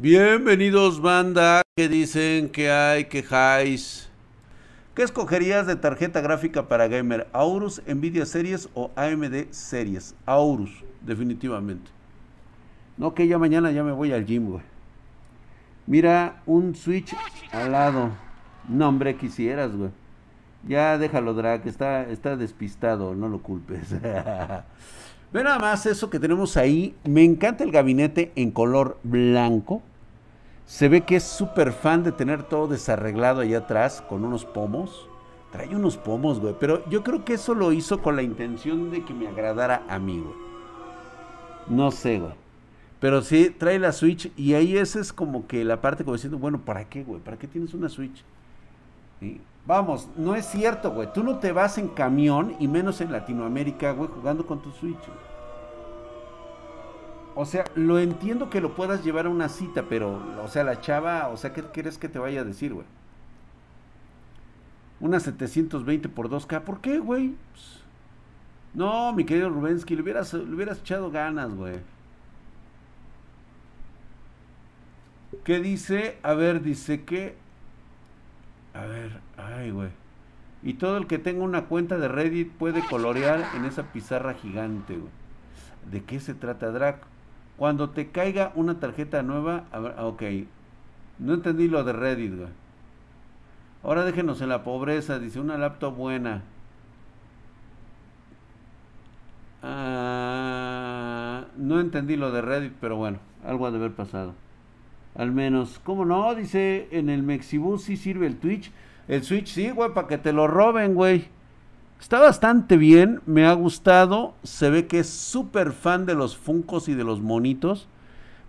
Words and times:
Bienvenidos, 0.00 1.02
banda. 1.02 1.62
¿Qué 1.76 1.88
dicen? 1.88 2.50
¿Qué 2.50 2.70
hay? 2.70 3.06
¿Qué 3.06 3.18
highs? 3.18 4.08
¿Qué 4.94 5.02
escogerías 5.02 5.66
de 5.66 5.74
tarjeta 5.74 6.20
gráfica 6.20 6.68
para 6.68 6.86
gamer? 6.86 7.26
¿Aurus, 7.32 7.82
Nvidia 7.84 8.24
Series 8.24 8.68
o 8.74 8.92
AMD 8.94 9.50
Series? 9.50 10.14
Aurus, 10.24 10.70
definitivamente. 11.00 11.90
No, 12.96 13.12
que 13.12 13.26
ya 13.26 13.38
mañana 13.38 13.72
ya 13.72 13.82
me 13.82 13.90
voy 13.90 14.12
al 14.12 14.24
gym, 14.24 14.50
güey. 14.50 14.62
Mira, 15.88 16.42
un 16.46 16.76
Switch 16.76 17.16
al 17.50 17.72
lado. 17.72 18.10
No, 18.68 18.88
hombre, 18.88 19.16
quisieras, 19.16 19.74
güey. 19.74 19.90
Ya 20.62 20.96
déjalo, 20.96 21.34
Drag, 21.34 21.66
está, 21.66 22.08
está 22.08 22.36
despistado, 22.36 23.16
no 23.16 23.28
lo 23.28 23.42
culpes. 23.42 23.92
Ve 25.32 25.44
nada 25.44 25.58
más 25.58 25.84
eso 25.86 26.08
que 26.08 26.18
tenemos 26.18 26.56
ahí. 26.56 26.94
Me 27.04 27.22
encanta 27.22 27.64
el 27.64 27.70
gabinete 27.70 28.32
en 28.34 28.50
color 28.50 28.98
blanco. 29.02 29.82
Se 30.64 30.88
ve 30.88 31.02
que 31.02 31.16
es 31.16 31.24
súper 31.24 31.72
fan 31.72 32.02
de 32.02 32.12
tener 32.12 32.42
todo 32.42 32.68
desarreglado 32.68 33.40
allá 33.40 33.58
atrás 33.58 34.02
con 34.08 34.24
unos 34.24 34.44
pomos. 34.44 35.08
Trae 35.52 35.74
unos 35.74 35.96
pomos, 35.96 36.40
güey. 36.40 36.54
Pero 36.58 36.88
yo 36.88 37.02
creo 37.02 37.24
que 37.24 37.34
eso 37.34 37.54
lo 37.54 37.72
hizo 37.72 38.00
con 38.00 38.16
la 38.16 38.22
intención 38.22 38.90
de 38.90 39.04
que 39.04 39.14
me 39.14 39.28
agradara 39.28 39.82
a 39.88 39.98
mí, 39.98 40.18
güey. 40.18 40.36
No 41.68 41.90
sé, 41.90 42.18
güey. 42.18 42.32
Pero 43.00 43.22
sí, 43.22 43.50
trae 43.50 43.78
la 43.78 43.92
Switch 43.92 44.32
y 44.36 44.54
ahí 44.54 44.76
esa 44.76 44.98
es 44.98 45.12
como 45.12 45.46
que 45.46 45.64
la 45.64 45.80
parte 45.80 46.04
como 46.04 46.16
diciendo, 46.16 46.38
bueno, 46.38 46.58
¿para 46.58 46.88
qué, 46.88 47.04
güey? 47.04 47.20
¿Para 47.20 47.38
qué 47.38 47.46
tienes 47.46 47.72
una 47.74 47.88
Switch? 47.88 48.24
Vamos, 49.66 50.08
no 50.16 50.34
es 50.34 50.46
cierto, 50.46 50.90
güey. 50.90 51.12
Tú 51.12 51.22
no 51.22 51.38
te 51.38 51.52
vas 51.52 51.78
en 51.78 51.88
camión 51.88 52.56
y 52.58 52.66
menos 52.66 53.00
en 53.00 53.12
Latinoamérica, 53.12 53.92
güey, 53.92 54.08
jugando 54.08 54.46
con 54.46 54.60
tu 54.60 54.70
Switch. 54.72 54.98
O 57.40 57.44
sea, 57.44 57.62
lo 57.76 58.00
entiendo 58.00 58.50
que 58.50 58.60
lo 58.60 58.74
puedas 58.74 59.04
llevar 59.04 59.26
a 59.26 59.28
una 59.28 59.48
cita, 59.48 59.84
pero, 59.88 60.20
o 60.42 60.48
sea, 60.48 60.64
la 60.64 60.80
chava, 60.80 61.28
o 61.28 61.36
sea, 61.36 61.52
¿qué 61.52 61.62
quieres 61.62 61.96
que 61.96 62.08
te 62.08 62.18
vaya 62.18 62.40
a 62.40 62.44
decir, 62.44 62.74
güey? 62.74 62.84
Una 64.98 65.20
720 65.20 66.08
por 66.08 66.28
2K, 66.28 66.62
¿por 66.62 66.80
qué, 66.80 66.98
güey? 66.98 67.36
No, 68.74 69.12
mi 69.12 69.22
querido 69.22 69.50
Rubensky, 69.50 69.94
le 69.94 70.02
hubieras, 70.02 70.34
le 70.34 70.52
hubieras 70.52 70.80
echado 70.80 71.12
ganas, 71.12 71.54
güey. 71.54 71.76
¿Qué 75.44 75.60
dice? 75.60 76.18
A 76.24 76.34
ver, 76.34 76.60
dice 76.60 77.04
que... 77.04 77.36
A 78.74 78.84
ver, 78.84 79.20
ay, 79.36 79.70
güey. 79.70 79.90
Y 80.64 80.74
todo 80.74 80.96
el 80.96 81.06
que 81.06 81.18
tenga 81.18 81.44
una 81.44 81.66
cuenta 81.66 81.98
de 81.98 82.08
Reddit 82.08 82.50
puede 82.50 82.84
colorear 82.84 83.48
en 83.54 83.64
esa 83.64 83.92
pizarra 83.92 84.34
gigante, 84.34 84.96
güey. 84.96 85.12
¿De 85.88 86.02
qué 86.02 86.18
se 86.18 86.34
trata, 86.34 86.72
Draco? 86.72 87.06
Cuando 87.58 87.90
te 87.90 88.10
caiga 88.10 88.52
una 88.54 88.78
tarjeta 88.78 89.22
nueva, 89.22 89.64
a 89.72 89.80
ver, 89.80 89.94
ok. 89.98 90.22
No 91.18 91.34
entendí 91.34 91.66
lo 91.68 91.82
de 91.82 91.92
Reddit, 91.92 92.36
güey. 92.36 92.48
Ahora 93.82 94.04
déjenos 94.04 94.40
en 94.40 94.48
la 94.48 94.62
pobreza, 94.62 95.18
dice 95.18 95.40
una 95.40 95.58
laptop 95.58 95.96
buena. 95.96 96.42
Ah, 99.62 101.46
no 101.56 101.80
entendí 101.80 102.16
lo 102.16 102.30
de 102.30 102.42
Reddit, 102.42 102.74
pero 102.80 102.96
bueno, 102.96 103.18
algo 103.44 103.66
ha 103.66 103.72
de 103.72 103.78
haber 103.78 103.92
pasado. 103.92 104.34
Al 105.16 105.32
menos, 105.32 105.80
¿cómo 105.82 106.04
no? 106.04 106.34
Dice 106.36 106.88
en 106.92 107.08
el 107.08 107.24
Mexibus 107.24 107.82
sí 107.82 107.96
sirve 107.96 108.28
el 108.28 108.36
Twitch. 108.36 108.70
El 109.08 109.24
Switch 109.24 109.48
sí, 109.48 109.70
güey, 109.70 109.92
para 109.92 110.06
que 110.06 110.18
te 110.18 110.32
lo 110.32 110.46
roben, 110.46 110.94
güey. 110.94 111.26
Está 112.00 112.20
bastante 112.20 112.76
bien, 112.76 113.20
me 113.26 113.44
ha 113.44 113.52
gustado. 113.52 114.34
Se 114.42 114.70
ve 114.70 114.86
que 114.86 115.00
es 115.00 115.08
súper 115.08 115.72
fan 115.72 116.06
de 116.06 116.14
los 116.14 116.36
Funcos 116.36 116.88
y 116.88 116.94
de 116.94 117.04
los 117.04 117.20
monitos. 117.20 117.88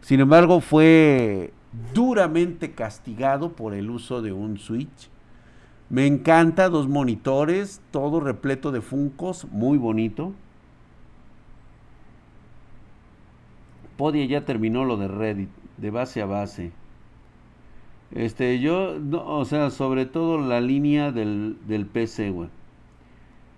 Sin 0.02 0.19
embargo, 0.19 0.61
fue 0.61 1.52
duramente 1.94 2.72
castigado 2.72 3.53
por 3.53 3.73
el 3.73 3.89
uso 3.89 4.22
de 4.22 4.31
un 4.31 4.58
Switch. 4.58 5.09
Me 5.89 6.05
encanta, 6.05 6.70
dos 6.70 6.88
monitores, 6.88 7.81
todo 7.92 8.20
repleto 8.20 8.72
de 8.72 8.81
Funcos, 8.81 9.45
muy 9.52 9.77
bonito. 9.77 10.33
Podia 13.98 14.26
ya 14.26 14.45
terminó 14.45 14.86
lo 14.86 14.98
de 14.98 15.08
Reddit, 15.08 15.49
de 15.77 15.89
base 15.89 16.21
a 16.21 16.26
base. 16.26 16.71
Este, 18.11 18.60
yo, 18.60 18.95
o 19.26 19.45
sea, 19.45 19.71
sobre 19.71 20.05
todo 20.05 20.37
la 20.37 20.61
línea 20.61 21.11
del, 21.11 21.58
del 21.67 21.86
PC, 21.86 22.30
güey. 22.30 22.49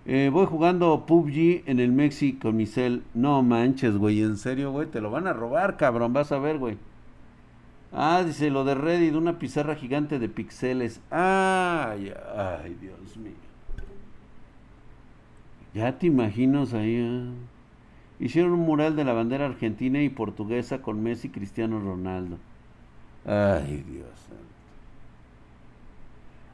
Eh, 0.04 0.30
voy 0.32 0.46
jugando 0.46 1.06
PUBG 1.06 1.62
en 1.66 1.78
el 1.78 1.92
Mexi 1.92 2.34
con. 2.34 2.58
No 3.14 3.42
manches, 3.42 3.96
güey, 3.96 4.22
en 4.22 4.36
serio, 4.36 4.72
güey, 4.72 4.88
te 4.88 5.00
lo 5.00 5.10
van 5.10 5.26
a 5.28 5.32
robar, 5.32 5.76
cabrón, 5.76 6.12
vas 6.12 6.32
a 6.32 6.38
ver, 6.38 6.58
güey. 6.58 6.76
Ah, 7.92 8.22
dice 8.24 8.50
lo 8.50 8.64
de 8.64 8.74
Reddit, 8.74 9.14
una 9.14 9.38
pizarra 9.38 9.76
gigante 9.76 10.18
de 10.18 10.28
pixeles. 10.28 11.00
Ay, 11.10 12.12
ay, 12.36 12.76
Dios 12.80 13.16
mío. 13.16 13.32
Ya 15.74 15.98
te 15.98 16.06
imaginas 16.06 16.72
ahí. 16.74 17.00
Ah. 17.00 17.30
Hicieron 18.18 18.52
un 18.52 18.60
mural 18.60 18.96
de 18.96 19.04
la 19.04 19.12
bandera 19.12 19.46
argentina 19.46 20.02
y 20.02 20.08
portuguesa 20.08 20.80
con 20.80 21.02
Messi 21.02 21.28
y 21.28 21.30
Cristiano 21.30 21.80
Ronaldo. 21.80 22.38
Ay, 23.26 23.84
Dios. 23.88 24.08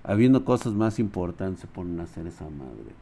Habiendo 0.03 0.45
cosas 0.45 0.73
más 0.73 0.99
importantes 0.99 1.61
se 1.61 1.67
ponen 1.67 2.01
a 2.01 2.05
hacer 2.05 2.27
esa 2.27 2.45
madre. 2.45 2.95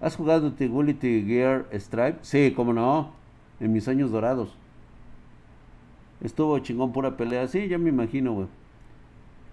¿Has 0.00 0.16
jugado 0.16 0.52
Tegulity 0.52 1.24
Gear 1.26 1.66
Stripe? 1.74 2.18
Sí, 2.22 2.52
cómo 2.56 2.72
no. 2.72 3.12
En 3.60 3.72
mis 3.72 3.86
años 3.86 4.10
dorados. 4.10 4.54
Estuvo 6.22 6.58
chingón 6.60 6.92
pura 6.92 7.16
pelea. 7.16 7.46
Sí, 7.48 7.68
ya 7.68 7.76
me 7.76 7.90
imagino, 7.90 8.32
güey. 8.32 8.46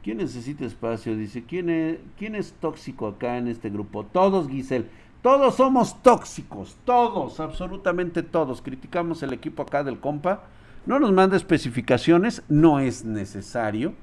¿Quién 0.03 0.19
necesita 0.19 0.63
espacio? 0.63 1.17
Dice, 1.17 1.43
¿quién 1.43 1.69
es, 1.69 1.97
¿quién 2.17 2.35
es 2.35 2.53
tóxico 2.53 3.07
acá 3.07 3.37
en 3.37 3.49
este 3.49 3.69
grupo? 3.69 4.05
Todos, 4.05 4.47
Giselle. 4.47 4.87
Todos 5.21 5.55
somos 5.55 6.01
tóxicos. 6.01 6.77
Todos, 6.85 7.41
absolutamente 7.41 8.23
todos. 8.23 8.61
Criticamos 8.61 9.21
el 9.23 9.33
equipo 9.33 9.63
acá 9.63 9.83
del 9.83 9.99
compa. 9.99 10.43
No 10.85 10.97
nos 10.99 11.11
manda 11.11 11.35
especificaciones. 11.35 12.41
No 12.47 12.79
es 12.79 13.03
necesario. 13.03 13.93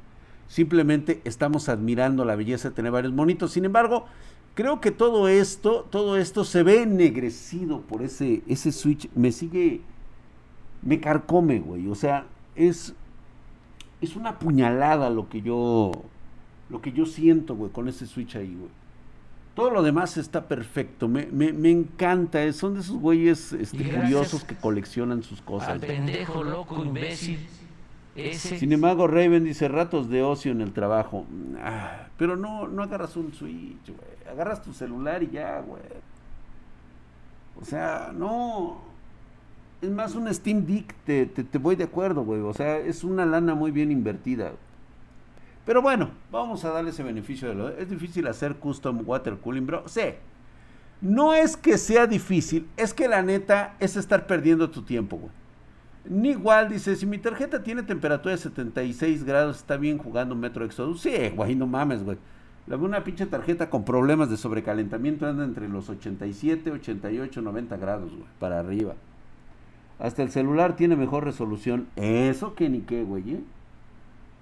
Simplemente 0.48 1.20
estamos 1.24 1.68
admirando 1.68 2.24
la 2.24 2.36
belleza 2.36 2.68
de 2.68 2.74
tener 2.74 2.92
varios 2.92 3.12
monitos. 3.12 3.52
Sin 3.52 3.64
embargo, 3.64 4.06
Creo 4.54 4.80
que 4.80 4.92
todo 4.92 5.26
esto, 5.26 5.86
todo 5.90 6.16
esto 6.16 6.44
se 6.44 6.62
ve 6.62 6.82
ennegrecido 6.82 7.80
por 7.80 8.02
ese, 8.02 8.42
ese 8.46 8.70
switch. 8.70 9.10
Me 9.14 9.32
sigue, 9.32 9.80
me 10.80 11.00
carcome, 11.00 11.58
güey. 11.58 11.88
O 11.88 11.96
sea, 11.96 12.26
es, 12.54 12.94
es 14.00 14.14
una 14.14 14.38
puñalada 14.38 15.10
lo 15.10 15.28
que 15.28 15.42
yo, 15.42 15.90
lo 16.70 16.80
que 16.80 16.92
yo 16.92 17.04
siento, 17.04 17.56
güey, 17.56 17.72
con 17.72 17.88
ese 17.88 18.06
switch 18.06 18.36
ahí, 18.36 18.54
güey. 18.54 18.70
Todo 19.56 19.70
lo 19.70 19.82
demás 19.82 20.16
está 20.16 20.46
perfecto. 20.46 21.08
Me, 21.08 21.26
me, 21.26 21.52
me 21.52 21.70
encanta. 21.70 22.52
Son 22.52 22.74
de 22.74 22.80
esos 22.80 22.96
güeyes 22.96 23.52
este, 23.52 23.90
curiosos 23.90 24.44
que 24.44 24.54
coleccionan 24.54 25.24
sus 25.24 25.42
cosas. 25.42 25.70
Al 25.70 25.80
pendejo, 25.80 26.44
loco, 26.44 26.84
imbécil 26.84 27.38
sin 28.14 28.72
embargo, 28.72 29.08
Raven 29.08 29.44
dice 29.44 29.68
ratos 29.68 30.08
de 30.08 30.22
ocio 30.22 30.52
en 30.52 30.60
el 30.60 30.72
trabajo. 30.72 31.26
Ah, 31.60 32.06
pero 32.16 32.36
no, 32.36 32.68
no 32.68 32.82
agarras 32.82 33.16
un 33.16 33.32
Switch, 33.32 33.86
güey. 33.86 34.32
Agarras 34.32 34.62
tu 34.62 34.72
celular 34.72 35.22
y 35.22 35.30
ya, 35.30 35.60
güey. 35.60 35.82
O 37.60 37.64
sea, 37.64 38.12
no. 38.14 38.82
Es 39.82 39.90
más 39.90 40.14
un 40.14 40.32
Steam 40.32 40.64
Deck, 40.64 40.94
te, 41.04 41.26
te, 41.26 41.58
voy 41.58 41.76
de 41.76 41.84
acuerdo, 41.84 42.24
güey. 42.24 42.40
O 42.40 42.54
sea, 42.54 42.78
es 42.78 43.04
una 43.04 43.26
lana 43.26 43.54
muy 43.54 43.70
bien 43.70 43.90
invertida. 43.90 44.52
Pero 45.66 45.82
bueno, 45.82 46.10
vamos 46.30 46.64
a 46.64 46.70
darle 46.70 46.90
ese 46.90 47.02
beneficio 47.02 47.48
de 47.48 47.54
lo. 47.54 47.68
Es 47.70 47.90
difícil 47.90 48.26
hacer 48.28 48.56
custom 48.56 49.02
water 49.04 49.36
cooling, 49.38 49.66
bro. 49.66 49.88
Sí. 49.88 50.14
No 51.00 51.34
es 51.34 51.56
que 51.56 51.76
sea 51.76 52.06
difícil, 52.06 52.66
es 52.76 52.94
que 52.94 53.08
la 53.08 53.22
neta 53.22 53.74
es 53.78 53.96
estar 53.96 54.26
perdiendo 54.26 54.70
tu 54.70 54.82
tiempo, 54.82 55.16
güey. 55.16 55.32
Ni 56.06 56.30
igual 56.30 56.68
dice, 56.68 56.96
si 56.96 57.06
mi 57.06 57.18
tarjeta 57.18 57.62
tiene 57.62 57.82
temperatura 57.82 58.34
de 58.34 58.40
76 58.42 59.24
grados, 59.24 59.56
está 59.56 59.76
bien 59.78 59.98
jugando 59.98 60.34
Metro 60.34 60.64
Exodus. 60.64 61.00
Sí, 61.00 61.30
güey, 61.34 61.54
no 61.54 61.66
mames, 61.66 62.02
güey. 62.02 62.18
Una 62.66 63.04
pinche 63.04 63.26
tarjeta 63.26 63.70
con 63.70 63.84
problemas 63.84 64.30
de 64.30 64.36
sobrecalentamiento 64.36 65.26
anda 65.26 65.44
entre 65.44 65.68
los 65.68 65.88
87, 65.88 66.70
88, 66.70 67.42
90 67.42 67.76
grados, 67.76 68.10
güey, 68.10 68.28
para 68.38 68.60
arriba. 68.60 68.94
Hasta 69.98 70.22
el 70.22 70.30
celular 70.30 70.76
tiene 70.76 70.96
mejor 70.96 71.24
resolución. 71.24 71.88
Eso 71.96 72.54
que 72.54 72.68
ni 72.68 72.80
qué, 72.80 73.02
güey, 73.04 73.34
¿eh? 73.34 73.40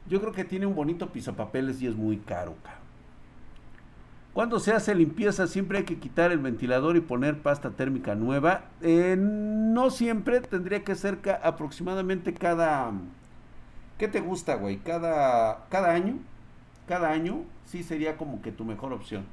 Yo 0.08 0.20
creo 0.20 0.32
que 0.32 0.44
tiene 0.44 0.66
un 0.66 0.74
bonito 0.74 1.10
pisapapeles 1.10 1.80
y 1.82 1.86
es 1.86 1.94
muy 1.94 2.16
caro, 2.16 2.54
cabrón. 2.62 2.81
Cuando 4.34 4.60
se 4.60 4.72
hace 4.72 4.94
limpieza 4.94 5.46
siempre 5.46 5.78
hay 5.78 5.84
que 5.84 5.98
quitar 5.98 6.32
el 6.32 6.38
ventilador 6.38 6.96
y 6.96 7.00
poner 7.00 7.42
pasta 7.42 7.70
térmica 7.70 8.14
nueva. 8.14 8.64
Eh, 8.80 9.16
no 9.18 9.90
siempre, 9.90 10.40
tendría 10.40 10.82
que 10.84 10.94
ser 10.94 11.18
aproximadamente 11.42 12.32
cada... 12.32 12.92
¿Qué 13.98 14.08
te 14.08 14.20
gusta, 14.20 14.54
güey? 14.54 14.78
Cada, 14.78 15.66
cada 15.68 15.92
año. 15.92 16.16
Cada 16.88 17.10
año 17.10 17.42
sí 17.66 17.82
sería 17.82 18.16
como 18.16 18.40
que 18.40 18.52
tu 18.52 18.64
mejor 18.64 18.92
opción. 18.92 19.24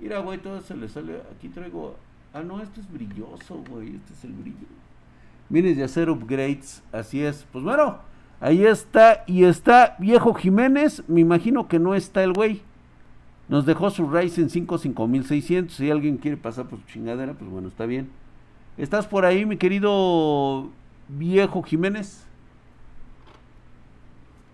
Mira, 0.00 0.18
güey, 0.18 0.38
todo 0.38 0.60
se 0.60 0.76
le 0.76 0.88
sale... 0.88 1.22
Aquí 1.36 1.48
traigo... 1.48 1.96
Ah, 2.34 2.42
no, 2.42 2.60
esto 2.60 2.80
es 2.80 2.92
brilloso, 2.92 3.62
güey. 3.70 3.96
Este 3.96 4.14
es 4.14 4.24
el 4.24 4.32
brillo. 4.32 4.66
Vienes 5.48 5.76
de 5.76 5.84
hacer 5.84 6.10
upgrades. 6.10 6.82
Así 6.92 7.22
es. 7.22 7.46
Pues 7.52 7.62
bueno, 7.62 8.00
Ahí 8.42 8.66
está, 8.66 9.22
y 9.28 9.44
está 9.44 9.94
Viejo 10.00 10.34
Jiménez, 10.34 11.04
me 11.06 11.20
imagino 11.20 11.68
que 11.68 11.78
no 11.78 11.94
está 11.94 12.24
el 12.24 12.32
güey. 12.32 12.62
Nos 13.48 13.66
dejó 13.66 13.90
su 13.90 14.08
Ryzen 14.08 14.50
5 14.50 14.78
5600, 14.78 15.76
si 15.76 15.90
alguien 15.90 16.16
quiere 16.16 16.36
pasar 16.36 16.68
por 16.68 16.80
su 16.80 16.86
chingadera, 16.86 17.34
pues 17.34 17.50
bueno, 17.50 17.68
está 17.68 17.86
bien. 17.86 18.08
¿Estás 18.78 19.06
por 19.06 19.24
ahí, 19.24 19.44
mi 19.44 19.56
querido 19.56 20.70
Viejo 21.08 21.62
Jiménez? 21.62 22.26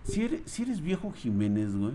Si 0.03 0.23
eres, 0.23 0.41
si 0.45 0.63
eres 0.63 0.81
Viejo 0.81 1.11
Jiménez, 1.11 1.75
güey. 1.75 1.93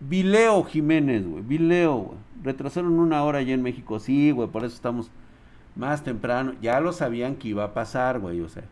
Vileo 0.00 0.64
Jiménez, 0.64 1.26
güey. 1.26 1.42
Vileo, 1.42 1.96
güey. 1.96 2.18
Retrasaron 2.42 2.98
una 2.98 3.22
hora 3.22 3.38
allá 3.38 3.54
en 3.54 3.62
México. 3.62 3.98
Sí, 4.00 4.32
güey, 4.32 4.48
por 4.48 4.64
eso 4.64 4.74
estamos 4.74 5.10
más 5.76 6.04
temprano. 6.04 6.52
Ya 6.60 6.80
lo 6.80 6.92
sabían 6.92 7.36
que 7.36 7.48
iba 7.48 7.64
a 7.64 7.74
pasar, 7.74 8.18
güey. 8.18 8.40
O 8.40 8.48
sea, 8.48 8.64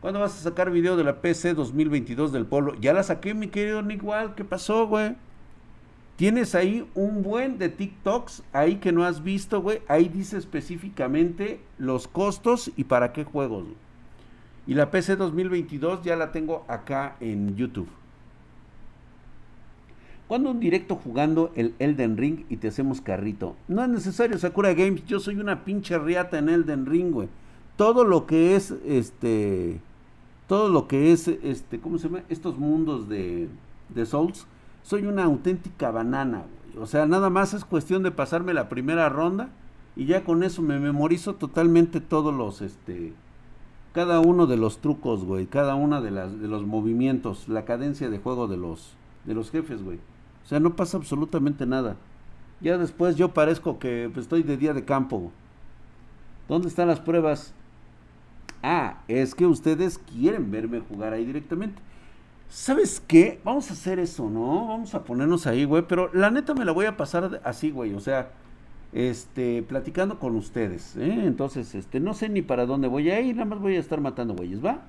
¿cuándo 0.00 0.20
vas 0.20 0.38
a 0.38 0.42
sacar 0.42 0.70
video 0.70 0.96
de 0.96 1.04
la 1.04 1.20
PC 1.20 1.54
2022 1.54 2.32
del 2.32 2.46
Polo? 2.46 2.74
Ya 2.80 2.92
la 2.92 3.02
saqué, 3.02 3.34
mi 3.34 3.48
querido 3.48 3.82
Nick 3.82 4.02
Wall. 4.02 4.34
¿Qué 4.34 4.44
pasó, 4.44 4.86
güey? 4.86 5.14
Tienes 6.16 6.54
ahí 6.54 6.86
un 6.94 7.22
buen 7.22 7.58
de 7.58 7.70
TikToks 7.70 8.42
ahí 8.52 8.76
que 8.76 8.92
no 8.92 9.04
has 9.04 9.22
visto, 9.22 9.62
güey. 9.62 9.80
Ahí 9.88 10.08
dice 10.08 10.36
específicamente 10.36 11.60
los 11.78 12.08
costos 12.08 12.70
y 12.76 12.84
para 12.84 13.12
qué 13.12 13.24
juegos. 13.24 13.64
Y 14.66 14.74
la 14.74 14.90
PC 14.90 15.16
2022 15.16 16.02
ya 16.02 16.16
la 16.16 16.30
tengo 16.32 16.64
acá 16.68 17.16
en 17.20 17.56
YouTube. 17.56 17.88
Cuando 20.28 20.50
un 20.50 20.60
directo 20.60 20.94
jugando 20.94 21.50
el 21.56 21.74
Elden 21.78 22.16
Ring 22.16 22.44
y 22.48 22.58
te 22.58 22.68
hacemos 22.68 23.00
carrito? 23.00 23.56
No 23.66 23.82
es 23.82 23.88
necesario, 23.88 24.38
Sakura 24.38 24.74
Games. 24.74 25.04
Yo 25.06 25.18
soy 25.18 25.36
una 25.36 25.64
pinche 25.64 25.98
riata 25.98 26.38
en 26.38 26.50
Elden 26.50 26.86
Ring, 26.86 27.10
güey. 27.10 27.28
Todo 27.76 28.04
lo 28.04 28.26
que 28.26 28.54
es, 28.54 28.74
este... 28.86 29.80
Todo 30.50 30.68
lo 30.68 30.88
que 30.88 31.12
es, 31.12 31.28
este... 31.28 31.78
¿Cómo 31.78 31.96
se 31.98 32.08
llama? 32.08 32.24
Estos 32.28 32.58
mundos 32.58 33.08
de, 33.08 33.48
de 33.88 34.04
Souls. 34.04 34.48
Soy 34.82 35.06
una 35.06 35.22
auténtica 35.22 35.92
banana, 35.92 36.38
güey. 36.72 36.82
O 36.82 36.88
sea, 36.88 37.06
nada 37.06 37.30
más 37.30 37.54
es 37.54 37.64
cuestión 37.64 38.02
de 38.02 38.10
pasarme 38.10 38.52
la 38.52 38.68
primera 38.68 39.08
ronda. 39.08 39.50
Y 39.94 40.06
ya 40.06 40.24
con 40.24 40.42
eso 40.42 40.60
me 40.60 40.80
memorizo 40.80 41.36
totalmente 41.36 42.00
todos 42.00 42.34
los, 42.34 42.62
este... 42.62 43.12
Cada 43.92 44.18
uno 44.18 44.48
de 44.48 44.56
los 44.56 44.78
trucos, 44.78 45.24
güey. 45.24 45.46
Cada 45.46 45.76
uno 45.76 46.02
de, 46.02 46.10
las, 46.10 46.40
de 46.40 46.48
los 46.48 46.66
movimientos. 46.66 47.48
La 47.48 47.64
cadencia 47.64 48.10
de 48.10 48.18
juego 48.18 48.48
de 48.48 48.56
los, 48.56 48.94
de 49.26 49.34
los 49.34 49.52
jefes, 49.52 49.84
güey. 49.84 49.98
O 50.44 50.48
sea, 50.48 50.58
no 50.58 50.74
pasa 50.74 50.96
absolutamente 50.96 51.64
nada. 51.64 51.94
Ya 52.60 52.76
después 52.76 53.14
yo 53.14 53.28
parezco 53.28 53.78
que 53.78 54.10
estoy 54.16 54.42
de 54.42 54.56
día 54.56 54.74
de 54.74 54.84
campo. 54.84 55.30
¿Dónde 56.48 56.66
están 56.66 56.88
las 56.88 56.98
pruebas? 56.98 57.54
Ah, 58.62 59.02
es 59.08 59.34
que 59.34 59.46
ustedes 59.46 59.98
quieren 59.98 60.50
verme 60.50 60.80
jugar 60.80 61.12
ahí 61.12 61.24
directamente. 61.24 61.80
¿Sabes 62.48 63.00
qué? 63.06 63.40
Vamos 63.44 63.70
a 63.70 63.74
hacer 63.74 63.98
eso, 63.98 64.28
¿no? 64.28 64.66
Vamos 64.68 64.94
a 64.94 65.04
ponernos 65.04 65.46
ahí, 65.46 65.64
güey. 65.64 65.84
Pero 65.86 66.12
la 66.12 66.30
neta 66.30 66.52
me 66.52 66.64
la 66.64 66.72
voy 66.72 66.86
a 66.86 66.96
pasar 66.96 67.40
así, 67.44 67.70
güey. 67.70 67.94
O 67.94 68.00
sea, 68.00 68.32
este, 68.92 69.62
platicando 69.62 70.18
con 70.18 70.34
ustedes. 70.34 70.96
¿eh? 70.96 71.22
Entonces, 71.24 71.74
este, 71.74 72.00
no 72.00 72.12
sé 72.12 72.28
ni 72.28 72.42
para 72.42 72.66
dónde 72.66 72.88
voy 72.88 73.10
a 73.10 73.20
ir. 73.20 73.36
Nada 73.36 73.46
más 73.46 73.60
voy 73.60 73.76
a 73.76 73.80
estar 73.80 74.00
matando 74.00 74.34
güeyes, 74.34 74.64
¿va? 74.64 74.82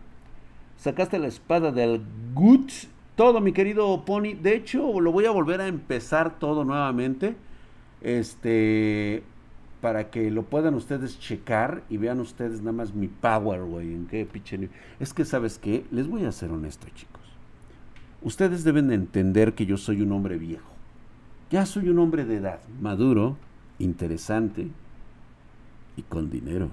Sacaste 0.78 1.20
la 1.20 1.28
espada 1.28 1.72
del 1.72 2.02
Guts 2.34 2.88
todo, 3.16 3.42
mi 3.42 3.52
querido 3.54 4.04
Pony. 4.06 4.34
De 4.42 4.56
hecho, 4.56 5.00
lo 5.00 5.12
voy 5.12 5.26
a 5.26 5.32
volver 5.32 5.62
a 5.62 5.68
empezar 5.68 6.40
todo 6.40 6.64
nuevamente. 6.66 7.36
Este. 8.02 9.24
Para 9.82 10.12
que 10.12 10.30
lo 10.30 10.44
puedan 10.44 10.76
ustedes 10.76 11.20
checar 11.20 11.84
y 11.90 11.98
vean 11.98 12.20
ustedes 12.20 12.60
nada 12.60 12.74
más 12.74 12.94
mi 12.94 13.08
power, 13.08 13.64
güey. 13.64 13.94
En 13.94 14.06
qué 14.06 14.26
pinche. 14.26 14.70
Es 15.00 15.14
que, 15.14 15.26
¿sabes 15.26 15.58
qué? 15.58 15.86
Les 15.92 16.08
voy 16.08 16.26
a 16.26 16.32
ser 16.32 16.52
honesto, 16.52 16.88
chicos. 16.94 17.22
Ustedes 18.22 18.64
deben 18.64 18.92
entender 18.92 19.56
que 19.56 19.66
yo 19.66 19.78
soy 19.78 20.02
un 20.02 20.12
hombre 20.12 20.38
viejo. 20.38 20.70
Ya 21.50 21.66
soy 21.66 21.90
un 21.90 22.00
hombre 22.00 22.24
de 22.24 22.38
edad, 22.38 22.62
maduro, 22.80 23.36
interesante 23.80 24.68
y 25.98 26.04
con 26.04 26.30
dinero. 26.30 26.70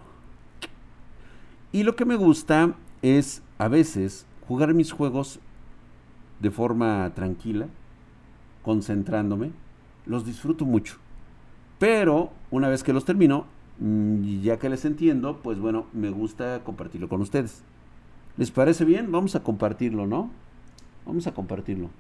Y 1.73 1.83
lo 1.83 1.97
que 1.97 2.05
me 2.05 2.17
gusta 2.17 2.75
es 3.03 3.43
a 3.59 3.69
veces 3.69 4.27
jugar 4.47 4.75
mis 4.75 4.93
juegos 4.93 5.41
de 6.41 6.51
forma 6.51 7.11
tranquila, 7.15 7.67
concentrándome, 8.63 9.51
los 10.07 10.25
disfruto 10.25 10.65
mucho. 10.65 10.97
Pero 11.79 12.31
una 12.51 12.69
vez 12.69 12.83
que 12.83 12.93
los 12.93 13.05
termino, 13.05 13.47
mm, 13.79 14.41
ya 14.43 14.59
que 14.59 14.69
les 14.69 14.85
entiendo, 14.85 15.41
pues 15.43 15.59
bueno, 15.59 15.87
me 15.93 16.11
gusta 16.11 16.61
compartirlo 16.65 17.09
con 17.09 17.21
ustedes. 17.21 17.63
¿Les 18.37 18.51
parece 18.51 18.85
bien? 18.85 19.11
Vamos 19.11 19.35
a 19.35 19.43
compartirlo, 19.43 20.07
¿no? 20.07 20.31
Vamos 21.07 21.27
a 21.27 21.35
compartirlo. 21.35 21.91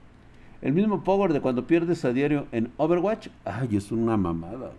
El 0.60 0.72
mismo 0.72 1.04
power 1.04 1.32
de 1.32 1.40
cuando 1.40 1.66
pierdes 1.66 2.04
a 2.04 2.12
diario 2.12 2.46
en 2.52 2.72
Overwatch. 2.76 3.28
Ay, 3.44 3.76
es 3.76 3.92
una 3.92 4.16
mamada. 4.16 4.72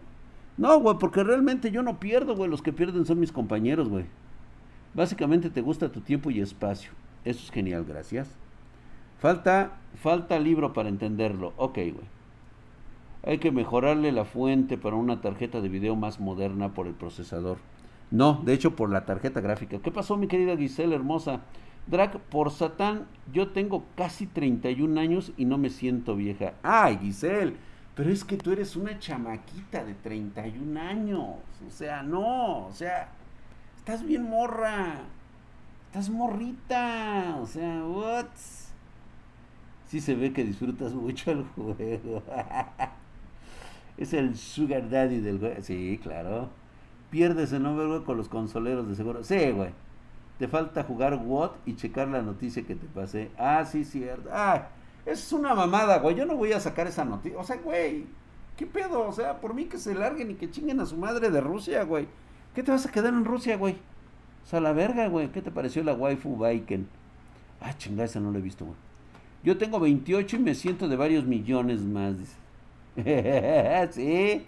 No, 0.57 0.79
güey, 0.79 0.97
porque 0.99 1.23
realmente 1.23 1.71
yo 1.71 1.83
no 1.83 1.99
pierdo, 1.99 2.35
güey. 2.35 2.49
Los 2.49 2.61
que 2.61 2.73
pierden 2.73 3.05
son 3.05 3.19
mis 3.19 3.31
compañeros, 3.31 3.87
güey. 3.87 4.05
Básicamente 4.93 5.49
te 5.49 5.61
gusta 5.61 5.91
tu 5.91 6.01
tiempo 6.01 6.31
y 6.31 6.41
espacio. 6.41 6.91
Eso 7.23 7.39
es 7.43 7.51
genial, 7.51 7.85
gracias. 7.87 8.29
Falta, 9.19 9.77
falta 10.01 10.37
libro 10.39 10.73
para 10.73 10.89
entenderlo. 10.89 11.53
Ok, 11.55 11.75
güey. 11.75 12.18
Hay 13.23 13.39
que 13.39 13.51
mejorarle 13.51 14.11
la 14.11 14.25
fuente 14.25 14.77
para 14.77 14.95
una 14.95 15.21
tarjeta 15.21 15.61
de 15.61 15.69
video 15.69 15.95
más 15.95 16.19
moderna 16.19 16.73
por 16.73 16.87
el 16.87 16.93
procesador. 16.93 17.57
No, 18.11 18.41
de 18.45 18.53
hecho 18.53 18.75
por 18.75 18.89
la 18.89 19.05
tarjeta 19.05 19.41
gráfica. 19.41 19.79
¿Qué 19.79 19.91
pasó, 19.91 20.17
mi 20.17 20.27
querida 20.27 20.57
Giselle 20.57 20.95
hermosa? 20.95 21.41
Drag, 21.87 22.19
por 22.19 22.51
Satán, 22.51 23.07
yo 23.33 23.49
tengo 23.49 23.83
casi 23.95 24.25
31 24.27 24.99
años 24.99 25.33
y 25.37 25.45
no 25.45 25.57
me 25.57 25.69
siento 25.69 26.15
vieja. 26.15 26.53
Ay, 26.63 26.99
Giselle, 27.01 27.55
pero 27.95 28.11
es 28.11 28.23
que 28.23 28.37
tú 28.37 28.51
eres 28.51 28.75
una 28.75 28.97
chamaquita 28.99 29.83
de 29.83 29.95
31 29.95 30.79
años. 30.79 31.35
O 31.67 31.71
sea, 31.71 32.03
no, 32.03 32.67
o 32.67 32.71
sea, 32.71 33.09
estás 33.75 34.05
bien 34.05 34.29
morra. 34.29 35.01
Estás 35.87 36.09
morrita. 36.09 37.37
O 37.41 37.45
sea, 37.45 37.83
what? 37.83 38.27
sí 39.89 39.99
se 39.99 40.13
ve 40.15 40.31
que 40.31 40.43
disfrutas 40.43 40.93
mucho 40.93 41.31
el 41.31 41.43
juego. 41.43 42.23
es 43.99 44.13
el 44.13 44.37
sugar 44.37 44.89
daddy 44.89 45.19
del 45.19 45.39
juego. 45.39 45.61
Sí, 45.61 45.99
claro. 46.01 46.49
Pierdes 47.09 47.51
el 47.51 47.63
nombre, 47.63 48.03
con 48.05 48.15
los 48.15 48.29
consoleros 48.29 48.87
de 48.87 48.95
seguro. 48.95 49.23
Sí, 49.25 49.51
güey. 49.51 49.71
Te 50.37 50.47
falta 50.47 50.83
jugar 50.83 51.17
WOT 51.17 51.57
y 51.65 51.75
checar 51.75 52.07
la 52.07 52.21
noticia 52.21 52.63
que 52.63 52.75
te 52.75 52.87
pasé. 52.87 53.29
Ah, 53.37 53.65
sí, 53.65 53.83
cierto. 53.83 54.29
Ah, 54.31 54.69
es 55.05 55.33
una 55.33 55.53
mamada, 55.53 55.99
güey. 55.99 56.15
Yo 56.15 56.25
no 56.25 56.37
voy 56.37 56.53
a 56.53 56.61
sacar 56.61 56.87
esa 56.87 57.03
noticia. 57.03 57.37
O 57.37 57.43
sea, 57.43 57.57
güey. 57.57 58.05
¿Qué 58.55 58.65
pedo? 58.65 59.05
O 59.05 59.11
sea, 59.11 59.41
por 59.41 59.53
mí 59.53 59.65
que 59.65 59.77
se 59.77 59.93
larguen 59.93 60.31
y 60.31 60.35
que 60.35 60.49
chinguen 60.49 60.79
a 60.79 60.85
su 60.85 60.95
madre 60.95 61.29
de 61.29 61.41
Rusia, 61.41 61.83
güey. 61.83 62.07
¿Qué 62.55 62.63
te 62.63 62.71
vas 62.71 62.85
a 62.85 62.91
quedar 62.91 63.13
en 63.13 63.25
Rusia, 63.25 63.57
güey? 63.57 63.73
O 64.45 64.47
sea, 64.47 64.61
la 64.61 64.71
verga, 64.71 65.07
güey. 65.07 65.29
¿Qué 65.29 65.41
te 65.41 65.51
pareció 65.51 65.83
la 65.83 65.93
waifu 65.93 66.37
Viking? 66.37 66.87
Ah, 67.59 67.77
chingada, 67.77 68.05
esa 68.05 68.21
no 68.21 68.31
la 68.31 68.39
he 68.39 68.41
visto, 68.41 68.63
güey. 68.63 68.77
Yo 69.43 69.57
tengo 69.57 69.79
28 69.79 70.37
y 70.37 70.39
me 70.39 70.55
siento 70.55 70.87
de 70.87 70.95
varios 70.95 71.25
millones 71.25 71.81
más. 71.81 72.17
Dice. 72.17 72.35
sí, 73.91 74.45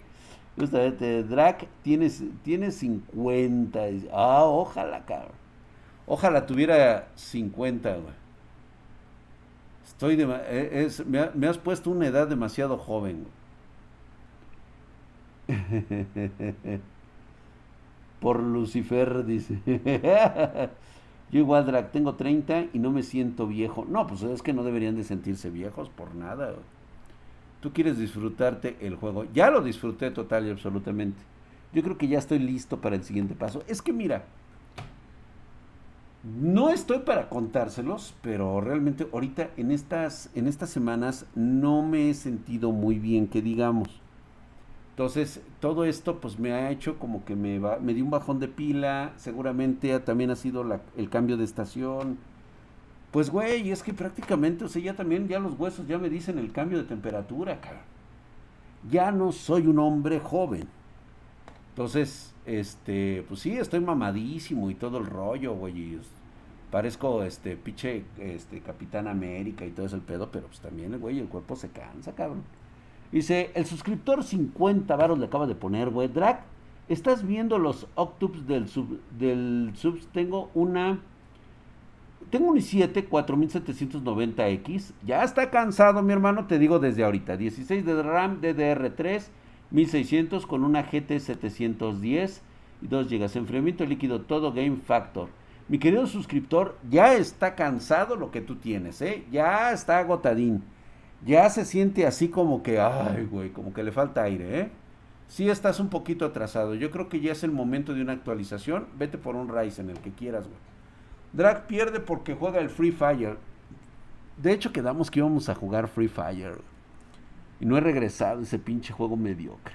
justamente. 0.56 1.22
Drac 1.24 1.66
tiene, 1.82 2.10
tiene 2.42 2.70
50. 2.70 3.80
Ah, 4.12 4.44
ojalá, 4.44 5.04
cabrón. 5.04 5.32
Ojalá 6.06 6.46
tuviera 6.46 7.08
50, 7.14 7.90
güey. 7.96 8.14
Estoy 9.84 10.16
de, 10.16 10.24
e, 10.24 10.90
me, 11.06 11.30
me, 11.34 11.46
has 11.46 11.58
puesto 11.58 11.90
una 11.90 12.06
edad 12.06 12.26
demasiado 12.28 12.76
joven. 12.78 13.26
Por 18.20 18.40
Lucifer, 18.40 19.24
dice. 19.24 19.58
Yo 21.32 21.40
igual, 21.40 21.66
Drag, 21.66 21.90
tengo 21.90 22.14
30 22.14 22.66
y 22.74 22.78
no 22.78 22.90
me 22.90 23.02
siento 23.02 23.46
viejo. 23.46 23.86
No, 23.88 24.06
pues 24.06 24.22
es 24.22 24.42
que 24.42 24.52
no 24.52 24.64
deberían 24.64 24.96
de 24.96 25.04
sentirse 25.04 25.48
viejos 25.50 25.88
por 25.88 26.14
nada. 26.14 26.54
Tú 27.62 27.72
quieres 27.72 27.96
disfrutarte 27.96 28.76
el 28.80 28.96
juego. 28.96 29.24
Ya 29.32 29.48
lo 29.48 29.62
disfruté 29.62 30.10
total 30.10 30.48
y 30.48 30.50
absolutamente. 30.50 31.22
Yo 31.72 31.82
creo 31.82 31.96
que 31.96 32.08
ya 32.08 32.18
estoy 32.18 32.40
listo 32.40 32.80
para 32.80 32.96
el 32.96 33.04
siguiente 33.04 33.36
paso. 33.36 33.62
Es 33.68 33.80
que 33.80 33.92
mira, 33.92 34.24
no 36.24 36.70
estoy 36.70 36.98
para 36.98 37.28
contárselos, 37.28 38.14
pero 38.20 38.60
realmente 38.60 39.06
ahorita 39.12 39.50
en 39.56 39.70
estas, 39.70 40.28
en 40.34 40.48
estas 40.48 40.70
semanas 40.70 41.24
no 41.36 41.82
me 41.82 42.10
he 42.10 42.14
sentido 42.14 42.72
muy 42.72 42.98
bien, 42.98 43.28
que 43.28 43.40
digamos. 43.40 43.88
Entonces, 44.90 45.40
todo 45.60 45.84
esto 45.84 46.20
pues 46.20 46.40
me 46.40 46.52
ha 46.52 46.70
hecho 46.72 46.98
como 46.98 47.24
que 47.24 47.36
me, 47.36 47.60
va, 47.60 47.78
me 47.78 47.94
dio 47.94 48.04
un 48.04 48.10
bajón 48.10 48.40
de 48.40 48.48
pila, 48.48 49.12
seguramente 49.16 49.98
también 50.00 50.30
ha 50.30 50.36
sido 50.36 50.64
la, 50.64 50.80
el 50.96 51.08
cambio 51.08 51.36
de 51.36 51.44
estación. 51.44 52.18
Pues 53.12 53.28
güey, 53.30 53.70
es 53.70 53.82
que 53.82 53.92
prácticamente, 53.92 54.64
o 54.64 54.68
sea, 54.68 54.82
ya 54.82 54.96
también, 54.96 55.28
ya 55.28 55.38
los 55.38 55.58
huesos 55.58 55.86
ya 55.86 55.98
me 55.98 56.08
dicen 56.08 56.38
el 56.38 56.50
cambio 56.50 56.78
de 56.78 56.84
temperatura, 56.84 57.60
cara. 57.60 57.82
Ya 58.90 59.12
no 59.12 59.32
soy 59.32 59.66
un 59.66 59.78
hombre 59.78 60.18
joven. 60.18 60.66
Entonces, 61.68 62.34
este, 62.46 63.24
pues 63.28 63.40
sí, 63.40 63.52
estoy 63.52 63.80
mamadísimo 63.80 64.70
y 64.70 64.74
todo 64.74 64.96
el 64.98 65.06
rollo, 65.06 65.54
güey. 65.54 65.98
Parezco 66.70 67.22
este 67.22 67.54
pinche 67.56 68.04
este 68.18 68.60
Capitán 68.60 69.06
América 69.06 69.66
y 69.66 69.70
todo 69.72 69.84
ese 69.84 69.98
pedo, 69.98 70.30
pero 70.30 70.46
pues 70.46 70.60
también 70.60 70.98
güey, 70.98 71.18
el 71.18 71.28
cuerpo 71.28 71.54
se 71.54 71.68
cansa, 71.68 72.14
cabrón. 72.14 72.42
Dice, 73.12 73.50
el 73.54 73.66
suscriptor 73.66 74.24
50 74.24 74.96
varos 74.96 75.18
le 75.18 75.26
acaba 75.26 75.46
de 75.46 75.54
poner, 75.54 75.90
güey. 75.90 76.08
Drag, 76.08 76.44
¿estás 76.88 77.26
viendo 77.26 77.58
los 77.58 77.86
octups 77.94 78.46
del 78.46 78.68
sub 78.68 79.00
del 79.18 79.72
subs? 79.74 80.06
Tengo 80.08 80.50
una 80.54 80.98
tengo 82.32 82.50
un 82.50 82.56
i7 82.56 83.10
4790X. 83.10 84.94
Ya 85.04 85.22
está 85.22 85.50
cansado, 85.50 86.02
mi 86.02 86.14
hermano, 86.14 86.46
te 86.46 86.58
digo 86.58 86.78
desde 86.78 87.04
ahorita. 87.04 87.36
16 87.36 87.84
de 87.84 88.02
RAM 88.02 88.40
DDR3 88.40 89.24
1600 89.70 90.46
con 90.46 90.64
una 90.64 90.82
GT 90.82 91.20
710 91.20 92.40
y 92.80 92.86
2 92.86 93.08
GB. 93.08 93.36
Enfriamiento 93.36 93.84
líquido 93.84 94.22
todo 94.22 94.50
Game 94.50 94.78
Factor. 94.78 95.28
Mi 95.68 95.78
querido 95.78 96.06
suscriptor, 96.06 96.78
ya 96.90 97.12
está 97.14 97.54
cansado 97.54 98.16
lo 98.16 98.30
que 98.30 98.40
tú 98.40 98.56
tienes, 98.56 99.02
¿eh? 99.02 99.26
Ya 99.30 99.70
está 99.70 99.98
agotadín. 99.98 100.64
Ya 101.26 101.50
se 101.50 101.66
siente 101.66 102.06
así 102.06 102.28
como 102.28 102.62
que, 102.62 102.80
ay, 102.80 103.28
güey, 103.30 103.50
como 103.50 103.74
que 103.74 103.82
le 103.82 103.92
falta 103.92 104.22
aire, 104.22 104.58
¿eh? 104.58 104.70
Sí 105.28 105.50
estás 105.50 105.80
un 105.80 105.90
poquito 105.90 106.24
atrasado. 106.24 106.74
Yo 106.74 106.90
creo 106.90 107.10
que 107.10 107.20
ya 107.20 107.32
es 107.32 107.44
el 107.44 107.52
momento 107.52 107.92
de 107.92 108.00
una 108.00 108.14
actualización. 108.14 108.86
Vete 108.98 109.18
por 109.18 109.36
un 109.36 109.54
Ryzen, 109.54 109.90
el 109.90 109.98
que 109.98 110.12
quieras, 110.12 110.44
güey. 110.46 110.71
Drag 111.32 111.66
pierde 111.66 112.00
porque 112.00 112.34
juega 112.34 112.60
el 112.60 112.68
Free 112.68 112.92
Fire. 112.92 113.38
De 114.36 114.52
hecho, 114.52 114.72
quedamos 114.72 115.10
que 115.10 115.20
íbamos 115.20 115.48
a 115.48 115.54
jugar 115.54 115.88
Free 115.88 116.08
Fire. 116.08 116.58
Y 117.60 117.66
no 117.66 117.76
he 117.76 117.80
regresado 117.80 118.42
ese 118.42 118.58
pinche 118.58 118.92
juego 118.92 119.16
mediocre. 119.16 119.74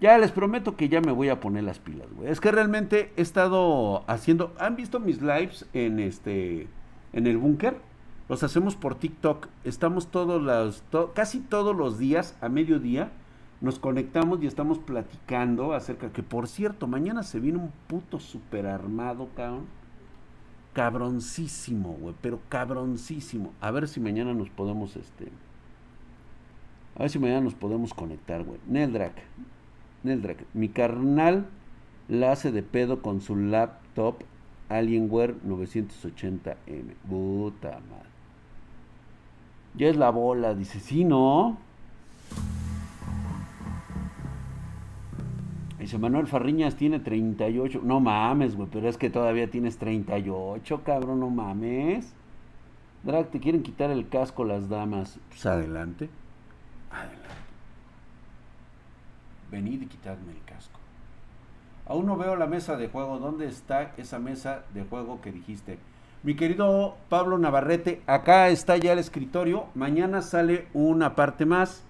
Ya 0.00 0.18
les 0.18 0.32
prometo 0.32 0.76
que 0.76 0.88
ya 0.88 1.00
me 1.00 1.12
voy 1.12 1.30
a 1.30 1.40
poner 1.40 1.64
las 1.64 1.78
pilas, 1.78 2.06
güey. 2.14 2.30
Es 2.30 2.40
que 2.40 2.52
realmente 2.52 3.12
he 3.16 3.22
estado 3.22 4.04
haciendo. 4.06 4.54
¿Han 4.58 4.76
visto 4.76 5.00
mis 5.00 5.22
lives 5.22 5.66
en 5.72 5.98
este. 5.98 6.68
en 7.12 7.26
el 7.26 7.38
búnker? 7.38 7.76
Los 8.28 8.42
hacemos 8.42 8.76
por 8.76 8.96
TikTok. 8.96 9.48
Estamos 9.64 10.08
todos 10.08 10.42
los. 10.42 10.84
casi 11.14 11.40
todos 11.40 11.74
los 11.74 11.98
días, 11.98 12.36
a 12.40 12.48
mediodía. 12.48 13.10
Nos 13.60 13.78
conectamos 13.78 14.42
y 14.42 14.46
estamos 14.46 14.78
platicando 14.78 15.72
acerca. 15.72 16.12
Que 16.12 16.22
por 16.22 16.48
cierto, 16.48 16.86
mañana 16.86 17.22
se 17.22 17.40
viene 17.40 17.58
un 17.58 17.72
puto 17.86 18.20
super 18.20 18.66
armado, 18.66 19.28
cabrón. 19.34 19.66
Cabroncísimo, 20.74 21.96
güey. 22.00 22.14
Pero 22.20 22.40
cabroncísimo. 22.48 23.52
A 23.60 23.70
ver 23.70 23.88
si 23.88 24.00
mañana 24.00 24.34
nos 24.34 24.50
podemos, 24.50 24.96
este. 24.96 25.28
A 26.96 27.00
ver 27.00 27.10
si 27.10 27.18
mañana 27.18 27.40
nos 27.40 27.54
podemos 27.54 27.94
conectar, 27.94 28.44
güey. 28.44 28.60
Neldrak. 28.68 29.14
Neldrak, 30.04 30.44
mi 30.52 30.68
carnal 30.68 31.46
la 32.08 32.32
hace 32.32 32.52
de 32.52 32.62
pedo 32.62 33.00
con 33.00 33.22
su 33.22 33.36
laptop 33.36 34.16
Alienware 34.68 35.36
980M. 35.42 36.94
Puta 37.08 37.70
madre. 37.70 38.10
Ya 39.76 39.88
es 39.88 39.96
la 39.96 40.10
bola, 40.10 40.54
dice, 40.54 40.78
sí, 40.80 41.04
¿no? 41.04 41.56
Dice 45.84 45.98
Manuel 45.98 46.26
Farriñas 46.26 46.76
tiene 46.76 46.98
38. 46.98 47.82
No 47.84 48.00
mames, 48.00 48.56
güey, 48.56 48.68
pero 48.72 48.88
es 48.88 48.96
que 48.96 49.10
todavía 49.10 49.50
tienes 49.50 49.76
38, 49.76 50.80
cabrón, 50.82 51.20
no 51.20 51.28
mames. 51.28 52.14
Drag, 53.02 53.30
te 53.30 53.38
quieren 53.38 53.62
quitar 53.62 53.90
el 53.90 54.08
casco 54.08 54.46
las 54.46 54.70
damas. 54.70 55.18
Pues 55.28 55.44
adelante. 55.44 56.08
Adelante 56.90 57.24
venid 59.50 59.82
y 59.82 59.86
quitadme 59.86 60.32
el 60.32 60.42
casco. 60.44 60.80
Aún 61.86 62.06
no 62.06 62.16
veo 62.16 62.34
la 62.36 62.46
mesa 62.46 62.76
de 62.76 62.88
juego. 62.88 63.18
¿Dónde 63.18 63.46
está 63.46 63.92
esa 63.98 64.18
mesa 64.18 64.64
de 64.72 64.84
juego 64.84 65.20
que 65.20 65.32
dijiste? 65.32 65.78
Mi 66.22 66.34
querido 66.34 66.96
Pablo 67.10 67.36
Navarrete, 67.36 68.00
acá 68.06 68.48
está 68.48 68.78
ya 68.78 68.94
el 68.94 68.98
escritorio. 68.98 69.66
Mañana 69.74 70.22
sale 70.22 70.66
una 70.72 71.14
parte 71.14 71.44
más. 71.44 71.84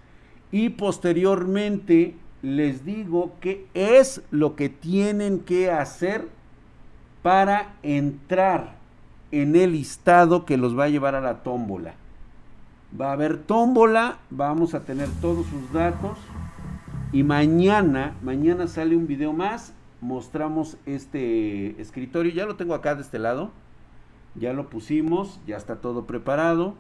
Y 0.50 0.70
posteriormente 0.70 2.16
les 2.44 2.84
digo 2.84 3.32
qué 3.40 3.66
es 3.72 4.20
lo 4.30 4.54
que 4.54 4.68
tienen 4.68 5.40
que 5.40 5.70
hacer 5.70 6.28
para 7.22 7.74
entrar 7.82 8.76
en 9.30 9.56
el 9.56 9.72
listado 9.72 10.44
que 10.44 10.58
los 10.58 10.78
va 10.78 10.84
a 10.84 10.88
llevar 10.90 11.14
a 11.14 11.22
la 11.22 11.42
tómbola. 11.42 11.94
Va 13.00 13.08
a 13.08 13.12
haber 13.12 13.38
tómbola, 13.38 14.18
vamos 14.28 14.74
a 14.74 14.80
tener 14.80 15.08
todos 15.22 15.46
sus 15.46 15.72
datos. 15.72 16.18
Y 17.12 17.22
mañana, 17.22 18.14
mañana 18.22 18.68
sale 18.68 18.94
un 18.94 19.06
video 19.06 19.32
más. 19.32 19.72
Mostramos 20.02 20.76
este 20.84 21.80
escritorio. 21.80 22.30
Ya 22.30 22.44
lo 22.44 22.56
tengo 22.56 22.74
acá 22.74 22.94
de 22.94 23.00
este 23.00 23.18
lado. 23.18 23.52
Ya 24.34 24.52
lo 24.52 24.68
pusimos. 24.68 25.40
Ya 25.46 25.56
está 25.56 25.76
todo 25.76 26.04
preparado. 26.04 26.74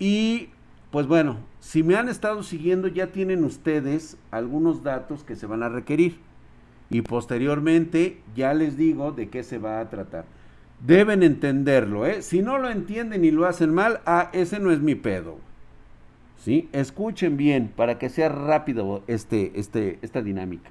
Y 0.00 0.48
pues 0.92 1.08
bueno, 1.08 1.38
si 1.58 1.82
me 1.82 1.96
han 1.96 2.08
estado 2.08 2.44
siguiendo 2.44 2.86
ya 2.86 3.08
tienen 3.08 3.42
ustedes 3.44 4.16
algunos 4.30 4.84
datos 4.84 5.24
que 5.24 5.34
se 5.34 5.46
van 5.46 5.64
a 5.64 5.68
requerir. 5.68 6.18
Y 6.90 7.00
posteriormente 7.00 8.20
ya 8.36 8.52
les 8.52 8.76
digo 8.76 9.10
de 9.10 9.30
qué 9.30 9.42
se 9.42 9.58
va 9.58 9.80
a 9.80 9.88
tratar. 9.88 10.26
Deben 10.86 11.22
entenderlo, 11.22 12.04
¿eh? 12.04 12.20
Si 12.20 12.42
no 12.42 12.58
lo 12.58 12.68
entienden 12.68 13.24
y 13.24 13.30
lo 13.30 13.46
hacen 13.46 13.72
mal, 13.72 14.00
ah, 14.04 14.28
ese 14.34 14.60
no 14.60 14.70
es 14.70 14.80
mi 14.80 14.94
pedo. 14.94 15.38
¿sí? 16.36 16.68
Escuchen 16.72 17.36
bien 17.36 17.72
para 17.74 17.98
que 17.98 18.08
sea 18.08 18.28
rápido 18.28 19.02
este, 19.06 19.58
este, 19.58 19.98
esta 20.02 20.20
dinámica. 20.20 20.70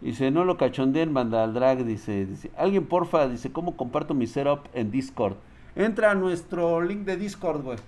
Dice, 0.00 0.32
no 0.32 0.44
lo 0.44 0.56
cachondeen, 0.56 1.14
banda 1.14 1.44
al 1.44 1.54
drag, 1.54 1.84
dice, 1.84 2.26
dice, 2.26 2.50
alguien 2.56 2.86
porfa, 2.86 3.28
dice, 3.28 3.52
¿cómo 3.52 3.76
comparto 3.76 4.14
mi 4.14 4.26
setup 4.26 4.66
en 4.74 4.90
Discord? 4.90 5.36
Entra 5.76 6.10
a 6.10 6.14
nuestro 6.16 6.80
link 6.82 7.02
de 7.02 7.16
Discord, 7.16 7.62
güey. 7.62 7.78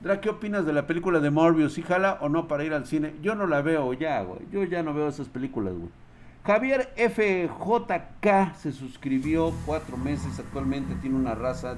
Drag, 0.00 0.20
¿qué 0.20 0.28
opinas 0.28 0.66
de 0.66 0.72
la 0.72 0.86
película 0.86 1.20
de 1.20 1.30
Morbius? 1.30 1.74
¿Sí 1.74 1.82
jala 1.82 2.18
o 2.20 2.28
no 2.28 2.48
para 2.48 2.64
ir 2.64 2.74
al 2.74 2.86
cine? 2.86 3.14
Yo 3.22 3.34
no 3.34 3.46
la 3.46 3.62
veo 3.62 3.92
ya, 3.94 4.22
güey. 4.22 4.40
Yo 4.50 4.62
ya 4.64 4.82
no 4.82 4.92
veo 4.92 5.08
esas 5.08 5.28
películas, 5.28 5.74
güey. 5.74 5.90
Javier 6.44 6.92
FJK 6.96 8.54
se 8.54 8.72
suscribió 8.72 9.52
cuatro 9.64 9.96
meses, 9.96 10.38
actualmente 10.38 10.94
tiene 10.96 11.16
una 11.16 11.34
raza 11.34 11.76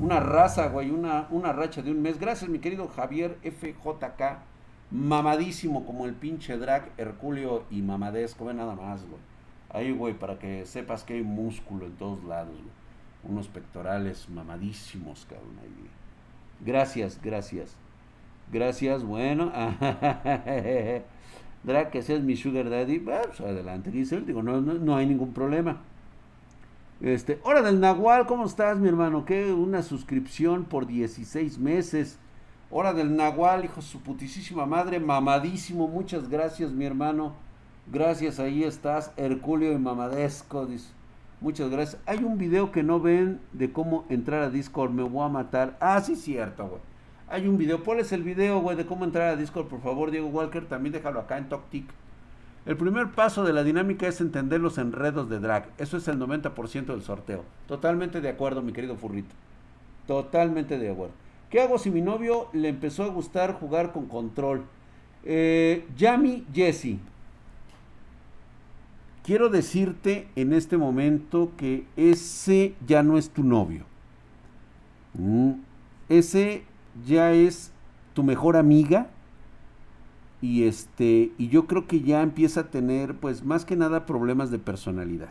una 0.00 0.18
raza, 0.18 0.68
güey, 0.68 0.90
una, 0.90 1.26
una 1.30 1.52
racha 1.52 1.82
de 1.82 1.90
un 1.90 2.00
mes. 2.00 2.18
Gracias, 2.18 2.50
mi 2.50 2.58
querido 2.58 2.88
Javier 2.88 3.38
FJK. 3.42 4.38
Mamadísimo 4.90 5.84
como 5.84 6.06
el 6.06 6.14
pinche 6.14 6.56
drag 6.56 6.90
Herculeo 6.96 7.66
y 7.70 7.82
mamadesco. 7.82 8.46
Ve 8.46 8.54
nada 8.54 8.74
más, 8.74 9.04
güey. 9.04 9.20
Ahí, 9.68 9.92
güey, 9.92 10.14
para 10.14 10.38
que 10.38 10.64
sepas 10.64 11.04
que 11.04 11.14
hay 11.14 11.22
músculo 11.22 11.84
en 11.84 11.92
todos 11.96 12.24
lados, 12.24 12.54
güey. 12.54 13.30
Unos 13.30 13.48
pectorales 13.48 14.30
mamadísimos, 14.30 15.26
cabrón. 15.28 15.58
Ahí. 15.62 15.99
Gracias, 16.64 17.20
gracias. 17.22 17.76
Gracias, 18.52 19.04
bueno. 19.04 19.52
drag, 21.62 21.90
que 21.90 22.02
seas 22.02 22.22
mi 22.22 22.36
sugar 22.36 22.68
daddy. 22.68 22.98
Pues 22.98 23.40
adelante, 23.40 23.90
dice 23.90 24.16
él. 24.16 24.26
Digo, 24.26 24.42
no, 24.42 24.60
no, 24.60 24.74
no 24.74 24.96
hay 24.96 25.06
ningún 25.06 25.32
problema. 25.32 25.78
Este, 27.00 27.40
hora 27.44 27.62
del 27.62 27.80
Nahual, 27.80 28.26
¿cómo 28.26 28.44
estás, 28.44 28.78
mi 28.78 28.88
hermano? 28.88 29.24
¿Qué? 29.24 29.52
Una 29.52 29.82
suscripción 29.82 30.64
por 30.64 30.86
16 30.86 31.58
meses. 31.58 32.18
Hora 32.70 32.92
del 32.92 33.16
Nahual, 33.16 33.64
hijo 33.64 33.80
su 33.80 34.00
putísima 34.00 34.66
madre, 34.66 35.00
mamadísimo. 35.00 35.88
Muchas 35.88 36.28
gracias, 36.28 36.72
mi 36.72 36.84
hermano. 36.84 37.32
Gracias, 37.90 38.38
ahí 38.38 38.62
estás, 38.62 39.12
Herculeo 39.16 39.72
y 39.72 39.78
Mamadesco. 39.78 40.68
Muchas 41.40 41.70
gracias. 41.70 42.02
Hay 42.06 42.22
un 42.22 42.36
video 42.36 42.70
que 42.70 42.82
no 42.82 43.00
ven 43.00 43.40
de 43.52 43.72
cómo 43.72 44.04
entrar 44.10 44.42
a 44.42 44.50
Discord. 44.50 44.90
Me 44.90 45.02
voy 45.02 45.24
a 45.24 45.28
matar. 45.28 45.76
Ah, 45.80 46.00
sí, 46.00 46.14
cierto, 46.14 46.66
güey. 46.68 46.80
Hay 47.28 47.48
un 47.48 47.56
video. 47.56 47.82
Ponles 47.82 48.12
el 48.12 48.22
video, 48.22 48.60
güey, 48.60 48.76
de 48.76 48.84
cómo 48.84 49.04
entrar 49.04 49.28
a 49.28 49.36
Discord, 49.36 49.68
por 49.68 49.80
favor, 49.80 50.10
Diego 50.10 50.28
Walker. 50.28 50.66
También 50.66 50.92
déjalo 50.92 51.20
acá 51.20 51.38
en 51.38 51.48
TokTik. 51.48 51.88
El 52.66 52.76
primer 52.76 53.12
paso 53.12 53.42
de 53.42 53.54
la 53.54 53.64
dinámica 53.64 54.06
es 54.06 54.20
entender 54.20 54.60
los 54.60 54.76
enredos 54.76 55.30
de 55.30 55.40
drag. 55.40 55.70
Eso 55.78 55.96
es 55.96 56.06
el 56.08 56.18
90% 56.18 56.86
del 56.86 57.02
sorteo. 57.02 57.44
Totalmente 57.66 58.20
de 58.20 58.28
acuerdo, 58.28 58.60
mi 58.60 58.72
querido 58.72 58.96
Furrito. 58.96 59.34
Totalmente 60.06 60.78
de 60.78 60.90
acuerdo. 60.90 61.14
¿Qué 61.48 61.60
hago 61.62 61.78
si 61.78 61.90
mi 61.90 62.02
novio 62.02 62.48
le 62.52 62.68
empezó 62.68 63.04
a 63.04 63.08
gustar 63.08 63.54
jugar 63.54 63.92
con 63.92 64.06
control? 64.06 64.64
Eh, 65.24 65.86
Yami 65.96 66.46
Jesse. 66.52 66.98
Quiero 69.22 69.50
decirte 69.50 70.28
en 70.34 70.52
este 70.52 70.78
momento 70.78 71.52
que 71.56 71.86
ese 71.96 72.74
ya 72.86 73.02
no 73.02 73.18
es 73.18 73.30
tu 73.30 73.44
novio. 73.44 73.84
Mm, 75.14 75.52
ese 76.08 76.64
ya 77.06 77.32
es 77.32 77.72
tu 78.14 78.22
mejor 78.22 78.56
amiga 78.56 79.08
y 80.40 80.64
este 80.64 81.32
y 81.36 81.48
yo 81.48 81.66
creo 81.66 81.86
que 81.86 82.00
ya 82.00 82.22
empieza 82.22 82.60
a 82.60 82.70
tener 82.70 83.14
pues 83.14 83.44
más 83.44 83.64
que 83.64 83.76
nada 83.76 84.06
problemas 84.06 84.50
de 84.50 84.58
personalidad. 84.58 85.30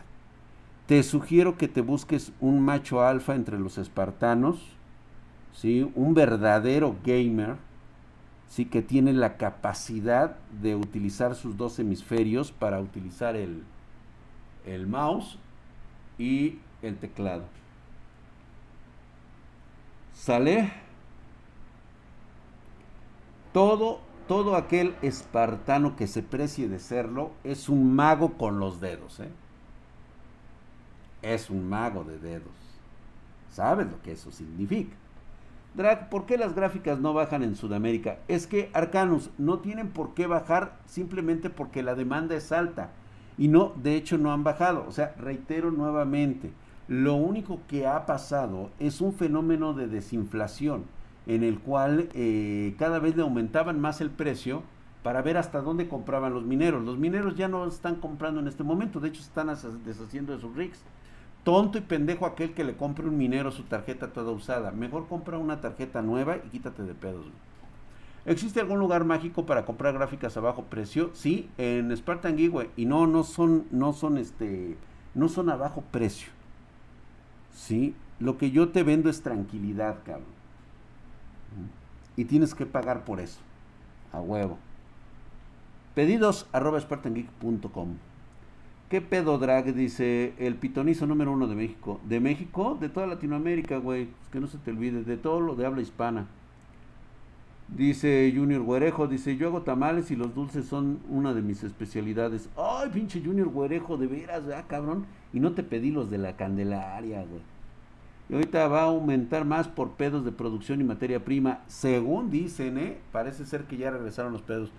Te 0.86 1.02
sugiero 1.02 1.56
que 1.56 1.68
te 1.68 1.80
busques 1.80 2.32
un 2.40 2.60
macho 2.60 3.02
alfa 3.02 3.34
entre 3.34 3.58
los 3.58 3.78
espartanos, 3.78 4.60
¿sí? 5.52 5.90
un 5.94 6.14
verdadero 6.14 6.96
gamer, 7.04 7.56
¿sí? 8.48 8.64
que 8.64 8.82
tiene 8.82 9.12
la 9.12 9.36
capacidad 9.36 10.36
de 10.62 10.74
utilizar 10.74 11.34
sus 11.34 11.56
dos 11.56 11.78
hemisferios 11.78 12.50
para 12.50 12.80
utilizar 12.80 13.36
el, 13.36 13.62
el 14.66 14.86
mouse 14.86 15.38
y 16.18 16.58
el 16.82 16.96
teclado. 16.96 17.44
¿Sale? 20.14 20.72
Todo, 23.52 24.00
todo 24.28 24.54
aquel 24.56 24.94
espartano 25.02 25.96
que 25.96 26.06
se 26.06 26.22
precie 26.22 26.68
de 26.68 26.78
serlo 26.78 27.32
es 27.42 27.68
un 27.68 27.94
mago 27.94 28.34
con 28.34 28.60
los 28.60 28.80
dedos, 28.80 29.20
¿eh? 29.20 29.30
Es 31.22 31.50
un 31.50 31.68
mago 31.68 32.04
de 32.04 32.18
dedos. 32.18 32.52
¿Sabes 33.50 33.90
lo 33.90 34.00
que 34.02 34.12
eso 34.12 34.30
significa? 34.30 34.94
Drag, 35.74 36.08
¿por 36.08 36.26
qué 36.26 36.36
las 36.36 36.54
gráficas 36.54 36.98
no 36.98 37.12
bajan 37.12 37.42
en 37.42 37.54
Sudamérica? 37.56 38.18
Es 38.28 38.46
que 38.46 38.70
Arcanus 38.72 39.30
no 39.38 39.60
tienen 39.60 39.90
por 39.90 40.14
qué 40.14 40.26
bajar 40.26 40.78
simplemente 40.86 41.48
porque 41.50 41.82
la 41.82 41.94
demanda 41.94 42.34
es 42.34 42.50
alta. 42.52 42.90
Y 43.40 43.48
no, 43.48 43.72
de 43.82 43.96
hecho 43.96 44.18
no 44.18 44.34
han 44.34 44.44
bajado. 44.44 44.84
O 44.86 44.92
sea, 44.92 45.14
reitero 45.18 45.70
nuevamente, 45.70 46.52
lo 46.88 47.14
único 47.14 47.60
que 47.68 47.86
ha 47.86 48.04
pasado 48.04 48.68
es 48.78 49.00
un 49.00 49.14
fenómeno 49.14 49.72
de 49.72 49.88
desinflación 49.88 50.84
en 51.26 51.42
el 51.42 51.58
cual 51.58 52.10
eh, 52.12 52.74
cada 52.78 52.98
vez 52.98 53.16
le 53.16 53.22
aumentaban 53.22 53.80
más 53.80 54.02
el 54.02 54.10
precio 54.10 54.62
para 55.02 55.22
ver 55.22 55.38
hasta 55.38 55.62
dónde 55.62 55.88
compraban 55.88 56.34
los 56.34 56.44
mineros. 56.44 56.84
Los 56.84 56.98
mineros 56.98 57.34
ya 57.34 57.48
no 57.48 57.66
están 57.66 57.94
comprando 57.94 58.40
en 58.40 58.46
este 58.48 58.62
momento, 58.62 59.00
de 59.00 59.08
hecho 59.08 59.22
están 59.22 59.48
deshaciendo 59.86 60.34
de 60.34 60.40
sus 60.42 60.54
rigs. 60.54 60.82
Tonto 61.42 61.78
y 61.78 61.80
pendejo 61.80 62.26
aquel 62.26 62.52
que 62.52 62.62
le 62.64 62.76
compre 62.76 63.08
un 63.08 63.16
minero 63.16 63.50
su 63.52 63.62
tarjeta 63.62 64.12
toda 64.12 64.32
usada. 64.32 64.70
Mejor 64.70 65.08
compra 65.08 65.38
una 65.38 65.62
tarjeta 65.62 66.02
nueva 66.02 66.36
y 66.36 66.50
quítate 66.50 66.82
de 66.82 66.92
pedos. 66.92 67.24
¿Existe 68.26 68.60
algún 68.60 68.78
lugar 68.78 69.04
mágico 69.04 69.46
para 69.46 69.64
comprar 69.64 69.94
gráficas 69.94 70.36
a 70.36 70.40
bajo 70.40 70.64
precio? 70.64 71.10
Sí, 71.14 71.48
en 71.56 71.94
Spartan 71.96 72.36
Geek, 72.36 72.70
Y 72.76 72.84
no, 72.84 73.06
no 73.06 73.24
son, 73.24 73.66
no 73.70 73.92
son 73.92 74.18
este, 74.18 74.76
no 75.14 75.28
son 75.28 75.48
a 75.48 75.56
bajo 75.56 75.82
precio. 75.90 76.28
Sí, 77.54 77.94
lo 78.18 78.36
que 78.36 78.50
yo 78.50 78.68
te 78.68 78.82
vendo 78.82 79.08
es 79.08 79.22
tranquilidad, 79.22 79.98
cabrón. 80.04 80.40
Y 82.16 82.26
tienes 82.26 82.54
que 82.54 82.66
pagar 82.66 83.04
por 83.04 83.20
eso. 83.20 83.40
A 84.12 84.20
huevo. 84.20 84.58
Pedidos 85.94 86.46
arroba 86.52 86.80
spartangeek.com. 86.80 87.96
¿Qué 88.90 89.00
pedo 89.00 89.38
drag? 89.38 89.72
Dice 89.72 90.34
el 90.38 90.56
pitonizo 90.56 91.06
número 91.06 91.32
uno 91.32 91.46
de 91.46 91.54
México. 91.54 92.00
¿De 92.04 92.20
México? 92.20 92.76
De 92.80 92.88
toda 92.88 93.06
Latinoamérica, 93.06 93.78
güey. 93.78 94.08
Que 94.32 94.40
no 94.40 94.46
se 94.48 94.58
te 94.58 94.72
olvide. 94.72 95.04
De 95.04 95.16
todo 95.16 95.40
lo 95.40 95.54
de 95.54 95.64
habla 95.64 95.80
hispana. 95.80 96.26
Dice 97.76 98.32
Junior 98.34 98.62
Güerejo, 98.62 99.06
dice, 99.06 99.36
yo 99.36 99.46
hago 99.48 99.62
tamales 99.62 100.10
y 100.10 100.16
los 100.16 100.34
dulces 100.34 100.66
son 100.66 100.98
una 101.08 101.32
de 101.34 101.40
mis 101.40 101.62
especialidades. 101.62 102.48
Ay, 102.56 102.90
pinche 102.92 103.22
Junior 103.24 103.48
Güerejo, 103.48 103.96
de 103.96 104.08
veras, 104.08 104.44
¿verdad, 104.44 104.64
cabrón? 104.66 105.06
Y 105.32 105.38
no 105.38 105.52
te 105.52 105.62
pedí 105.62 105.90
los 105.92 106.10
de 106.10 106.18
la 106.18 106.36
Candelaria, 106.36 107.24
güey. 107.24 107.42
Y 108.28 108.34
ahorita 108.34 108.68
va 108.68 108.82
a 108.82 108.84
aumentar 108.84 109.44
más 109.44 109.68
por 109.68 109.92
pedos 109.92 110.24
de 110.24 110.32
producción 110.32 110.80
y 110.80 110.84
materia 110.84 111.24
prima. 111.24 111.60
Según 111.68 112.30
dicen, 112.30 112.78
¿eh? 112.78 112.98
Parece 113.12 113.46
ser 113.46 113.64
que 113.64 113.76
ya 113.76 113.90
regresaron 113.90 114.32
los 114.32 114.42
pedos. 114.42 114.70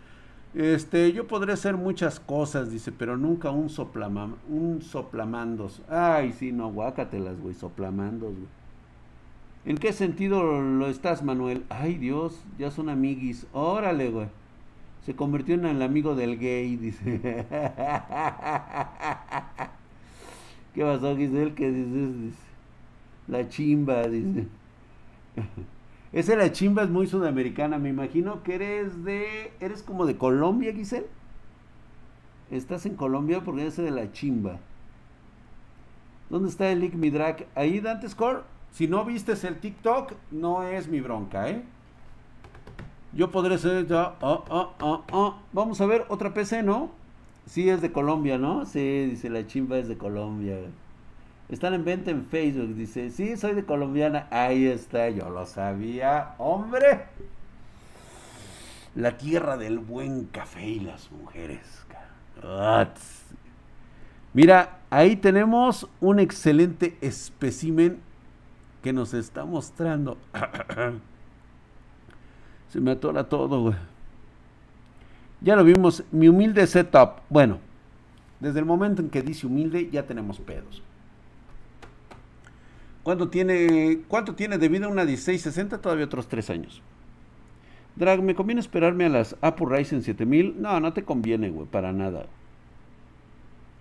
Este, 0.53 1.13
yo 1.13 1.27
podré 1.27 1.53
hacer 1.53 1.77
muchas 1.77 2.19
cosas, 2.19 2.71
dice, 2.71 2.91
pero 2.91 3.15
nunca 3.15 3.51
un 3.51 3.69
soplamam, 3.69 4.35
un 4.49 4.81
soplamandos. 4.81 5.81
Ay, 5.89 6.33
sí, 6.33 6.51
no, 6.51 6.71
guácatelas, 6.71 7.39
güey, 7.39 7.53
soplamandos, 7.53 8.33
güey. 8.33 8.60
¿En 9.65 9.77
qué 9.77 9.93
sentido 9.93 10.61
lo 10.61 10.87
estás, 10.87 11.23
Manuel? 11.23 11.65
Ay, 11.69 11.95
Dios, 11.97 12.41
ya 12.57 12.71
son 12.71 12.89
amiguis. 12.89 13.45
Órale, 13.53 14.09
güey. 14.09 14.27
Se 15.05 15.15
convirtió 15.15 15.55
en 15.55 15.65
el 15.65 15.81
amigo 15.81 16.15
del 16.15 16.39
gay, 16.39 16.75
dice. 16.77 17.45
¿Qué 20.73 20.83
pasó, 20.83 21.15
Giselle? 21.15 21.53
¿Qué 21.53 21.71
dices? 21.71 22.21
Dice. 22.21 22.37
La 23.27 23.47
chimba, 23.47 24.07
dice. 24.07 24.47
Esa 26.13 26.35
la 26.35 26.51
chimba 26.51 26.83
es 26.83 26.89
muy 26.89 27.07
sudamericana. 27.07 27.77
Me 27.77 27.89
imagino 27.89 28.43
que 28.43 28.55
eres 28.55 29.03
de. 29.03 29.53
¿Eres 29.59 29.83
como 29.83 30.05
de 30.05 30.17
Colombia, 30.17 30.73
Giselle? 30.73 31.07
Estás 32.49 32.85
en 32.85 32.95
Colombia 32.95 33.41
porque 33.43 33.61
eres 33.61 33.77
de 33.77 33.91
la 33.91 34.11
chimba. 34.11 34.59
¿Dónde 36.29 36.49
está 36.49 36.71
el 36.71 36.79
link 36.79 36.95
mi 36.95 37.09
drag? 37.09 37.45
Ahí, 37.55 37.79
Dante 37.79 38.09
Score. 38.09 38.43
Si 38.71 38.87
no 38.87 39.03
vistes 39.05 39.43
el 39.43 39.59
TikTok, 39.59 40.13
no 40.31 40.63
es 40.63 40.87
mi 40.87 41.01
bronca, 41.01 41.49
¿eh? 41.49 41.63
Yo 43.13 43.31
podré 43.31 43.57
ser. 43.57 43.85
Oh, 44.21 45.35
Vamos 45.51 45.81
a 45.81 45.85
ver 45.85 46.05
otra 46.07 46.33
PC, 46.33 46.63
¿no? 46.63 46.91
Sí, 47.45 47.69
es 47.69 47.81
de 47.81 47.91
Colombia, 47.91 48.37
¿no? 48.37 48.65
Sí, 48.65 49.05
dice 49.07 49.29
la 49.29 49.45
chimba 49.45 49.77
es 49.77 49.87
de 49.87 49.97
Colombia. 49.97 50.57
Están 51.49 51.73
en 51.73 51.83
venta 51.83 52.11
en 52.11 52.25
Facebook. 52.25 52.75
Dice, 52.75 53.09
sí, 53.09 53.35
soy 53.35 53.53
de 53.53 53.65
colombiana. 53.65 54.27
Ahí 54.31 54.65
está, 54.65 55.09
yo 55.09 55.29
lo 55.29 55.45
sabía. 55.45 56.35
Hombre. 56.37 57.05
La 58.95 59.17
tierra 59.17 59.57
del 59.57 59.79
buen 59.79 60.25
café 60.25 60.65
y 60.65 60.79
las 60.79 61.11
mujeres. 61.11 61.85
Mira, 64.33 64.79
ahí 64.89 65.17
tenemos 65.17 65.89
un 65.99 66.19
excelente 66.19 66.97
espécimen 67.01 67.99
que 68.81 68.93
nos 68.93 69.13
está 69.13 69.45
mostrando. 69.45 70.17
Se 72.69 72.79
me 72.79 72.91
atora 72.91 73.25
todo, 73.25 73.61
güey. 73.61 73.75
Ya 75.41 75.55
lo 75.55 75.63
vimos, 75.63 76.03
mi 76.11 76.27
humilde 76.27 76.65
setup. 76.67 77.21
Bueno, 77.29 77.59
desde 78.39 78.59
el 78.59 78.65
momento 78.65 79.01
en 79.01 79.09
que 79.09 79.21
dice 79.21 79.47
humilde, 79.47 79.89
ya 79.91 80.03
tenemos 80.03 80.39
pedos. 80.39 80.81
¿Cuánto 83.03 83.29
tiene, 83.29 84.01
¿Cuánto 84.07 84.35
tiene 84.35 84.57
de 84.57 84.69
vida 84.69 84.87
una 84.87 85.03
1660? 85.03 85.81
Todavía 85.81 86.05
otros 86.05 86.27
3 86.27 86.49
años. 86.51 86.81
Drag, 87.95 88.21
¿me 88.21 88.35
conviene 88.35 88.61
esperarme 88.61 89.05
a 89.05 89.09
las 89.09 89.35
Apple 89.41 89.67
Ryzen 89.69 90.03
7000? 90.03 90.61
No, 90.61 90.79
no 90.79 90.93
te 90.93 91.03
conviene, 91.03 91.49
güey, 91.49 91.67
para 91.67 91.91
nada. 91.91 92.27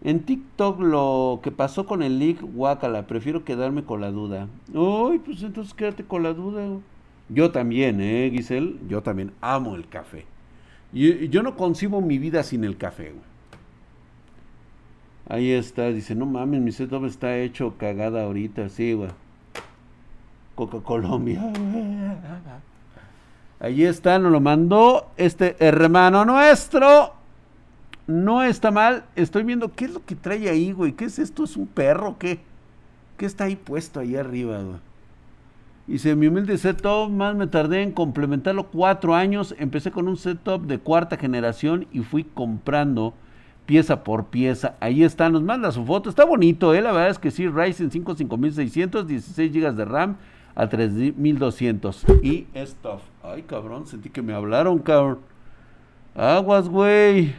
En 0.02 0.20
TikTok 0.20 0.80
lo 0.80 1.40
que 1.42 1.50
pasó 1.50 1.84
con 1.84 2.02
el 2.02 2.18
leak, 2.18 2.40
guácala, 2.40 3.06
prefiero 3.06 3.44
quedarme 3.44 3.84
con 3.84 4.00
la 4.00 4.10
duda. 4.10 4.48
Ay, 4.74 5.18
pues 5.18 5.42
entonces 5.42 5.74
quédate 5.74 6.04
con 6.04 6.22
la 6.22 6.32
duda. 6.32 6.66
Yo 7.28 7.50
también, 7.50 8.00
eh, 8.00 8.30
Giselle, 8.32 8.76
yo 8.88 9.02
también 9.02 9.32
amo 9.40 9.76
el 9.76 9.86
café. 9.88 10.24
Y, 10.92 11.28
yo 11.28 11.42
no 11.42 11.56
concibo 11.56 12.00
mi 12.00 12.18
vida 12.18 12.42
sin 12.42 12.64
el 12.64 12.76
café, 12.76 13.10
güey. 13.10 13.30
Ahí 15.28 15.52
está, 15.52 15.88
dice, 15.88 16.14
no 16.14 16.26
mames, 16.26 16.60
mi 16.60 16.72
setup 16.72 17.04
está 17.04 17.36
hecho 17.38 17.74
cagada 17.78 18.24
ahorita, 18.24 18.68
sí, 18.68 18.94
güey. 18.94 19.10
Coca 20.56 20.80
Colombia. 20.80 21.40
Ahí 23.60 23.84
está, 23.84 24.18
nos 24.18 24.32
lo 24.32 24.40
mandó 24.40 25.10
este 25.18 25.54
hermano 25.60 26.24
nuestro. 26.24 27.19
No 28.06 28.42
está 28.42 28.70
mal. 28.70 29.04
Estoy 29.16 29.44
viendo 29.44 29.72
qué 29.72 29.86
es 29.86 29.94
lo 29.94 30.04
que 30.04 30.16
trae 30.16 30.48
ahí, 30.48 30.72
güey. 30.72 30.92
¿Qué 30.92 31.04
es 31.04 31.18
esto? 31.18 31.44
¿Es 31.44 31.56
un 31.56 31.66
perro? 31.66 32.16
¿Qué? 32.18 32.40
¿Qué 33.16 33.26
está 33.26 33.44
ahí 33.44 33.56
puesto 33.56 34.00
ahí 34.00 34.16
arriba, 34.16 34.58
güey? 34.62 34.78
Dice, 35.86 36.14
mi 36.14 36.28
humilde 36.28 36.56
setup, 36.56 37.10
más 37.10 37.34
me 37.34 37.48
tardé 37.48 37.82
en 37.82 37.90
complementarlo 37.90 38.68
cuatro 38.68 39.14
años. 39.14 39.54
Empecé 39.58 39.90
con 39.90 40.06
un 40.06 40.16
setup 40.16 40.66
de 40.66 40.78
cuarta 40.78 41.16
generación 41.16 41.86
y 41.92 42.00
fui 42.00 42.22
comprando 42.22 43.12
pieza 43.66 44.04
por 44.04 44.26
pieza. 44.26 44.76
Ahí 44.80 45.02
está, 45.02 45.28
nos 45.30 45.42
manda 45.42 45.72
su 45.72 45.84
foto. 45.84 46.08
Está 46.08 46.24
bonito, 46.24 46.74
¿eh? 46.74 46.80
La 46.80 46.92
verdad 46.92 47.10
es 47.10 47.18
que 47.18 47.30
sí, 47.30 47.48
Ryzen 47.48 47.90
5 47.90 48.14
5600, 48.14 49.06
16 49.06 49.52
GB 49.52 49.72
de 49.74 49.84
RAM 49.84 50.16
a 50.54 50.68
3200. 50.68 52.04
Y 52.22 52.46
stuff. 52.64 53.02
Ay, 53.22 53.42
cabrón, 53.42 53.86
sentí 53.86 54.10
que 54.10 54.22
me 54.22 54.32
hablaron, 54.32 54.78
cabrón. 54.78 55.18
Aguas, 56.14 56.68
güey. 56.68 57.34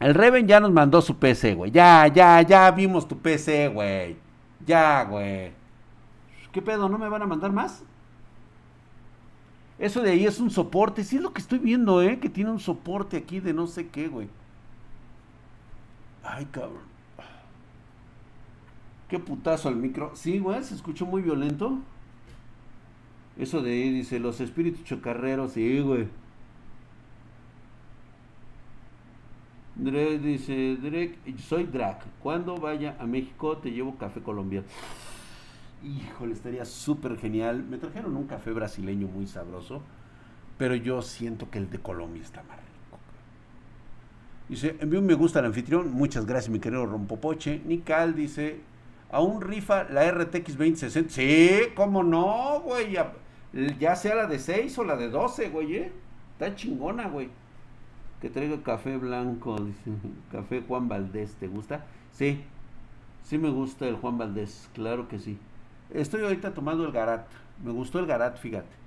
El 0.00 0.14
Reven 0.14 0.46
ya 0.46 0.60
nos 0.60 0.72
mandó 0.72 1.02
su 1.02 1.16
PC, 1.16 1.54
güey. 1.54 1.70
Ya, 1.70 2.06
ya, 2.08 2.40
ya 2.42 2.70
vimos 2.70 3.08
tu 3.08 3.18
PC, 3.18 3.68
güey. 3.68 4.16
Ya, 4.64 5.02
güey. 5.04 5.52
¿Qué 6.52 6.62
pedo? 6.62 6.88
¿No 6.88 6.98
me 6.98 7.08
van 7.08 7.22
a 7.22 7.26
mandar 7.26 7.52
más? 7.52 7.82
Eso 9.78 10.02
de 10.02 10.10
ahí 10.10 10.26
es 10.26 10.40
un 10.40 10.50
soporte. 10.50 11.04
Sí 11.04 11.16
es 11.16 11.22
lo 11.22 11.32
que 11.32 11.40
estoy 11.40 11.58
viendo, 11.58 12.02
¿eh? 12.02 12.18
Que 12.20 12.28
tiene 12.28 12.50
un 12.50 12.60
soporte 12.60 13.16
aquí 13.16 13.40
de 13.40 13.52
no 13.52 13.66
sé 13.66 13.88
qué, 13.88 14.08
güey. 14.08 14.28
Ay, 16.22 16.46
cabrón. 16.46 16.88
Qué 19.08 19.18
putazo 19.18 19.68
al 19.68 19.76
micro. 19.76 20.12
Sí, 20.14 20.38
güey, 20.38 20.62
se 20.62 20.74
escuchó 20.74 21.06
muy 21.06 21.22
violento. 21.22 21.78
Eso 23.38 23.62
de 23.62 23.72
ahí 23.72 23.90
dice, 23.90 24.18
los 24.18 24.40
espíritus 24.40 24.84
chocarreros, 24.84 25.52
sí, 25.52 25.80
güey. 25.80 26.08
Drake 29.78 30.18
dice, 30.18 30.76
Drake, 30.76 31.18
soy 31.38 31.64
Drac. 31.64 32.04
Cuando 32.20 32.56
vaya 32.56 32.96
a 32.98 33.06
México 33.06 33.56
te 33.58 33.70
llevo 33.70 33.96
café 33.96 34.20
colombiano. 34.20 34.66
Híjole, 35.82 36.34
estaría 36.34 36.64
súper 36.64 37.16
genial. 37.16 37.62
Me 37.62 37.78
trajeron 37.78 38.16
un 38.16 38.26
café 38.26 38.50
brasileño 38.50 39.06
muy 39.06 39.26
sabroso, 39.26 39.82
pero 40.58 40.74
yo 40.74 41.00
siento 41.02 41.50
que 41.50 41.58
el 41.58 41.70
de 41.70 41.78
Colombia 41.78 42.22
está 42.22 42.42
más 42.42 42.56
rico. 42.58 42.98
Dice, 44.48 44.76
envío 44.80 44.98
un 44.98 45.06
me 45.06 45.14
gusta 45.14 45.38
al 45.38 45.46
anfitrión. 45.46 45.92
Muchas 45.92 46.26
gracias, 46.26 46.50
mi 46.50 46.58
querido 46.58 46.84
Rompopoche. 46.84 47.62
Nical 47.64 48.14
dice, 48.14 48.60
Aún 49.10 49.40
rifa 49.40 49.84
la 49.84 50.10
RTX 50.10 50.58
2060. 50.58 51.10
Sí, 51.10 51.60
cómo 51.74 52.02
no, 52.02 52.60
güey. 52.60 52.92
Ya, 53.78 53.96
sea 53.96 54.14
la 54.14 54.26
de 54.26 54.38
6 54.38 54.78
o 54.78 54.84
la 54.84 54.96
de 54.96 55.08
12, 55.08 55.48
güey, 55.48 55.76
¿eh? 55.76 55.92
Está 56.32 56.54
chingona, 56.54 57.08
güey. 57.08 57.30
Que 58.20 58.30
traiga 58.30 58.62
café 58.62 58.96
blanco, 58.96 59.56
dice. 59.60 59.90
Café 60.32 60.62
Juan 60.66 60.88
Valdés, 60.88 61.34
¿te 61.34 61.46
gusta? 61.46 61.84
Sí, 62.12 62.42
sí 63.22 63.38
me 63.38 63.50
gusta 63.50 63.86
el 63.86 63.96
Juan 63.96 64.18
Valdés, 64.18 64.68
claro 64.74 65.08
que 65.08 65.18
sí. 65.18 65.38
Estoy 65.90 66.22
ahorita 66.22 66.52
tomando 66.52 66.84
el 66.84 66.92
Garat. 66.92 67.26
Me 67.64 67.70
gustó 67.70 67.98
el 67.98 68.06
Garat, 68.06 68.38
fíjate. 68.38 68.78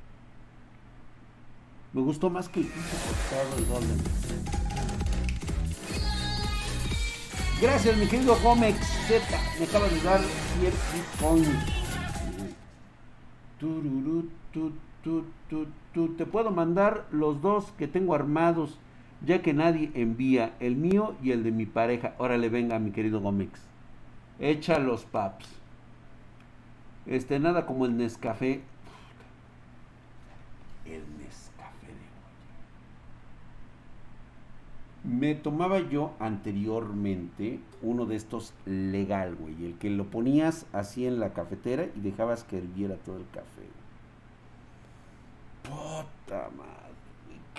Me 1.93 2.01
gustó 2.01 2.29
más 2.29 2.47
que 2.47 2.61
el 2.61 2.67
el 2.67 3.65
Golden. 3.65 3.97
Gracias, 7.61 7.97
mi 7.97 8.07
querido 8.07 8.35
Gómez 8.41 8.75
Z. 9.07 9.23
Me 9.59 9.65
acaba 9.65 9.87
de 9.87 10.01
dar 10.01 10.19
10 10.61 10.73
bitcoins. 10.93 11.47
Te 16.17 16.25
puedo 16.25 16.51
mandar 16.51 17.05
los 17.11 17.41
dos 17.41 17.71
que 17.77 17.87
tengo 17.87 18.15
armados, 18.15 18.79
ya 19.25 19.41
que 19.41 19.53
nadie 19.53 19.91
envía 19.93 20.55
el 20.59 20.75
mío 20.75 21.15
y 21.21 21.31
el 21.31 21.43
de 21.43 21.51
mi 21.51 21.65
pareja. 21.65 22.15
Órale, 22.17 22.49
venga, 22.49 22.79
mi 22.79 22.91
querido 22.91 23.19
Gómez. 23.21 23.49
Echa 24.39 24.79
los 24.79 25.05
paps. 25.05 25.47
Este, 27.05 27.39
nada 27.39 27.65
como 27.65 27.85
el 27.85 27.97
Nescafé. 27.97 28.61
El 30.85 31.03
Me 35.03 35.33
tomaba 35.33 35.79
yo 35.79 36.13
anteriormente 36.19 37.59
uno 37.81 38.05
de 38.05 38.15
estos 38.15 38.53
legal, 38.65 39.35
güey. 39.35 39.65
El 39.65 39.77
que 39.79 39.89
lo 39.89 40.05
ponías 40.05 40.67
así 40.73 41.07
en 41.07 41.19
la 41.19 41.33
cafetera 41.33 41.87
y 41.95 42.01
dejabas 42.01 42.43
que 42.43 42.57
hirviera 42.57 42.97
todo 42.97 43.17
el 43.17 43.25
café. 43.31 43.67
Puta 45.63 46.49
madre. 46.55 46.80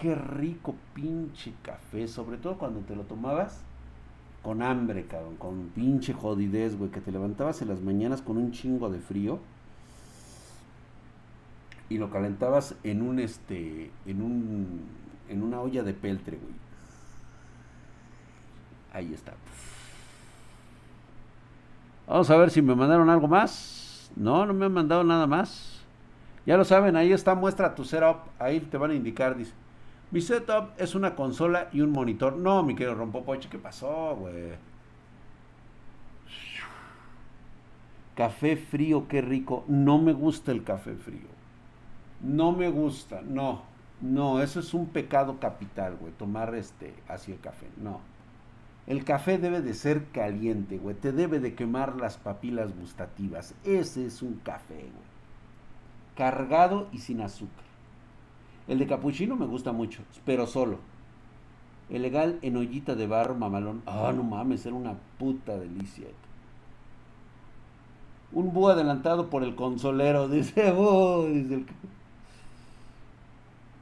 Qué 0.02 0.16
rico 0.16 0.74
pinche 0.94 1.52
café. 1.62 2.08
Sobre 2.08 2.36
todo 2.36 2.58
cuando 2.58 2.80
te 2.80 2.96
lo 2.96 3.04
tomabas 3.04 3.60
con 4.42 4.60
hambre, 4.60 5.06
cabrón. 5.06 5.36
Con 5.36 5.70
pinche 5.76 6.12
jodidez, 6.12 6.76
güey. 6.76 6.90
Que 6.90 7.00
te 7.00 7.12
levantabas 7.12 7.62
en 7.62 7.68
las 7.68 7.80
mañanas 7.80 8.20
con 8.20 8.36
un 8.36 8.50
chingo 8.50 8.90
de 8.90 8.98
frío. 8.98 9.38
Y 11.88 11.98
lo 11.98 12.10
calentabas 12.10 12.74
en 12.82 13.00
un 13.00 13.20
este. 13.20 13.92
En 14.04 14.22
un. 14.22 14.80
En 15.28 15.40
una 15.40 15.60
olla 15.60 15.84
de 15.84 15.94
peltre, 15.94 16.36
güey 16.36 16.52
Ahí 18.92 19.14
está. 19.14 19.34
Vamos 22.08 22.28
a 22.28 22.36
ver 22.38 22.50
si 22.50 22.60
me 22.60 22.74
mandaron 22.74 23.08
algo 23.08 23.28
más. 23.28 24.10
No, 24.16 24.46
no 24.46 24.52
me 24.52 24.66
han 24.66 24.72
mandado 24.72 25.04
nada 25.04 25.28
más. 25.28 25.80
Ya 26.44 26.56
lo 26.56 26.64
saben, 26.64 26.96
ahí 26.96 27.12
está, 27.12 27.36
muestra 27.36 27.76
tu 27.76 27.84
setup. 27.84 28.16
Ahí 28.40 28.58
te 28.58 28.76
van 28.76 28.90
a 28.90 28.94
indicar, 28.94 29.36
dice. 29.36 29.61
Mi 30.12 30.20
setup 30.20 30.72
es 30.76 30.94
una 30.94 31.14
consola 31.14 31.70
y 31.72 31.80
un 31.80 31.90
monitor. 31.90 32.36
No, 32.36 32.62
mi 32.62 32.74
querido 32.74 32.94
Rompopoche, 32.94 33.48
¿qué 33.48 33.58
pasó, 33.58 34.14
güey? 34.14 34.52
Café 38.14 38.56
frío, 38.56 39.08
qué 39.08 39.22
rico. 39.22 39.64
No 39.68 39.96
me 39.98 40.12
gusta 40.12 40.52
el 40.52 40.64
café 40.64 40.94
frío. 40.96 41.28
No 42.20 42.52
me 42.52 42.68
gusta, 42.68 43.22
no. 43.22 43.62
No, 44.02 44.42
eso 44.42 44.60
es 44.60 44.74
un 44.74 44.88
pecado 44.88 45.40
capital, 45.40 45.96
güey. 45.96 46.12
Tomar 46.12 46.54
este, 46.54 46.92
así 47.08 47.32
el 47.32 47.40
café. 47.40 47.68
No. 47.78 48.00
El 48.86 49.04
café 49.04 49.38
debe 49.38 49.62
de 49.62 49.72
ser 49.72 50.08
caliente, 50.08 50.76
güey. 50.76 50.94
Te 50.94 51.12
debe 51.12 51.40
de 51.40 51.54
quemar 51.54 51.96
las 51.96 52.18
papilas 52.18 52.76
gustativas. 52.76 53.54
Ese 53.64 54.04
es 54.04 54.20
un 54.20 54.34
café, 54.44 54.74
güey. 54.74 55.12
Cargado 56.16 56.88
y 56.92 56.98
sin 56.98 57.22
azúcar. 57.22 57.61
El 58.68 58.78
de 58.78 58.86
capuchino 58.86 59.36
me 59.36 59.46
gusta 59.46 59.72
mucho, 59.72 60.02
pero 60.24 60.46
solo. 60.46 60.78
El 61.90 62.02
legal 62.02 62.38
en 62.42 62.56
ollita 62.56 62.94
de 62.94 63.06
barro 63.06 63.34
mamalón. 63.34 63.82
Ah, 63.86 64.12
no 64.14 64.22
mames, 64.22 64.64
era 64.64 64.74
una 64.74 64.94
puta 65.18 65.58
delicia. 65.58 66.06
Un 68.32 68.52
búho 68.52 68.70
adelantado 68.70 69.28
por 69.28 69.42
el 69.42 69.54
consolero, 69.54 70.28
dice, 70.30 70.72
oh, 70.76 71.26
dice 71.26 71.54
el... 71.54 71.66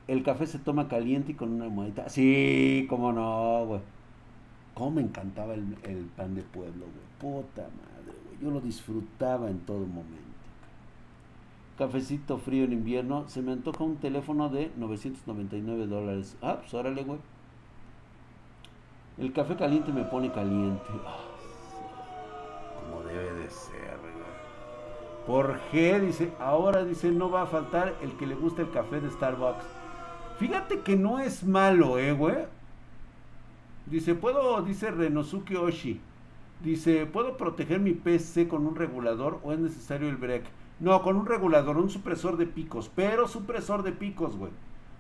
el 0.09 0.23
café 0.25 0.47
se 0.47 0.59
toma 0.59 0.89
caliente 0.89 1.33
y 1.33 1.35
con 1.35 1.53
una 1.53 1.67
almohadita. 1.67 2.09
Sí, 2.09 2.87
cómo 2.89 3.13
no, 3.13 3.67
güey. 3.67 3.81
Cómo 4.75 4.93
me 4.93 5.03
encantaba 5.03 5.55
el, 5.55 6.11
pan 6.17 6.35
de 6.35 6.43
pueblo, 6.43 6.87
güey. 6.87 7.35
Puta 7.35 7.63
madre, 7.63 8.19
güey. 8.25 8.43
Yo 8.43 8.51
lo 8.51 8.61
disfrutaba 8.61 9.51
en 9.51 9.61
todo 9.61 9.81
momento. 9.81 10.30
Cafecito 11.81 12.37
frío 12.37 12.65
en 12.65 12.75
invierno. 12.75 13.27
Se 13.27 13.41
me 13.41 13.53
antoja 13.53 13.85
un 13.85 13.97
teléfono 13.97 14.51
de 14.51 14.71
999 14.77 15.87
dólares. 15.87 16.37
Ah, 16.43 16.59
pues 16.61 16.75
órale, 16.75 17.03
güey. 17.05 17.19
El 19.17 19.33
café 19.33 19.57
caliente 19.57 19.91
me 19.91 20.05
pone 20.05 20.31
caliente. 20.31 20.85
Ah, 21.07 21.21
como 22.79 23.03
debe 23.05 23.33
de 23.33 23.49
ser, 23.49 23.97
güey. 23.99 24.13
¿Por 25.27 25.59
qué? 25.71 25.99
Dice, 26.01 26.35
ahora 26.39 26.85
dice, 26.85 27.11
no 27.13 27.31
va 27.31 27.43
a 27.43 27.47
faltar 27.47 27.95
el 28.03 28.13
que 28.19 28.27
le 28.27 28.35
guste 28.35 28.61
el 28.61 28.71
café 28.71 29.01
de 29.01 29.11
Starbucks. 29.11 29.65
Fíjate 30.39 30.81
que 30.81 30.97
no 30.97 31.19
es 31.19 31.45
malo, 31.45 31.97
eh, 31.97 32.13
güey. 32.13 32.45
Dice, 33.87 34.15
¿puedo, 34.15 34.61
dice 34.61 34.91
Renosuke 34.91 35.57
Oshi, 35.57 35.99
dice, 36.63 37.07
¿puedo 37.07 37.39
proteger 37.39 37.81
mi 37.81 37.95
PC 37.95 38.49
con 38.49 38.67
un 38.67 38.77
regulador 38.77 39.41
o 39.43 39.53
es 39.55 39.59
necesario 39.59 40.11
el 40.11 40.17
break? 40.17 40.60
No, 40.81 41.03
con 41.03 41.17
un 41.17 41.27
regulador, 41.27 41.77
un 41.77 41.91
supresor 41.91 42.39
de 42.39 42.47
picos, 42.47 42.91
pero 42.95 43.29
supresor 43.29 43.83
de 43.83 43.93
picos, 43.93 44.37
güey. 44.37 44.51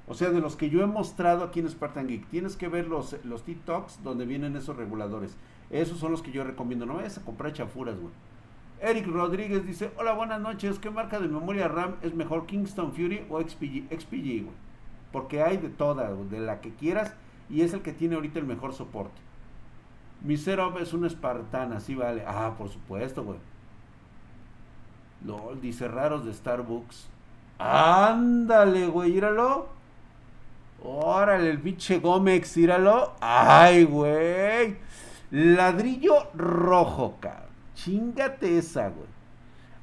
O 0.06 0.14
sea, 0.14 0.30
de 0.30 0.40
los 0.40 0.56
que 0.56 0.68
yo 0.68 0.82
he 0.82 0.86
mostrado 0.86 1.42
aquí 1.42 1.60
en 1.60 1.70
Spartan 1.70 2.06
Geek. 2.06 2.26
Tienes 2.26 2.56
que 2.56 2.68
ver 2.68 2.86
los, 2.88 3.16
los 3.24 3.44
TikToks 3.44 4.02
donde 4.02 4.26
vienen 4.26 4.56
esos 4.56 4.76
reguladores. 4.76 5.36
Esos 5.70 5.98
son 5.98 6.10
los 6.10 6.20
que 6.20 6.32
yo 6.32 6.44
recomiendo. 6.44 6.84
No 6.84 6.94
vayas 6.94 7.16
a 7.16 7.24
comprar 7.24 7.52
chafuras, 7.52 7.98
güey. 7.98 8.12
Eric 8.82 9.06
Rodríguez 9.06 9.64
dice, 9.64 9.92
hola, 9.96 10.12
buenas 10.12 10.40
noches. 10.40 10.78
¿Qué 10.78 10.90
marca 10.90 11.20
de 11.20 11.28
memoria 11.28 11.68
RAM 11.68 11.94
es 12.02 12.14
mejor, 12.14 12.46
Kingston 12.46 12.92
Fury 12.92 13.24
o 13.30 13.40
XPG? 13.40 13.88
XPG, 13.96 14.44
güey. 14.44 14.56
Porque 15.12 15.42
hay 15.42 15.56
de 15.58 15.68
todas, 15.68 16.30
de 16.30 16.40
la 16.40 16.60
que 16.60 16.74
quieras 16.74 17.14
y 17.48 17.62
es 17.62 17.72
el 17.72 17.82
que 17.82 17.92
tiene 17.92 18.16
ahorita 18.16 18.38
el 18.38 18.46
mejor 18.46 18.74
soporte. 18.74 19.20
Mi 20.22 20.36
setup 20.36 20.78
es 20.78 20.92
un 20.92 21.08
Spartan, 21.08 21.72
así 21.72 21.94
vale. 21.94 22.24
Ah, 22.26 22.54
por 22.58 22.68
supuesto, 22.68 23.24
güey. 23.24 23.38
LOL, 25.24 25.61
dice 25.61 25.88
raros 25.88 26.24
de 26.24 26.33
Starbucks. 26.33 27.09
Ándale, 27.59 28.87
güey, 28.87 29.16
íralo. 29.16 29.68
Órale, 30.83 31.50
el 31.50 31.61
pinche 31.61 31.98
Gómez, 31.98 32.56
íralo. 32.56 33.12
Ay, 33.20 33.85
güey. 33.85 34.78
Ladrillo 35.30 36.30
rojo, 36.35 37.16
cabrón. 37.20 37.50
Chingate 37.74 38.59
esa, 38.59 38.88
güey. 38.88 39.09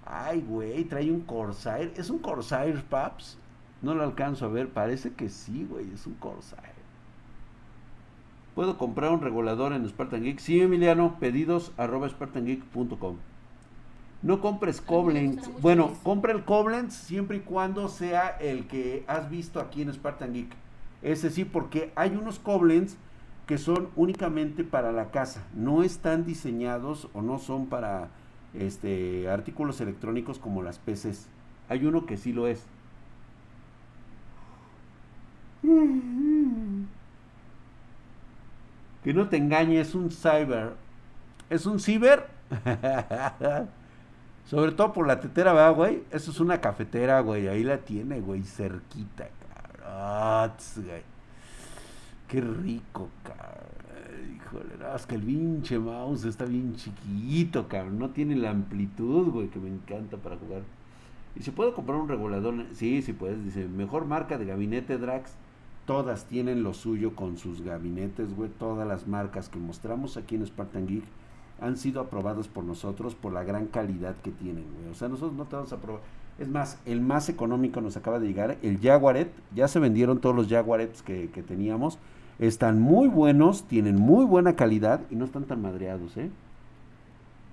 Ay, 0.05 0.41
güey, 0.41 0.83
trae 0.85 1.11
un 1.11 1.21
Corsair. 1.21 1.93
¿Es 1.97 2.09
un 2.09 2.19
Corsair, 2.19 2.83
Paps? 2.83 3.37
No 3.81 3.93
lo 3.93 4.03
alcanzo 4.03 4.45
a 4.45 4.49
ver. 4.49 4.69
Parece 4.69 5.13
que 5.13 5.29
sí, 5.29 5.67
güey, 5.69 5.91
es 5.93 6.07
un 6.07 6.15
Corsair. 6.15 6.77
¿Puedo 8.55 8.77
comprar 8.77 9.11
un 9.11 9.21
regulador 9.21 9.73
en 9.73 9.87
Spartan 9.87 10.23
Geek? 10.23 10.39
Sí, 10.39 10.59
Emiliano, 10.59 11.19
pedidos 11.19 11.73
arroba 11.77 12.09
spartangeek.com. 12.09 13.17
No 14.21 14.41
compres 14.41 14.81
Koblenz. 14.81 15.47
Bueno, 15.61 15.93
compra 16.03 16.33
el 16.33 16.43
Koblenz 16.43 16.93
siempre 16.93 17.37
y 17.37 17.41
cuando 17.41 17.87
sea 17.87 18.29
el 18.29 18.67
que 18.67 19.03
has 19.07 19.29
visto 19.29 19.59
aquí 19.59 19.81
en 19.83 19.93
Spartan 19.93 20.33
Geek. 20.33 20.55
Ese 21.01 21.29
sí, 21.29 21.45
porque 21.45 21.91
hay 21.95 22.15
unos 22.15 22.39
Koblenz 22.39 22.97
que 23.45 23.57
son 23.57 23.89
únicamente 23.95 24.63
para 24.63 24.91
la 24.91 25.11
casa. 25.11 25.45
No 25.55 25.83
están 25.83 26.25
diseñados 26.25 27.09
o 27.13 27.21
no 27.21 27.39
son 27.39 27.67
para 27.67 28.09
este 28.53 29.29
artículos 29.29 29.79
electrónicos 29.81 30.39
como 30.39 30.63
las 30.63 30.79
PCs. 30.79 31.27
Hay 31.69 31.85
uno 31.85 32.05
que 32.05 32.17
sí 32.17 32.33
lo 32.33 32.47
es. 32.47 32.65
Que 39.03 39.13
no 39.13 39.29
te 39.29 39.37
engañe, 39.37 39.79
es 39.79 39.95
un 39.95 40.11
cyber. 40.11 40.73
Es 41.49 41.65
un 41.65 41.79
ciber. 41.79 42.27
Sobre 44.47 44.71
todo 44.71 44.93
por 44.93 45.05
la 45.05 45.19
tetera, 45.19 45.51
¿verdad, 45.51 45.75
güey? 45.75 46.03
Eso 46.09 46.31
es 46.31 46.39
una 46.39 46.61
cafetera, 46.61 47.19
güey. 47.19 47.49
Ahí 47.49 47.63
la 47.63 47.79
tiene, 47.79 48.21
güey, 48.21 48.43
cerquita, 48.43 49.27
cabrón. 49.83 50.55
güey. 50.85 51.01
Qué 52.29 52.39
rico, 52.39 53.09
cabrón. 53.23 54.37
Híjole, 54.37 54.77
no, 54.79 54.95
es 54.95 55.05
que 55.05 55.15
el 55.15 55.23
pinche 55.23 55.77
mouse 55.77 56.23
está 56.23 56.45
bien 56.45 56.77
chiquito, 56.77 57.67
cabrón. 57.67 57.99
No 57.99 58.11
tiene 58.11 58.37
la 58.37 58.51
amplitud, 58.51 59.31
güey, 59.31 59.49
que 59.49 59.59
me 59.59 59.67
encanta 59.67 60.15
para 60.15 60.37
jugar. 60.37 60.61
¿Y 61.35 61.43
si 61.43 61.51
puedo 61.51 61.75
comprar 61.75 61.99
un 61.99 62.07
regulador? 62.07 62.55
Sí, 62.73 63.01
sí 63.01 63.11
puedes. 63.11 63.43
Dice, 63.43 63.67
mejor 63.67 64.05
marca 64.05 64.37
de 64.37 64.45
gabinete 64.45 64.97
Drax. 64.97 65.33
Todas 65.85 66.25
tienen 66.25 66.63
lo 66.63 66.73
suyo 66.73 67.15
con 67.15 67.37
sus 67.37 67.63
gabinetes, 67.63 68.33
güey. 68.33 68.49
Todas 68.49 68.87
las 68.87 69.07
marcas 69.07 69.49
que 69.49 69.59
mostramos 69.59 70.15
aquí 70.15 70.35
en 70.35 70.47
Spartan 70.47 70.87
Geek 70.87 71.03
han 71.59 71.77
sido 71.77 72.01
aprobados 72.01 72.47
por 72.47 72.63
nosotros 72.63 73.15
por 73.15 73.33
la 73.33 73.43
gran 73.43 73.67
calidad 73.67 74.15
que 74.23 74.31
tienen, 74.31 74.65
güey. 74.75 74.91
O 74.91 74.95
sea, 74.95 75.07
nosotros 75.07 75.37
no 75.37 75.45
te 75.45 75.55
vamos 75.55 75.71
a 75.71 75.75
aprobar. 75.75 76.01
Es 76.39 76.47
más, 76.47 76.79
el 76.85 77.01
más 77.01 77.29
económico 77.29 77.81
nos 77.81 77.97
acaba 77.97 78.19
de 78.19 78.27
llegar, 78.27 78.57
el 78.61 78.79
Jaguaret. 78.79 79.31
Ya 79.55 79.67
se 79.67 79.79
vendieron 79.79 80.19
todos 80.19 80.35
los 80.35 80.47
Jaguarets 80.47 81.01
que, 81.01 81.29
que 81.31 81.41
teníamos. 81.41 81.97
Están 82.37 82.79
muy 82.79 83.07
buenos, 83.07 83.63
tienen 83.63 83.95
muy 83.95 84.23
buena 84.25 84.55
calidad 84.55 85.01
y 85.09 85.15
no 85.15 85.25
están 85.25 85.45
tan 85.45 85.61
madreados, 85.61 86.15
¿eh? 86.17 86.29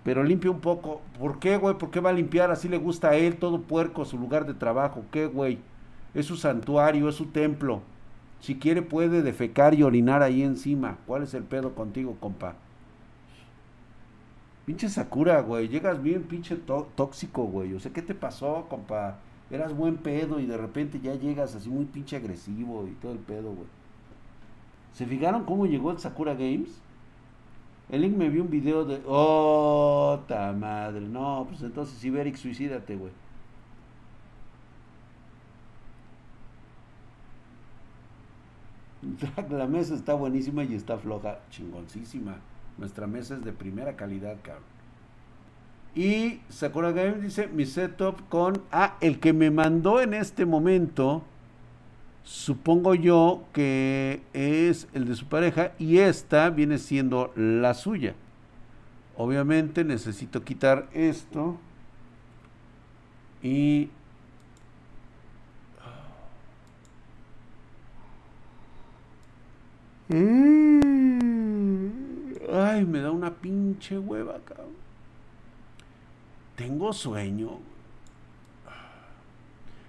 Pero 0.05 0.23
limpia 0.23 0.51
un 0.51 0.61
poco. 0.61 1.01
¿Por 1.19 1.39
qué, 1.39 1.57
güey? 1.57 1.79
¿Por 1.79 1.91
qué 1.91 2.01
va 2.01 2.11
a 2.11 2.13
limpiar? 2.13 2.51
Así 2.51 2.69
le 2.69 2.77
gusta 2.77 3.09
a 3.09 3.17
él, 3.17 3.37
todo 3.37 3.63
puerco, 3.63 4.05
su 4.05 4.19
lugar 4.19 4.45
de 4.47 4.53
trabajo. 4.53 5.03
¿Qué, 5.11 5.27
güey? 5.27 5.59
Es 6.13 6.27
su 6.27 6.37
santuario, 6.37 7.09
es 7.09 7.15
su 7.15 7.27
templo. 7.27 7.81
Si 8.41 8.57
quiere 8.57 8.83
puede 8.83 9.23
defecar 9.23 9.73
y 9.73 9.83
orinar 9.83 10.23
ahí 10.23 10.43
encima. 10.43 10.99
¿Cuál 11.07 11.23
es 11.23 11.33
el 11.33 11.45
pedo 11.45 11.75
contigo, 11.75 12.19
compa? 12.21 12.57
Pinche 14.65 14.89
Sakura, 14.89 15.41
güey. 15.43 15.69
Llegas 15.69 16.03
bien 16.03 16.23
pinche 16.25 16.57
tóxico, 16.57 17.45
güey. 17.45 17.75
O 17.75 17.81
sea, 17.81 17.93
¿qué 17.93 18.03
te 18.03 18.15
pasó, 18.15 18.67
compa? 18.69 19.19
Eras 19.51 19.77
buen 19.77 19.97
pedo 19.99 20.41
y 20.41 20.47
de 20.47 20.57
repente 20.57 21.01
ya 21.01 21.15
llegas 21.15 21.55
así 21.55 21.69
muy 21.69 21.85
pinche 21.85 22.17
agresivo 22.17 22.87
y 22.89 22.93
todo 22.95 23.13
el 23.13 23.19
pedo, 23.19 23.53
güey. 23.53 23.69
¿Se 24.95 25.07
fijaron 25.07 25.45
cómo 25.45 25.67
llegó 25.67 25.91
el 25.91 25.99
Sakura 25.99 26.35
Games? 26.35 26.81
El 27.91 28.03
link 28.03 28.17
me 28.17 28.31
vio 28.31 28.43
un 28.43 28.51
video 28.51 28.85
de... 28.85 29.03
¡Oh, 29.07 30.21
ta 30.27 30.53
madre! 30.53 31.01
No, 31.01 31.47
pues 31.49 31.63
entonces 31.63 32.03
Iberic, 32.05 32.37
suicídate, 32.37 32.97
güey. 32.97 33.13
La 39.51 39.67
mesa 39.67 39.95
está 39.95 40.15
buenísima 40.15 40.65
y 40.65 40.75
está 40.75 40.97
floja, 40.99 41.39
chingoncísima. 41.51 42.37
Nuestra 42.79 43.07
mesa 43.07 43.35
es 43.35 43.45
de 43.45 43.53
primera 43.53 43.97
calidad, 43.97 44.37
cabrón. 44.43 44.65
Y 45.95 46.41
Sakura 46.49 46.91
Game 46.91 47.21
dice, 47.21 47.47
mi 47.47 47.67
setup 47.67 48.29
con... 48.29 48.63
Ah, 48.73 48.97
el 49.01 49.21
que 49.21 49.33
me 49.33 49.51
mandó 49.51 50.01
en 50.01 50.13
este 50.13 50.45
momento, 50.45 51.23
supongo 52.25 52.97
yo 52.97 53.45
que 53.53 54.23
es 54.33 54.89
el 54.93 55.07
de 55.07 55.15
su 55.15 55.27
pareja 55.27 55.73
y 55.79 55.99
esta 55.99 56.51
viene 56.51 56.79
siendo 56.79 57.33
la 57.37 57.75
suya. 57.75 58.15
Obviamente 59.17 59.85
necesito 59.85 60.43
quitar 60.43 60.89
esto 60.93 61.59
y 63.41 63.91
Mm. 70.11 70.94
Ay, 72.53 72.85
me 72.85 73.01
da 73.01 73.11
una 73.11 73.31
pinche 73.31 73.99
hueva, 73.99 74.39
cabrón. 74.45 74.75
Tengo 76.57 76.93
sueño. 76.93 77.59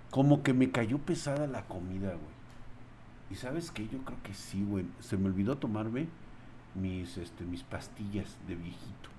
Como 0.09 0.43
que 0.43 0.53
me 0.53 0.71
cayó 0.71 0.97
pesada 0.97 1.47
la 1.47 1.63
comida, 1.63 2.09
güey. 2.09 2.35
Y 3.31 3.35
sabes 3.35 3.71
qué, 3.71 3.87
yo 3.87 3.99
creo 3.99 4.17
que 4.23 4.33
sí, 4.33 4.63
güey. 4.63 4.85
Se 4.99 5.17
me 5.17 5.27
olvidó 5.27 5.57
tomarme 5.57 6.07
mis, 6.73 7.17
este, 7.17 7.43
mis 7.43 7.63
pastillas 7.63 8.37
de 8.47 8.55
viejito. 8.55 9.09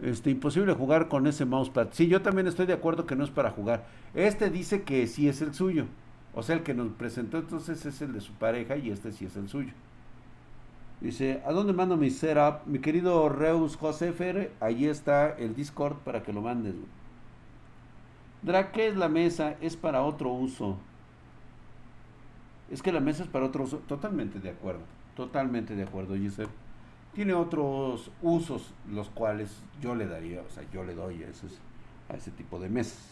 Este, 0.00 0.30
imposible 0.30 0.72
jugar 0.74 1.08
con 1.08 1.26
ese 1.26 1.44
mousepad. 1.44 1.88
Sí, 1.92 2.06
yo 2.06 2.22
también 2.22 2.46
estoy 2.46 2.66
de 2.66 2.72
acuerdo 2.72 3.06
que 3.06 3.16
no 3.16 3.24
es 3.24 3.30
para 3.30 3.50
jugar. 3.50 3.86
Este 4.14 4.50
dice 4.50 4.82
que 4.82 5.06
sí 5.06 5.28
es 5.28 5.42
el 5.42 5.54
suyo. 5.54 5.86
O 6.34 6.42
sea, 6.42 6.56
el 6.56 6.62
que 6.62 6.74
nos 6.74 6.92
presentó 6.92 7.38
entonces 7.38 7.84
es 7.84 8.00
el 8.00 8.12
de 8.12 8.20
su 8.20 8.32
pareja 8.34 8.76
y 8.76 8.90
este 8.90 9.12
sí 9.12 9.24
es 9.24 9.36
el 9.36 9.48
suyo. 9.48 9.72
Dice, 11.00 11.42
¿a 11.46 11.52
dónde 11.52 11.72
mando 11.72 11.96
mi 11.96 12.10
setup? 12.10 12.66
Mi 12.66 12.78
querido 12.78 13.28
Reus 13.30 13.76
Josefer, 13.76 14.52
ahí 14.60 14.86
está 14.86 15.30
el 15.38 15.54
Discord 15.54 15.96
para 15.98 16.22
que 16.22 16.32
lo 16.32 16.42
mandes. 16.42 16.74
¿qué 18.72 18.88
es 18.88 18.96
la 18.96 19.08
mesa? 19.08 19.56
Es 19.60 19.76
para 19.76 20.02
otro 20.02 20.30
uso. 20.30 20.76
Es 22.70 22.82
que 22.82 22.92
la 22.92 23.00
mesa 23.00 23.22
es 23.24 23.28
para 23.28 23.46
otro 23.46 23.64
uso. 23.64 23.78
Totalmente 23.88 24.38
de 24.40 24.50
acuerdo. 24.50 24.82
Totalmente 25.16 25.74
de 25.74 25.82
acuerdo, 25.84 26.14
Giselle. 26.16 26.50
Tiene 27.14 27.34
otros 27.34 28.10
usos 28.22 28.72
los 28.90 29.08
cuales 29.10 29.62
yo 29.80 29.94
le 29.94 30.06
daría, 30.06 30.42
o 30.42 30.50
sea, 30.50 30.62
yo 30.72 30.84
le 30.84 30.94
doy 30.94 31.24
a, 31.24 31.28
a 32.12 32.16
ese 32.16 32.30
tipo 32.30 32.60
de 32.60 32.68
mesas. 32.68 33.02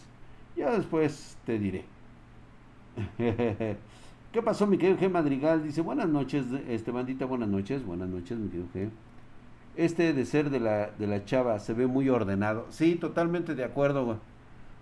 Ya 0.55 0.71
después 0.71 1.37
te 1.45 1.59
diré. 1.59 1.85
¿Qué 4.31 4.43
pasó, 4.43 4.67
mi 4.67 4.77
querido 4.77 4.99
G 4.99 5.09
Madrigal? 5.09 5.63
Dice, 5.63 5.81
buenas 5.81 6.07
noches, 6.07 6.45
este 6.67 6.91
bandita, 6.91 7.25
buenas 7.25 7.49
noches, 7.49 7.83
buenas 7.83 8.09
noches, 8.09 8.37
mi 8.37 8.47
querido 8.49 8.67
G. 8.75 8.89
Este 9.75 10.13
de 10.13 10.25
ser 10.25 10.51
de 10.51 10.59
la, 10.59 10.91
de 10.91 11.07
la 11.07 11.25
chava 11.25 11.57
se 11.57 11.73
ve 11.73 11.87
muy 11.87 12.09
ordenado. 12.09 12.67
Sí, 12.69 12.93
totalmente 12.95 13.55
de 13.55 13.63
acuerdo, 13.63 14.05
güey. 14.05 14.17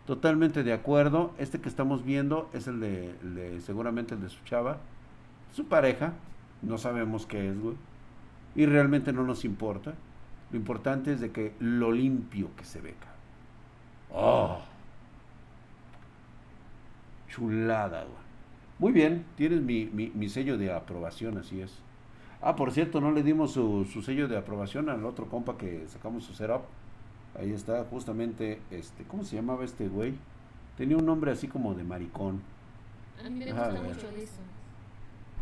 Totalmente 0.06 0.64
de 0.64 0.74
acuerdo. 0.74 1.32
Este 1.38 1.62
que 1.62 1.70
estamos 1.70 2.04
viendo 2.04 2.50
es 2.52 2.68
el 2.68 2.82
de, 2.82 3.62
seguramente 3.62 4.16
el 4.16 4.22
de 4.22 4.30
su 4.30 4.44
chava. 4.44 4.80
Su 5.54 5.66
pareja. 5.66 6.14
No 6.62 6.78
sabemos 6.78 7.26
qué 7.26 7.50
es, 7.50 7.58
güey. 7.58 7.76
Y 8.56 8.66
realmente 8.66 9.14
no 9.14 9.24
nos 9.24 9.46
importa. 9.46 9.94
Lo 10.52 10.58
importante 10.58 11.14
es 11.14 11.22
de 11.22 11.32
que 11.32 11.54
lo 11.60 11.92
limpio 11.92 12.50
que 12.58 12.66
se 12.66 12.82
ve, 12.82 12.96
Oh. 14.12 14.60
Chulada, 17.30 18.04
güey. 18.04 18.27
Muy 18.80 18.92
bien, 18.92 19.26
tienes 19.36 19.62
mi, 19.62 19.86
mi, 19.86 20.30
sello 20.30 20.58
de 20.58 20.72
aprobación, 20.72 21.38
así 21.38 21.62
es. 21.62 21.80
Ah, 22.42 22.56
por 22.56 22.72
cierto, 22.72 23.02
no 23.02 23.12
le 23.12 23.24
dimos 23.24 23.52
su, 23.52 23.86
sello 24.04 24.28
de 24.28 24.38
aprobación 24.38 24.90
al 24.90 25.04
otro 25.06 25.26
compa 25.26 25.58
que 25.58 25.86
sacamos 25.88 26.24
su 26.24 26.34
setup. 26.34 26.62
Ahí 27.40 27.52
está, 27.52 27.84
justamente, 27.86 28.60
este, 28.70 29.04
¿cómo 29.04 29.24
se 29.24 29.36
llamaba 29.36 29.66
este 29.66 29.88
güey? 29.88 30.14
Tenía 30.78 30.96
un 30.96 31.06
nombre 31.06 31.32
así 31.32 31.48
como 31.48 31.74
de 31.74 31.84
maricón. 31.84 32.42
A 33.20 33.30
mí 33.30 33.40
me 33.40 33.52
gusta 33.52 33.72
mucho 33.72 34.08
eso. 34.16 34.42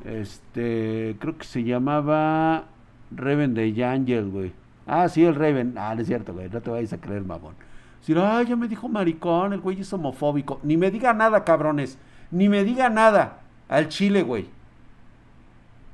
Este, 0.06 1.17
creo 1.19 1.38
que 1.38 1.45
se 1.45 1.63
llamaba 1.63 2.65
Raven 3.12 3.54
de 3.54 3.84
Angel, 3.84 4.30
güey. 4.30 4.54
Ah, 4.88 5.10
sí, 5.10 5.26
el 5.26 5.36
Raven. 5.36 5.76
Ah, 5.78 5.93
no 5.93 6.02
es 6.02 6.08
cierto, 6.08 6.34
güey, 6.34 6.50
no 6.50 6.62
te 6.62 6.69
vayas 6.69 6.93
a 6.93 7.02
creer, 7.02 7.24
mamón. 7.24 7.56
Si 8.02 8.13
ah, 8.15 8.43
ya 8.43 8.56
me 8.56 8.67
dijo 8.67 8.88
maricón, 8.88 9.52
el 9.54 9.60
güey 9.60 9.82
es 9.82 9.91
homofóbico. 9.91 10.60
Ni 10.63 10.78
me 10.78 10.91
diga 10.91 11.13
nada, 11.13 11.43
cabrones. 11.43 11.98
Ni 12.36 12.50
me 12.50 12.65
diga 12.65 12.89
nada 12.89 13.39
al 13.69 13.88
chile, 13.88 14.21
güey. 14.21 14.50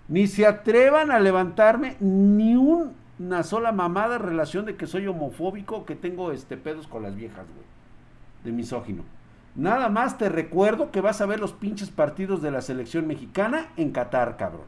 Ni 0.08 0.26
se 0.26 0.48
atrevan 0.48 1.12
a 1.12 1.20
levantarme 1.20 1.98
ni 2.00 2.56
una 2.56 3.44
sola 3.44 3.72
mamada 3.72 4.16
en 4.16 4.24
relación 4.24 4.66
de 4.66 4.76
que 4.76 4.88
soy 4.88 5.06
homofóbico 5.06 5.86
que 5.86 5.96
tengo 5.96 6.32
este 6.32 6.58
pedos 6.58 6.88
con 6.88 7.04
las 7.04 7.16
viejas, 7.16 7.46
güey. 7.46 7.68
De 8.44 8.52
misógino. 8.52 9.04
Nada 9.56 9.88
más 9.90 10.18
te 10.18 10.30
recuerdo 10.30 10.90
que 10.90 11.00
vas 11.00 11.22
a 11.22 11.28
ver 11.28 11.40
los 11.40 11.54
pinches 11.54 11.92
partidos 11.92 12.42
de 12.42 12.50
la 12.50 12.62
selección 12.62 13.06
mexicana 13.06 13.68
en 13.78 13.92
Qatar, 13.92 14.36
cabrón. 14.36 14.66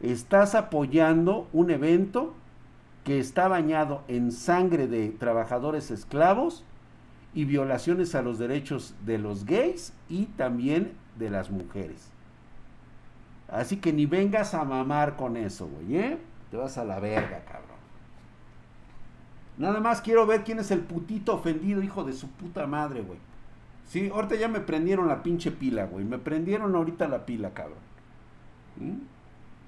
Estás 0.00 0.54
apoyando 0.54 1.48
un 1.52 1.72
evento 1.72 2.32
que 3.02 3.18
está 3.18 3.48
bañado 3.48 4.02
en 4.06 4.30
sangre 4.30 4.86
de 4.86 5.08
trabajadores 5.08 5.90
esclavos 5.90 6.64
y 7.34 7.44
violaciones 7.44 8.14
a 8.14 8.22
los 8.22 8.38
derechos 8.38 8.94
de 9.04 9.18
los 9.18 9.44
gays 9.44 9.92
y 10.08 10.26
también 10.26 10.92
de 11.18 11.30
las 11.30 11.50
mujeres. 11.50 12.10
Así 13.48 13.76
que 13.76 13.92
ni 13.92 14.06
vengas 14.06 14.54
a 14.54 14.64
mamar 14.64 15.16
con 15.16 15.36
eso, 15.36 15.66
güey, 15.66 15.96
¿eh? 15.96 16.18
Te 16.50 16.56
vas 16.56 16.78
a 16.78 16.84
la 16.84 17.00
verga, 17.00 17.44
cabrón. 17.44 17.72
Nada 19.58 19.80
más 19.80 20.00
quiero 20.00 20.26
ver 20.26 20.44
quién 20.44 20.58
es 20.58 20.70
el 20.70 20.80
putito 20.80 21.34
ofendido, 21.34 21.82
hijo 21.82 22.04
de 22.04 22.12
su 22.12 22.28
puta 22.28 22.66
madre, 22.66 23.02
güey. 23.02 23.18
Sí, 23.86 24.10
ahorita 24.12 24.36
ya 24.36 24.48
me 24.48 24.60
prendieron 24.60 25.08
la 25.08 25.22
pinche 25.22 25.50
pila, 25.50 25.84
güey. 25.84 26.04
Me 26.04 26.18
prendieron 26.18 26.74
ahorita 26.74 27.08
la 27.08 27.26
pila, 27.26 27.50
cabrón. 27.50 27.78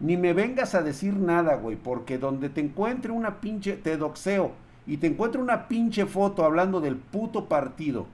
Ni 0.01 0.17
me 0.17 0.33
vengas 0.33 0.75
a 0.75 0.83
decir 0.83 1.15
nada, 1.17 1.57
güey, 1.57 1.77
porque 1.77 2.19
donde 2.19 2.49
te 2.49 2.63
encuentre 2.63 3.13
una 3.13 3.41
pinche, 3.41 3.77
te 3.77 3.97
doxeo, 3.97 4.53
y 4.87 4.99
te 4.99 5.07
encuentre 5.07 5.41
una 5.41 5.69
pinche 5.69 6.07
foto 6.07 6.45
hablando 6.45 6.81
del 6.81 6.97
puto 6.97 7.47
partido 7.47 8.07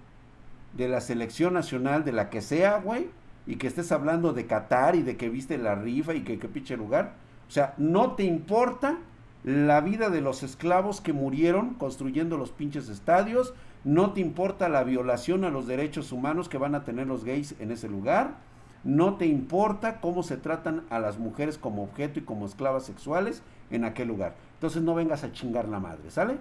de 0.76 0.88
la 0.88 1.00
selección 1.00 1.54
nacional, 1.54 2.04
de 2.04 2.12
la 2.12 2.30
que 2.30 2.42
sea, 2.42 2.78
güey, 2.78 3.08
y 3.46 3.56
que 3.56 3.66
estés 3.66 3.90
hablando 3.90 4.32
de 4.32 4.46
Qatar 4.46 4.94
y 4.94 5.02
de 5.02 5.16
que 5.16 5.28
viste 5.28 5.58
la 5.58 5.74
rifa 5.74 6.14
y 6.14 6.22
que 6.22 6.38
qué 6.38 6.48
pinche 6.48 6.76
lugar. 6.76 7.14
O 7.48 7.50
sea, 7.50 7.74
no 7.78 8.12
te 8.12 8.22
importa 8.22 8.98
la 9.42 9.80
vida 9.80 10.10
de 10.10 10.20
los 10.20 10.42
esclavos 10.42 11.00
que 11.00 11.12
murieron 11.12 11.74
construyendo 11.74 12.36
los 12.36 12.50
pinches 12.50 12.88
estadios, 12.88 13.54
no 13.82 14.12
te 14.12 14.20
importa 14.20 14.68
la 14.68 14.84
violación 14.84 15.44
a 15.44 15.50
los 15.50 15.66
derechos 15.66 16.12
humanos 16.12 16.48
que 16.48 16.58
van 16.58 16.74
a 16.74 16.84
tener 16.84 17.06
los 17.06 17.24
gays 17.24 17.54
en 17.58 17.72
ese 17.72 17.88
lugar, 17.88 18.34
no 18.84 19.16
te 19.16 19.26
importa 19.26 20.00
cómo 20.00 20.22
se 20.22 20.36
tratan 20.36 20.84
a 20.90 20.98
las 20.98 21.18
mujeres 21.18 21.58
como 21.58 21.82
objeto 21.82 22.18
y 22.18 22.22
como 22.22 22.46
esclavas 22.46 22.84
sexuales 22.84 23.42
en 23.70 23.84
aquel 23.84 24.08
lugar. 24.08 24.34
Entonces 24.54 24.82
no 24.82 24.94
vengas 24.94 25.24
a 25.24 25.32
chingar 25.32 25.68
la 25.68 25.80
madre, 25.80 26.10
¿sale? 26.10 26.38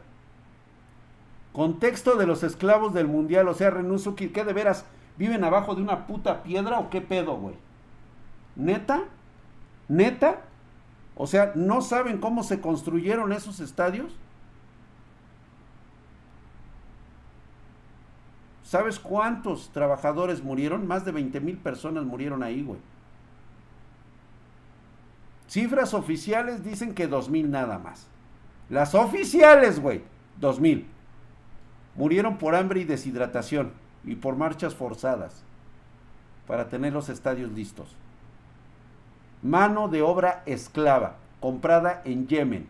Contexto 1.60 2.16
de 2.16 2.26
los 2.26 2.44
esclavos 2.44 2.94
del 2.94 3.10
mundial, 3.10 3.50
o 3.50 3.54
sea, 3.54 3.70
Renusuki, 3.70 4.30
¿qué 4.30 4.46
de 4.46 4.54
veras? 4.54 4.86
¿Viven 5.18 5.44
abajo 5.44 5.76
de 5.76 5.82
una 5.82 6.08
puta 6.08 6.42
piedra 6.42 6.80
o 6.80 6.90
qué 6.90 7.02
pedo, 7.02 7.36
güey? 7.36 7.54
¿Neta? 8.56 9.04
¿Neta? 9.90 10.44
O 11.18 11.28
sea, 11.28 11.52
¿no 11.56 11.82
saben 11.82 12.20
cómo 12.20 12.44
se 12.44 12.62
construyeron 12.62 13.34
esos 13.34 13.60
estadios? 13.60 14.16
¿Sabes 18.64 18.98
cuántos 18.98 19.70
trabajadores 19.74 20.42
murieron? 20.42 20.88
Más 20.88 21.04
de 21.04 21.12
20 21.12 21.42
mil 21.42 21.58
personas 21.58 22.06
murieron 22.06 22.42
ahí, 22.42 22.64
güey. 22.64 22.80
Cifras 25.50 25.94
oficiales 25.94 26.64
dicen 26.64 26.94
que 26.94 27.08
2 27.08 27.30
mil 27.30 27.52
nada 27.52 27.80
más. 27.80 28.08
Las 28.70 28.96
oficiales, 28.96 29.82
güey, 29.82 30.04
2 30.40 30.62
mil. 30.62 30.88
Murieron 32.00 32.38
por 32.38 32.56
hambre 32.56 32.80
y 32.80 32.86
deshidratación 32.86 33.74
y 34.06 34.16
por 34.16 34.38
marchas 34.38 34.74
forzadas 34.74 35.44
para 36.48 36.70
tener 36.70 36.94
los 36.94 37.10
estadios 37.10 37.52
listos. 37.52 37.94
Mano 39.44 39.90
de 39.90 40.02
obra 40.02 40.42
esclava, 40.46 41.18
comprada 41.42 42.02
en 42.06 42.26
Yemen. 42.26 42.70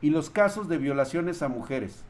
Y 0.00 0.08
los 0.08 0.30
casos 0.30 0.70
de 0.70 0.78
violaciones 0.78 1.42
a 1.42 1.48
mujeres. 1.48 2.02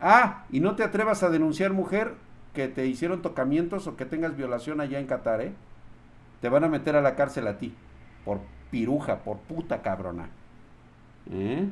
Ah, 0.00 0.46
y 0.50 0.60
no 0.60 0.74
te 0.74 0.84
atrevas 0.84 1.22
a 1.22 1.28
denunciar 1.28 1.74
mujer 1.74 2.14
que 2.54 2.66
te 2.66 2.86
hicieron 2.86 3.20
tocamientos 3.20 3.86
o 3.86 3.98
que 3.98 4.06
tengas 4.06 4.38
violación 4.38 4.80
allá 4.80 4.98
en 5.00 5.06
Qatar, 5.06 5.42
¿eh? 5.42 5.52
Te 6.40 6.48
van 6.48 6.64
a 6.64 6.68
meter 6.68 6.96
a 6.96 7.02
la 7.02 7.14
cárcel 7.14 7.46
a 7.46 7.58
ti. 7.58 7.74
Por 8.24 8.40
piruja, 8.70 9.18
por 9.18 9.38
puta 9.38 9.82
cabrona. 9.82 10.28
¿Eh? 11.30 11.68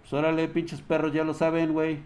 Pues 0.00 0.12
órale, 0.12 0.48
pinches 0.48 0.80
perros, 0.80 1.12
ya 1.12 1.24
lo 1.24 1.34
saben, 1.34 1.72
güey. 1.72 2.00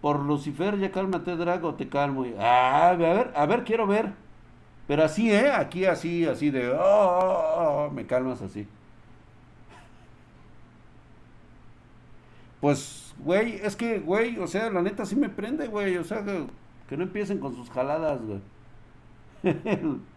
Por 0.00 0.20
Lucifer, 0.20 0.78
ya 0.78 0.90
cálmate, 0.90 1.36
Drago, 1.36 1.74
te 1.74 1.88
calmo. 1.88 2.26
Ah, 2.38 2.90
a 2.90 2.94
ver, 2.94 3.32
a 3.34 3.46
ver, 3.46 3.64
quiero 3.64 3.86
ver. 3.86 4.12
Pero 4.86 5.04
así, 5.04 5.30
¿eh? 5.32 5.50
Aquí 5.52 5.84
así, 5.84 6.26
así 6.26 6.50
de... 6.50 6.68
Oh, 6.70 6.76
oh, 6.80 7.86
oh, 7.86 7.90
me 7.90 8.04
calmas 8.06 8.42
así. 8.42 8.66
Pues, 12.60 13.14
güey, 13.18 13.56
es 13.62 13.76
que, 13.76 13.98
güey, 14.00 14.38
o 14.38 14.46
sea, 14.46 14.70
la 14.70 14.82
neta 14.82 15.04
sí 15.06 15.16
me 15.16 15.28
prende, 15.28 15.68
güey. 15.68 15.96
O 15.96 16.04
sea, 16.04 16.24
que, 16.24 16.46
que 16.88 16.96
no 16.96 17.04
empiecen 17.04 17.38
con 17.38 17.54
sus 17.54 17.70
jaladas, 17.70 18.20
güey. 18.22 18.40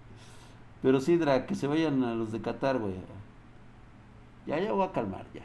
Pero 0.82 1.00
sí, 1.00 1.18
Dra, 1.18 1.46
que 1.46 1.56
se 1.56 1.68
vayan 1.68 2.04
a 2.04 2.14
los 2.14 2.32
de 2.32 2.42
Qatar, 2.42 2.78
güey. 2.78 2.94
Ya, 4.46 4.60
ya 4.60 4.72
voy 4.72 4.86
a 4.86 4.92
calmar, 4.92 5.26
ya. 5.34 5.42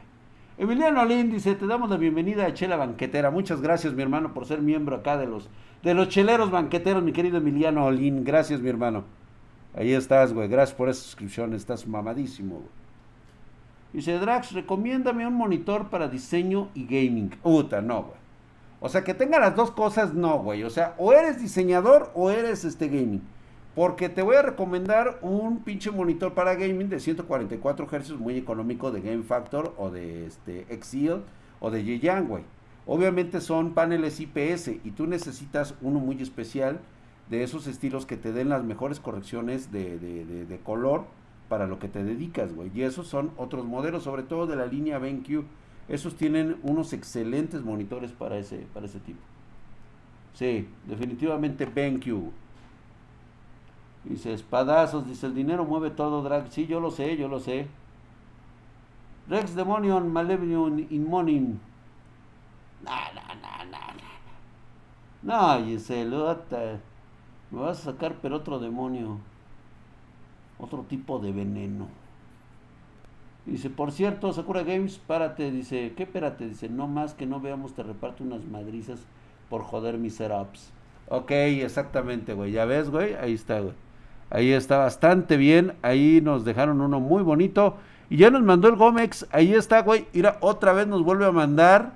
Emiliano 0.59 1.01
Alín 1.01 1.31
dice, 1.31 1.55
te 1.55 1.67
damos 1.67 1.89
la 1.89 1.97
bienvenida 1.97 2.45
a 2.45 2.53
Chela 2.53 2.77
Banquetera. 2.77 3.31
Muchas 3.31 3.63
gracias, 3.63 3.95
mi 3.95 4.03
hermano, 4.03 4.35
por 4.35 4.45
ser 4.45 4.61
miembro 4.61 4.97
acá 4.97 5.17
de 5.17 5.27
los, 5.27 5.49
de 5.83 5.95
los 5.95 6.09
cheleros 6.09 6.51
banqueteros, 6.51 7.03
mi 7.03 7.13
querido 7.13 7.39
Emiliano 7.39 7.89
Alín. 7.89 8.25
Gracias, 8.25 8.61
mi 8.61 8.69
hermano. 8.69 9.05
Ahí 9.75 9.93
estás, 9.93 10.35
güey. 10.35 10.49
Gracias 10.49 10.77
por 10.77 10.91
esa 10.91 11.03
suscripción. 11.03 11.55
Estás 11.55 11.87
mamadísimo, 11.87 12.57
güey. 12.57 12.69
Dice, 13.95 14.19
Drax, 14.19 14.53
recomiéndame 14.53 15.27
un 15.27 15.35
monitor 15.35 15.89
para 15.89 16.09
diseño 16.09 16.69
y 16.75 16.85
gaming. 16.85 17.31
Puta, 17.31 17.81
no, 17.81 18.03
güey. 18.03 18.21
O 18.81 18.89
sea, 18.89 19.03
que 19.03 19.15
tenga 19.15 19.39
las 19.39 19.57
dos 19.57 19.71
cosas, 19.71 20.15
no, 20.15 20.39
güey. 20.39 20.63
O 20.65 20.71
sea, 20.71 20.95
o 20.99 21.13
eres 21.13 21.41
diseñador 21.41 22.11
o 22.15 22.31
eres 22.31 22.65
este 22.65 22.89
gaming. 22.89 23.23
Porque 23.75 24.09
te 24.09 24.23
voy 24.23 24.37
a 24.37 24.43
recomendar 24.43 25.19
un 25.23 25.63
pinche 25.63 25.91
monitor 25.91 26.35
para 26.35 26.55
gaming 26.55 26.89
de 26.89 26.99
144 26.99 27.87
Hz 27.87 28.19
muy 28.19 28.37
económico 28.37 28.91
de 28.91 29.01
Game 29.01 29.23
Factor 29.23 29.75
o 29.79 29.91
de 29.91 30.27
este 30.27 30.67
Exil 30.71 31.23
o 31.61 31.71
de 31.71 31.85
Yeyang, 31.85 32.27
güey. 32.27 32.43
Obviamente 32.87 33.41
son 33.41 33.75
paneles 33.75 34.19
IPS 34.19 34.69
y 34.83 34.91
tú 34.91 35.07
necesitas 35.07 35.75
uno 35.81 36.01
muy 36.01 36.21
especial 36.21 36.81
de 37.29 37.45
esos 37.45 37.69
estilos 37.69 38.07
que 38.07 38.17
te 38.17 38.33
den 38.33 38.49
las 38.49 38.65
mejores 38.65 38.99
correcciones 38.99 39.71
de, 39.71 39.99
de, 39.99 40.59
color 40.59 41.05
para 41.49 41.69
lo 41.69 41.79
que 41.79 41.89
te 41.89 42.03
dedicas, 42.03 42.53
güey. 42.53 42.73
Y 42.75 42.83
esos 42.83 43.07
son 43.07 43.31
otros 43.37 43.65
modelos, 43.65 44.03
sobre 44.03 44.25
todo 44.25 44.49
de 44.49 44.57
la 44.57 44.67
línea 44.67 44.99
BenQ. 44.99 45.45
Esos 45.89 46.17
tienen 46.17 46.57
unos 46.65 46.93
excelentes 46.93 47.63
monitores 47.63 48.11
para 48.11 48.37
ese, 48.39 48.67
para 48.75 48.87
ese 48.87 48.99
tipo. 48.99 49.21
Sí, 50.35 50.69
definitivamente 50.89 51.67
BenQ. 51.67 52.33
Dice, 54.05 54.33
espadazos, 54.33 55.07
dice, 55.07 55.27
el 55.27 55.35
dinero 55.35 55.65
mueve 55.65 55.91
todo, 55.91 56.23
Drag. 56.23 56.51
Sí, 56.51 56.67
yo 56.67 56.81
lo 56.81 56.91
sé, 56.91 57.17
yo 57.17 57.29
lo 57.29 57.39
sé. 57.39 57.69
Rex 59.29 59.55
Demonion 59.55 60.11
Malevium 60.13 60.87
Inmonin. 60.91 61.61
No, 62.83 62.91
no, 63.15 63.35
no, 63.35 63.65
no, 63.71 63.79
no. 63.95 65.59
No, 65.59 65.65
Giselle, 65.65 66.39
me 67.51 67.61
vas 67.61 67.81
a 67.81 67.93
sacar, 67.93 68.17
pero 68.23 68.37
otro 68.37 68.59
demonio. 68.59 69.19
Otro 70.59 70.83
tipo 70.83 71.19
de 71.19 71.33
veneno. 71.33 71.89
Dice, 73.47 73.71
por 73.71 73.93
cierto, 73.93 74.33
Sakura 74.33 74.63
Games, 74.63 74.99
párate. 74.99 75.51
Dice, 75.51 75.93
¿qué 75.97 76.05
espérate? 76.05 76.49
Dice, 76.49 76.69
no 76.69 76.87
más 76.87 77.15
que 77.15 77.27
no 77.27 77.41
veamos, 77.41 77.75
te 77.75 77.83
reparto 77.83 78.25
unas 78.25 78.45
madrizas 78.45 79.01
por 79.49 79.63
joder 79.63 79.99
mis 79.99 80.15
setups. 80.17 80.73
Ok, 81.09 81.31
exactamente, 81.33 82.35
güey. 82.35 82.53
Ya 82.53 82.65
ves, 82.65 82.91
güey. 82.91 83.15
Ahí 83.15 83.35
está, 83.35 83.61
güey. 83.61 83.75
Ahí 84.31 84.53
está 84.53 84.79
bastante 84.79 85.37
bien. 85.37 85.75
Ahí 85.83 86.21
nos 86.23 86.45
dejaron 86.45 86.81
uno 86.81 87.01
muy 87.01 87.23
bonito. 87.23 87.77
Y 88.09 88.17
ya 88.19 88.31
nos 88.31 88.43
mandó 88.43 88.69
el 88.69 88.77
Gómez. 88.77 89.27
Ahí 89.33 89.53
está, 89.55 89.83
güey. 89.83 90.07
Mira, 90.13 90.39
otra 90.41 90.73
vez 90.73 90.87
nos 90.87 91.03
vuelve 91.03 91.27
a 91.27 91.33
mandar. 91.33 91.93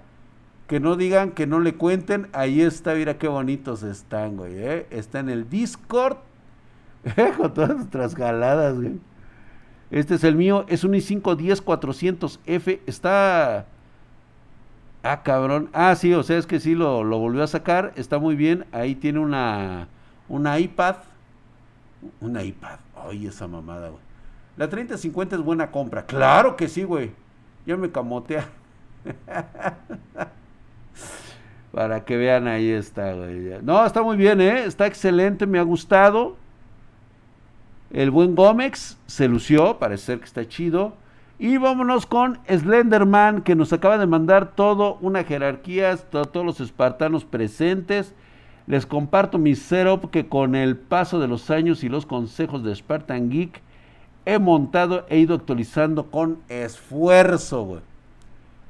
Que 0.67 0.81
no 0.81 0.97
digan, 0.97 1.31
que 1.31 1.47
no 1.47 1.61
le 1.61 1.75
cuenten. 1.75 2.29
Ahí 2.33 2.61
está, 2.61 2.95
mira 2.95 3.19
qué 3.19 3.29
bonitos 3.29 3.83
están, 3.83 4.37
güey. 4.37 4.55
¿eh? 4.57 4.87
Está 4.91 5.21
en 5.21 5.29
el 5.29 5.49
Discord. 5.49 6.17
Con 7.37 7.55
todas 7.55 7.77
nuestras 7.77 8.15
galadas, 8.15 8.77
güey. 8.77 8.99
Este 9.91 10.15
es 10.15 10.25
el 10.25 10.35
mío. 10.35 10.65
Es 10.69 10.83
un 10.83 10.93
i5 10.93 11.23
10400F. 11.23 12.81
Está... 12.87 13.67
Ah, 15.05 15.23
cabrón. 15.23 15.69
Ah, 15.73 15.95
sí, 15.95 16.15
o 16.15 16.23
sea, 16.23 16.39
es 16.39 16.47
que 16.47 16.59
sí 16.59 16.75
lo, 16.75 17.05
lo 17.05 17.19
volvió 17.19 17.45
a 17.45 17.47
sacar. 17.47 17.93
Está 17.95 18.19
muy 18.19 18.35
bien. 18.35 18.65
Ahí 18.73 18.95
tiene 18.95 19.21
una, 19.21 19.87
una 20.29 20.59
iPad 20.59 20.97
un 22.21 22.41
iPad. 22.41 22.79
Ay, 22.97 23.27
esa 23.27 23.47
mamada, 23.47 23.89
güey. 23.89 24.03
La 24.57 24.69
3050 24.69 25.37
es 25.37 25.43
buena 25.43 25.71
compra. 25.71 26.07
Claro 26.07 26.57
que 26.57 26.69
sí, 26.69 26.85
güey. 26.85 27.13
Ya 27.67 27.77
me 27.77 27.91
camotea. 27.91 28.49
Para 31.73 32.05
que 32.05 32.17
vean, 32.17 32.47
ahí 32.47 32.71
está, 32.71 33.13
güey. 33.15 33.59
No, 33.63 33.85
está 33.85 34.03
muy 34.03 34.17
bien, 34.17 34.41
¿eh? 34.41 34.65
Está 34.65 34.87
excelente, 34.87 35.47
me 35.47 35.59
ha 35.59 35.63
gustado. 35.63 36.37
El 37.91 38.11
buen 38.11 38.35
Gómez 38.35 38.97
se 39.07 39.29
lució, 39.29 39.79
parece 39.79 40.05
ser 40.07 40.19
que 40.19 40.25
está 40.25 40.49
chido. 40.49 40.95
Y 41.39 41.57
vámonos 41.57 42.07
con 42.07 42.39
Slenderman, 42.49 43.43
que 43.43 43.57
nos 43.57 43.73
acaba 43.73 43.99
de 43.99 44.07
mandar 44.07 44.53
todo, 44.55 44.99
una 45.01 45.25
jerarquía, 45.25 45.97
todos 45.97 46.47
los 46.47 46.61
espartanos 46.61 47.25
presentes. 47.25 48.15
Les 48.67 48.87
comparto 48.87 49.39
mi 49.39 49.55
setup 49.55 50.11
que 50.11 50.29
con 50.29 50.55
el 50.55 50.77
paso 50.77 51.21
de 51.21 51.29
los 51.29 51.51
años 51.51 51.85
y 51.85 51.91
los 51.91 52.07
consejos 52.07 52.65
de 52.65 52.75
Spartan 52.75 53.29
Geek 53.29 53.61
he 54.25 54.39
montado, 54.39 55.05
he 55.11 55.19
ido 55.19 55.35
actualizando 55.35 56.11
con 56.11 56.39
esfuerzo, 56.49 57.65
güey. 57.65 57.81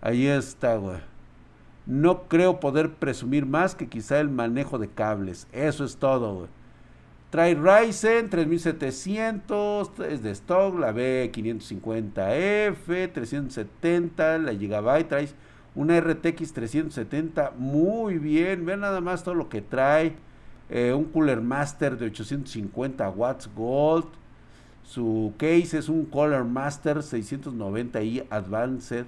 Ahí 0.01 0.27
está, 0.27 0.77
güey. 0.77 0.99
No 1.87 2.25
creo 2.25 2.61
poder 2.61 2.95
presumir 2.95 3.47
más 3.47 3.75
que 3.75 3.89
quizá 3.89 4.19
el 4.19 4.31
manejo 4.31 4.79
de 4.79 4.89
cables. 4.89 5.47
Eso 5.53 5.85
es 5.85 5.97
todo, 5.97 6.35
güey. 6.35 6.49
Trae 7.31 7.55
Ryzen 7.55 8.31
3700, 8.31 9.91
es 10.09 10.23
de 10.23 10.31
stock, 10.31 10.79
la 10.79 10.93
B550F, 10.93 13.13
370, 13.13 14.39
la 14.39 14.55
Gigabyte, 14.55 15.09
trae 15.09 15.29
una 15.75 16.01
RTX 16.01 16.53
370 16.53 17.53
muy 17.57 18.19
bien, 18.19 18.65
vean 18.65 18.81
nada 18.81 19.01
más 19.01 19.25
todo 19.25 19.35
lo 19.35 19.49
que 19.49 19.61
trae, 19.61 20.15
eh, 20.71 20.93
un 20.93 21.05
Cooler 21.05 21.41
Master 21.41 21.99
de 21.99 22.07
850 22.07 23.09
watts 23.11 23.51
Gold, 23.55 24.07
su 24.85 25.33
case 25.37 25.79
es 25.79 25.89
un 25.89 26.05
Cooler 26.05 26.45
Master 26.45 26.99
690i 26.99 28.27
Advanced 28.31 29.07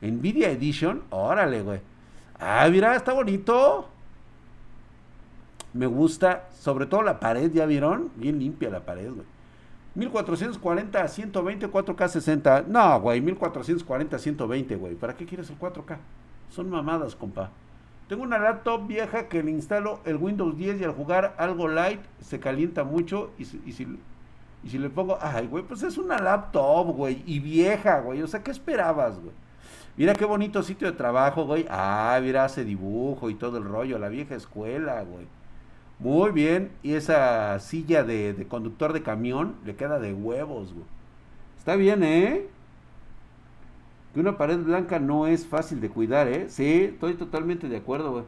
Nvidia 0.00 0.50
Edition, 0.50 1.02
órale 1.10 1.62
güey, 1.62 1.80
ah 2.38 2.68
mira, 2.70 2.96
está 2.96 3.12
bonito, 3.12 3.88
me 5.74 5.86
gusta, 5.86 6.48
sobre 6.58 6.86
todo 6.86 7.02
la 7.02 7.20
pared, 7.20 7.52
¿ya 7.52 7.66
vieron? 7.66 8.10
Bien 8.16 8.38
limpia 8.38 8.70
la 8.70 8.80
pared, 8.80 9.12
güey. 9.12 9.35
1440 9.96 11.02
a 11.02 11.08
120, 11.08 11.70
4K 11.70 12.08
60. 12.08 12.64
No, 12.68 13.00
güey, 13.00 13.20
1440 13.20 14.16
a 14.16 14.18
120, 14.18 14.76
güey. 14.76 14.94
¿Para 14.94 15.16
qué 15.16 15.24
quieres 15.24 15.48
el 15.50 15.58
4K? 15.58 15.96
Son 16.50 16.68
mamadas, 16.70 17.16
compa. 17.16 17.50
Tengo 18.08 18.22
una 18.22 18.38
laptop 18.38 18.86
vieja 18.86 19.26
que 19.26 19.42
le 19.42 19.50
instalo 19.50 20.00
el 20.04 20.16
Windows 20.16 20.56
10 20.56 20.80
y 20.80 20.84
al 20.84 20.92
jugar 20.92 21.34
algo 21.38 21.66
light 21.66 22.00
se 22.20 22.38
calienta 22.38 22.84
mucho 22.84 23.30
y, 23.36 23.42
y, 23.42 23.72
si, 23.72 23.98
y 24.62 24.68
si 24.68 24.78
le 24.78 24.90
pongo, 24.90 25.18
ay, 25.20 25.48
güey, 25.48 25.64
pues 25.64 25.82
es 25.82 25.98
una 25.98 26.18
laptop, 26.18 26.94
güey, 26.94 27.24
y 27.26 27.40
vieja, 27.40 28.00
güey. 28.00 28.22
O 28.22 28.28
sea, 28.28 28.44
¿qué 28.44 28.52
esperabas, 28.52 29.18
güey? 29.18 29.34
Mira 29.96 30.12
qué 30.12 30.26
bonito 30.26 30.62
sitio 30.62 30.90
de 30.90 30.96
trabajo, 30.96 31.46
güey. 31.46 31.66
Ah, 31.70 32.18
mira, 32.22 32.44
hace 32.44 32.64
dibujo 32.64 33.30
y 33.30 33.34
todo 33.34 33.56
el 33.56 33.64
rollo, 33.64 33.98
la 33.98 34.10
vieja 34.10 34.34
escuela, 34.34 35.02
güey. 35.02 35.26
Muy 35.98 36.30
bien. 36.32 36.70
Y 36.82 36.94
esa 36.94 37.58
silla 37.60 38.02
de, 38.04 38.46
conductor 38.48 38.92
de 38.92 39.02
camión 39.02 39.56
le 39.64 39.76
queda 39.76 39.98
de 39.98 40.12
huevos, 40.12 40.72
güey. 40.72 40.84
Está 41.58 41.76
bien, 41.76 42.02
¿eh? 42.04 42.46
Que 44.14 44.20
una 44.20 44.38
pared 44.38 44.58
blanca 44.58 44.98
no 44.98 45.26
es 45.26 45.46
fácil 45.46 45.80
de 45.80 45.90
cuidar, 45.90 46.28
¿eh? 46.28 46.46
Sí, 46.48 46.84
estoy 46.84 47.14
totalmente 47.14 47.68
de 47.68 47.76
acuerdo, 47.78 48.12
güey. 48.12 48.24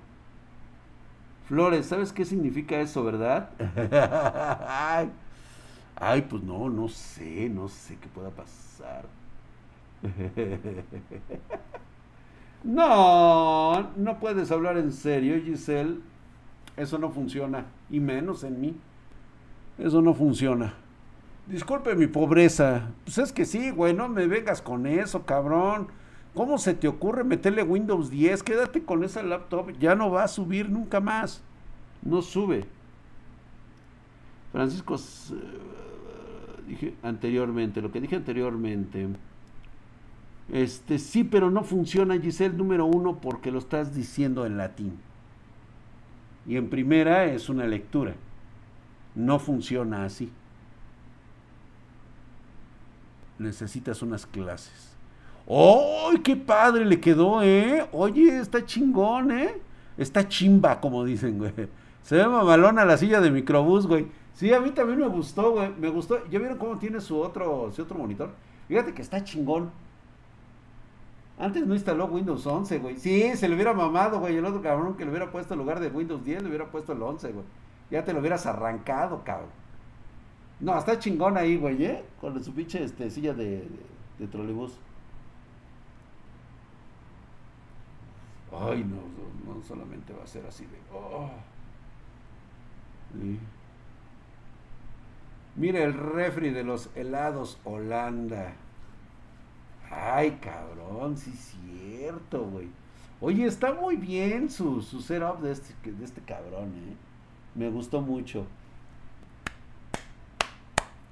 Flores, 1.47 1.87
¿sabes 1.87 2.13
qué 2.13 2.25
significa 2.25 2.79
eso, 2.81 3.03
verdad? 3.05 3.51
ay, 5.97 6.23
pues 6.23 6.43
no, 6.43 6.69
no 6.69 6.89
sé, 6.89 7.49
no 7.49 7.69
sé 7.69 7.97
qué 7.97 8.09
pueda 8.09 8.31
pasar. 8.31 9.05
no, 12.65 13.91
no 13.97 14.19
puedes 14.19 14.51
hablar 14.51 14.77
en 14.77 14.93
serio, 14.93 15.41
Giselle. 15.43 16.01
Eso 16.79 16.97
no 16.97 17.11
funciona, 17.11 17.67
y 17.91 17.99
menos 17.99 18.45
en 18.45 18.61
mí. 18.61 18.77
Eso 19.79 20.01
no 20.01 20.15
funciona. 20.15 20.75
Disculpe 21.49 21.95
mi 21.97 22.07
pobreza. 22.07 22.91
Pues 23.05 23.19
es 23.19 23.33
que 23.33 23.45
sí, 23.45 23.71
güey, 23.71 23.95
no 23.95 24.09
me 24.09 24.27
vengas 24.27 24.63
con 24.63 24.87
eso, 24.87 25.25
cabrón. 25.25 25.89
¿Cómo 26.35 26.57
se 26.59 26.75
te 26.75 26.87
ocurre 26.87 27.25
meterle 27.25 27.65
Windows 27.65 28.11
10? 28.11 28.45
Quédate 28.45 28.85
con 28.85 29.03
esa 29.03 29.23
laptop, 29.25 29.73
ya 29.81 29.97
no 29.97 30.11
va 30.11 30.23
a 30.23 30.29
subir 30.29 30.71
nunca 30.71 31.01
más. 31.01 31.43
No 32.03 32.23
sube. 32.23 32.65
Francisco, 34.53 34.95
uh, 34.95 36.69
dije 36.69 36.95
anteriormente, 37.03 37.83
lo 37.83 37.91
que 37.91 38.01
dije 38.01 38.17
anteriormente. 38.17 39.09
Este, 40.53 40.99
sí, 40.99 41.25
pero 41.25 41.51
no 41.51 41.65
funciona, 41.65 42.19
Giselle, 42.21 42.57
número 42.57 42.87
uno, 42.87 43.19
porque 43.21 43.51
lo 43.51 43.59
estás 43.59 43.95
diciendo 43.95 44.47
en 44.47 44.59
latín. 44.59 45.08
Y 46.49 46.57
en 46.57 46.69
primera 46.69 47.27
es 47.27 47.49
una 47.49 47.67
lectura. 47.67 48.15
No 49.15 49.39
funciona 49.39 50.05
así 50.05 50.33
necesitas 53.39 54.03
unas 54.03 54.27
clases. 54.27 54.97
¡Ay, 55.49 56.19
qué 56.19 56.37
padre 56.37 56.85
le 56.85 57.01
quedó, 57.01 57.43
eh! 57.43 57.87
Oye, 57.93 58.39
está 58.39 58.65
chingón, 58.65 59.31
eh. 59.31 59.55
Está 59.97 60.29
chimba, 60.29 60.81
como 60.81 61.05
dicen, 61.05 61.39
güey. 61.39 61.53
Se 62.03 62.17
ve 62.17 62.27
mamalona 62.27 62.85
la 62.85 62.97
silla 62.97 63.21
de 63.21 63.31
microbús, 63.31 63.87
güey. 63.87 64.07
Sí, 64.35 64.53
a 64.53 64.61
mí 64.61 64.71
también 64.71 65.01
me 65.01 65.09
gustó, 65.09 65.53
güey. 65.53 65.71
Me 65.79 65.89
gustó. 65.89 66.25
¿Ya 66.31 66.39
vieron 66.39 66.59
cómo 66.59 66.79
tiene 66.79 67.01
su 67.01 67.19
otro, 67.19 67.73
su 67.73 67.83
otro 67.83 67.99
monitor? 67.99 68.31
Fíjate 68.69 68.93
que 68.93 69.03
está 69.03 69.25
chingón. 69.25 69.71
Antes 71.39 71.65
no 71.67 71.75
instaló 71.75 72.07
Windows 72.07 72.45
11, 72.47 72.79
güey. 72.79 72.97
Sí, 72.99 73.37
se 73.37 73.49
le 73.49 73.55
hubiera 73.55 73.73
mamado, 73.73 74.19
güey. 74.19 74.37
El 74.37 74.45
otro 74.45 74.61
cabrón 74.61 74.97
que 74.97 75.05
le 75.05 75.11
hubiera 75.11 75.31
puesto 75.31 75.55
en 75.55 75.61
lugar 75.61 75.79
de 75.79 75.89
Windows 75.89 76.25
10, 76.25 76.43
le 76.43 76.49
hubiera 76.49 76.71
puesto 76.71 76.93
el 76.93 77.01
11, 77.01 77.33
güey. 77.33 77.45
Ya 77.91 78.05
te 78.05 78.13
lo 78.13 78.19
hubieras 78.19 78.45
arrancado, 78.47 79.23
cabrón. 79.25 79.51
No, 80.61 80.77
está 80.77 80.99
chingón 80.99 81.37
ahí, 81.37 81.57
güey, 81.57 81.85
¿eh? 81.85 82.05
Con 82.21 82.43
su 82.43 82.53
pinche 82.53 82.83
este, 82.83 83.09
silla 83.11 83.33
de, 83.33 83.69
de, 84.19 84.27
trolebús. 84.27 84.77
Ay, 88.51 88.83
no, 88.83 89.55
no, 89.55 89.63
solamente 89.63 90.13
va 90.13 90.25
a 90.25 90.27
ser 90.27 90.45
así 90.47 90.65
de. 90.65 90.79
Oh. 90.93 91.31
Mira 95.55 95.83
el 95.85 95.95
refri 95.95 96.51
de 96.51 96.65
los 96.65 96.91
helados 96.97 97.61
Holanda. 97.65 98.55
Ay, 99.91 100.39
cabrón, 100.43 101.17
sí 101.17 101.31
es 101.33 101.55
cierto, 101.61 102.45
güey. 102.45 102.69
Oye, 103.21 103.47
está 103.47 103.73
muy 103.73 103.97
bien 103.97 104.51
su, 104.51 104.81
su 104.83 105.01
setup 105.01 105.41
de 105.41 105.53
este, 105.53 105.75
de 105.91 106.05
este 106.05 106.21
cabrón, 106.21 106.73
¿eh? 106.77 106.97
Me 107.55 107.69
gustó 107.71 108.01
mucho. 108.01 108.47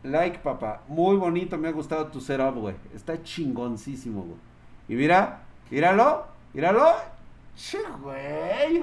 Like, 0.03 0.39
papá. 0.39 0.83
Muy 0.87 1.17
bonito, 1.17 1.59
me 1.59 1.69
ha 1.69 1.73
gustado 1.73 2.07
tu 2.07 2.21
setup, 2.21 2.55
güey. 2.57 2.77
Está 2.95 3.21
chingoncísimo, 3.23 4.23
güey. 4.23 4.39
Y 4.89 4.95
mira, 4.95 5.43
míralo, 5.71 6.27
míralo. 6.55 6.95
Che, 7.57 7.79
güey. 8.01 8.81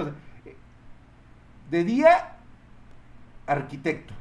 de 1.70 1.84
día, 1.86 2.36
arquitecto. 3.48 4.14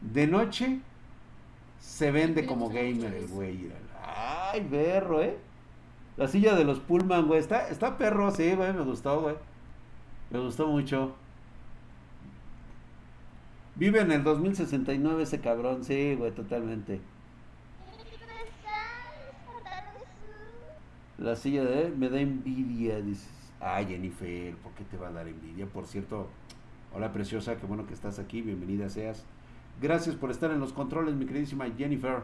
De 0.00 0.26
noche, 0.26 0.80
se 1.80 2.10
vende 2.10 2.44
como 2.44 2.68
gamer 2.68 3.14
el 3.14 3.28
güey. 3.28 3.70
Ay, 4.04 4.60
perro, 4.62 5.22
eh. 5.22 5.38
La 6.16 6.28
silla 6.28 6.54
de 6.54 6.64
los 6.64 6.78
Pullman, 6.78 7.26
güey. 7.26 7.40
Está, 7.40 7.68
está 7.68 7.96
perro, 7.96 8.30
sí, 8.30 8.54
güey. 8.54 8.72
Me 8.72 8.82
gustó, 8.82 9.20
güey. 9.20 9.36
Me 10.30 10.38
gustó 10.38 10.66
mucho. 10.68 11.14
Vive 13.76 14.00
en 14.00 14.12
el 14.12 14.22
2069 14.22 15.24
ese 15.24 15.40
cabrón, 15.40 15.82
sí, 15.82 16.14
güey, 16.14 16.30
totalmente. 16.30 17.00
La 21.18 21.34
silla 21.34 21.64
de 21.64 21.90
me 21.90 22.08
da 22.08 22.20
envidia, 22.20 23.00
dices. 23.00 23.28
Ay, 23.60 23.86
Jennifer, 23.86 24.54
¿por 24.56 24.72
qué 24.72 24.84
te 24.84 24.96
va 24.96 25.08
a 25.08 25.12
dar 25.12 25.26
envidia? 25.26 25.66
Por 25.66 25.86
cierto, 25.86 26.28
hola 26.92 27.12
preciosa, 27.12 27.56
qué 27.56 27.66
bueno 27.66 27.86
que 27.86 27.94
estás 27.94 28.18
aquí, 28.18 28.42
bienvenida 28.42 28.88
seas. 28.88 29.24
Gracias 29.80 30.14
por 30.14 30.30
estar 30.30 30.50
en 30.52 30.60
los 30.60 30.72
controles, 30.72 31.14
mi 31.14 31.26
queridísima 31.26 31.66
Jennifer 31.76 32.22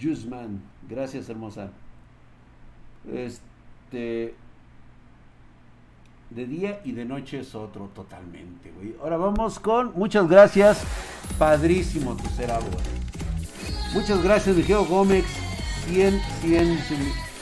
Jusman. 0.00 0.60
Gracias, 0.88 1.28
hermosa. 1.28 1.70
Este, 3.12 4.34
de 6.30 6.46
día 6.46 6.80
y 6.84 6.92
de 6.92 7.04
noche 7.04 7.40
es 7.40 7.54
otro 7.54 7.90
totalmente, 7.94 8.72
güey. 8.72 8.96
Ahora 9.00 9.16
vamos 9.16 9.60
con 9.60 9.92
muchas 9.94 10.28
gracias. 10.28 10.84
Padrísimo 11.38 12.16
tu 12.16 12.28
será, 12.30 12.58
Muchas 13.94 14.22
gracias, 14.22 14.56
Vigeo 14.56 14.84
Gómez. 14.84 15.24
100, 15.86 16.20
100, 16.40 16.78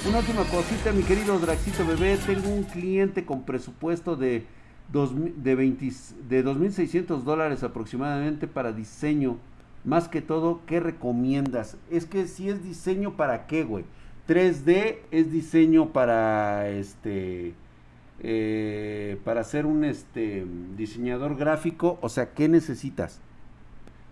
Una 0.09 0.19
última 0.19 0.45
cosita, 0.45 0.93
mi 0.93 1.03
querido 1.03 1.39
Draxito 1.39 1.87
Bebé. 1.87 2.19
Tengo 2.19 2.49
un 2.49 2.65
cliente 2.65 3.25
con 3.25 3.45
presupuesto 3.45 4.17
de, 4.17 4.45
dos, 4.93 5.13
de, 5.15 5.55
20, 5.55 5.91
de 6.29 6.45
2.600 6.45 7.23
dólares 7.23 7.63
aproximadamente 7.63 8.49
para 8.49 8.73
diseño. 8.73 9.39
Más 9.85 10.09
que 10.09 10.21
todo, 10.21 10.61
¿qué 10.67 10.81
recomiendas? 10.81 11.77
Es 11.91 12.07
que 12.07 12.27
si 12.27 12.49
es 12.49 12.63
diseño 12.63 13.17
para 13.17 13.47
qué, 13.47 13.65
güey. 13.65 13.85
3D 14.29 14.99
es 15.11 15.33
diseño 15.33 15.93
para 15.93 16.69
este 16.69 17.55
eh, 18.25 19.19
para 19.25 19.43
ser 19.43 19.67
un 19.67 19.83
este, 19.83 20.47
diseñador 20.77 21.37
gráfico, 21.37 21.99
o 22.03 22.09
sea, 22.09 22.35
¿qué 22.35 22.49
necesitas? 22.49 23.21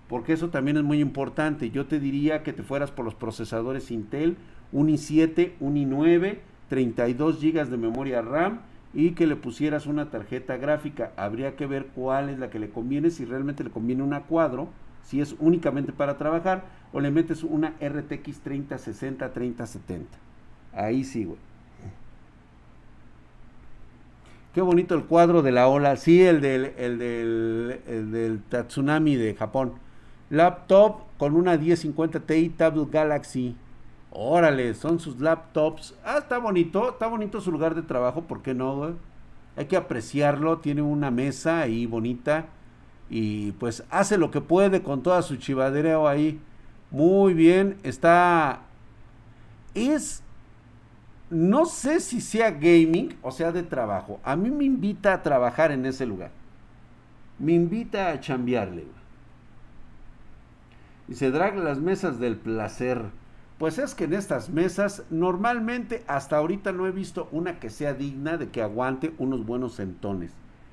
Porque 0.09 0.33
eso 0.33 0.51
también 0.51 0.77
es 0.77 0.83
muy 0.83 1.01
importante. 1.01 1.71
Yo 1.71 1.87
te 1.87 2.01
diría 2.01 2.43
que 2.43 2.53
te 2.53 2.65
fueras 2.65 2.91
por 2.91 3.05
los 3.05 3.15
procesadores 3.15 3.93
Intel, 3.93 4.37
un 4.73 4.89
i7, 4.89 5.53
un 5.61 5.77
i9, 5.77 6.39
32 6.69 7.41
GB 7.41 7.69
de 7.69 7.77
memoria 7.77 8.21
RAM 8.21 8.63
y 8.93 9.13
que 9.13 9.29
le 9.29 9.37
pusieras 9.37 9.87
una 9.87 10.11
tarjeta 10.11 10.57
gráfica. 10.57 11.13
Habría 11.17 11.55
que 11.55 11.67
ver 11.67 11.87
cuál 11.95 12.31
es 12.31 12.41
la 12.41 12.51
que 12.51 12.59
le 12.59 12.71
conviene, 12.71 13.11
si 13.11 13.25
realmente 13.25 13.63
le 13.63 13.71
conviene 13.71 14.03
una 14.03 14.23
cuadro, 14.23 14.71
si 15.03 15.21
es 15.21 15.35
únicamente 15.39 15.93
para 15.93 16.19
trabajar, 16.19 16.65
o 16.93 17.01
le 17.01 17.11
metes 17.11 17.43
una 17.45 17.75
RTX 17.81 18.41
3060, 18.41 19.33
3070. 19.33 20.19
Ahí 20.73 21.05
sí, 21.05 21.25
güey. 21.25 21.39
Qué 24.55 24.61
bonito 24.61 24.97
el 24.97 25.05
cuadro 25.05 25.43
de 25.43 25.53
la 25.53 25.69
ola. 25.69 25.97
Sí, 25.97 26.23
el 26.23 26.41
del, 26.41 26.73
el 26.77 26.99
del, 26.99 27.81
el 27.87 28.11
del 28.11 28.43
Tatsunami 28.43 29.15
de 29.15 29.35
Japón. 29.35 29.75
Laptop 30.29 31.03
con 31.19 31.37
una 31.37 31.57
1050 31.57 32.21
Ti 32.21 32.49
Tablet 32.51 32.91
Galaxy. 32.91 33.57
Órale, 34.11 34.75
son 34.75 34.99
sus 34.99 35.21
laptops. 35.21 35.95
Ah, 36.05 36.19
está 36.19 36.39
bonito, 36.39 36.91
está 36.91 37.07
bonito 37.07 37.41
su 37.41 37.53
lugar 37.53 37.77
de 37.77 37.83
trabajo, 37.83 38.23
¿por 38.23 38.43
qué 38.43 38.55
no, 38.55 38.77
güey? 38.77 38.95
Hay 39.57 39.67
que 39.67 39.77
apreciarlo, 39.77 40.59
tiene 40.59 40.83
una 40.83 41.13
mesa 41.13 41.61
ahí 41.61 41.87
bonita 41.87 42.47
y 43.11 43.53
pues 43.53 43.85
hace 43.91 44.17
lo 44.17 44.31
que 44.31 44.41
puede 44.41 44.83
con 44.83 45.03
toda 45.03 45.21
su 45.23 45.37
chivadereo 45.37 46.09
ahí. 46.09 46.41
Muy 46.91 47.35
bien, 47.35 47.79
está... 47.83 48.63
Es 49.75 50.23
no 51.31 51.65
sé 51.65 52.01
si 52.01 52.21
sea 52.21 52.51
gaming 52.51 53.17
o 53.23 53.31
sea 53.31 53.53
de 53.53 53.63
trabajo. 53.63 54.21
A 54.25 54.35
mí 54.35 54.51
me 54.51 54.65
invita 54.65 55.15
a 55.15 55.23
trabajar 55.23 55.71
en 55.71 55.87
ese 55.87 56.05
lugar. 56.05 56.33
Me 57.39 57.53
invita 57.53 58.11
a 58.11 58.21
chambearle. 58.21 58.85
Y 61.09 61.15
se 61.15 61.31
drag 61.31 61.57
las 61.57 61.79
mesas 61.79 62.19
del 62.19 62.37
placer. 62.37 63.05
Pues 63.59 63.79
es 63.79 63.95
que 63.95 64.05
en 64.05 64.15
estas 64.15 64.51
mesas 64.51 65.05
normalmente 65.11 66.03
hasta 66.09 66.37
ahorita 66.37 66.73
no 66.73 66.87
he 66.87 66.93
visto 66.93 67.29
una 67.31 67.61
que 67.61 67.71
sea 67.71 67.95
digna 67.95 68.37
de 68.37 68.49
que 68.49 68.63
aguante 68.63 69.13
unos 69.19 69.47
buenos 69.47 69.77
centones. 69.77 70.33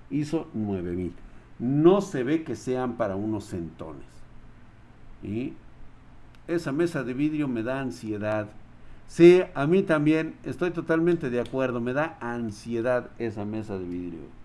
Hizo 0.10 0.48
9000. 0.54 1.14
No 1.60 2.02
se 2.02 2.24
ve 2.24 2.44
que 2.44 2.56
sean 2.56 2.98
para 2.98 3.16
unos 3.16 3.46
centones. 3.46 4.06
Y 5.24 5.54
esa 6.48 6.72
mesa 6.72 7.04
de 7.04 7.14
vidrio 7.14 7.48
me 7.48 7.64
da 7.64 7.80
ansiedad. 7.80 8.48
Sí, 9.08 9.42
a 9.54 9.66
mí 9.68 9.84
también 9.84 10.36
estoy 10.44 10.72
totalmente 10.72 11.30
de 11.30 11.40
acuerdo. 11.40 11.80
Me 11.80 11.94
da 11.94 12.18
ansiedad 12.20 13.10
esa 13.18 13.46
mesa 13.46 13.78
de 13.78 13.86
vidrio. 13.86 14.38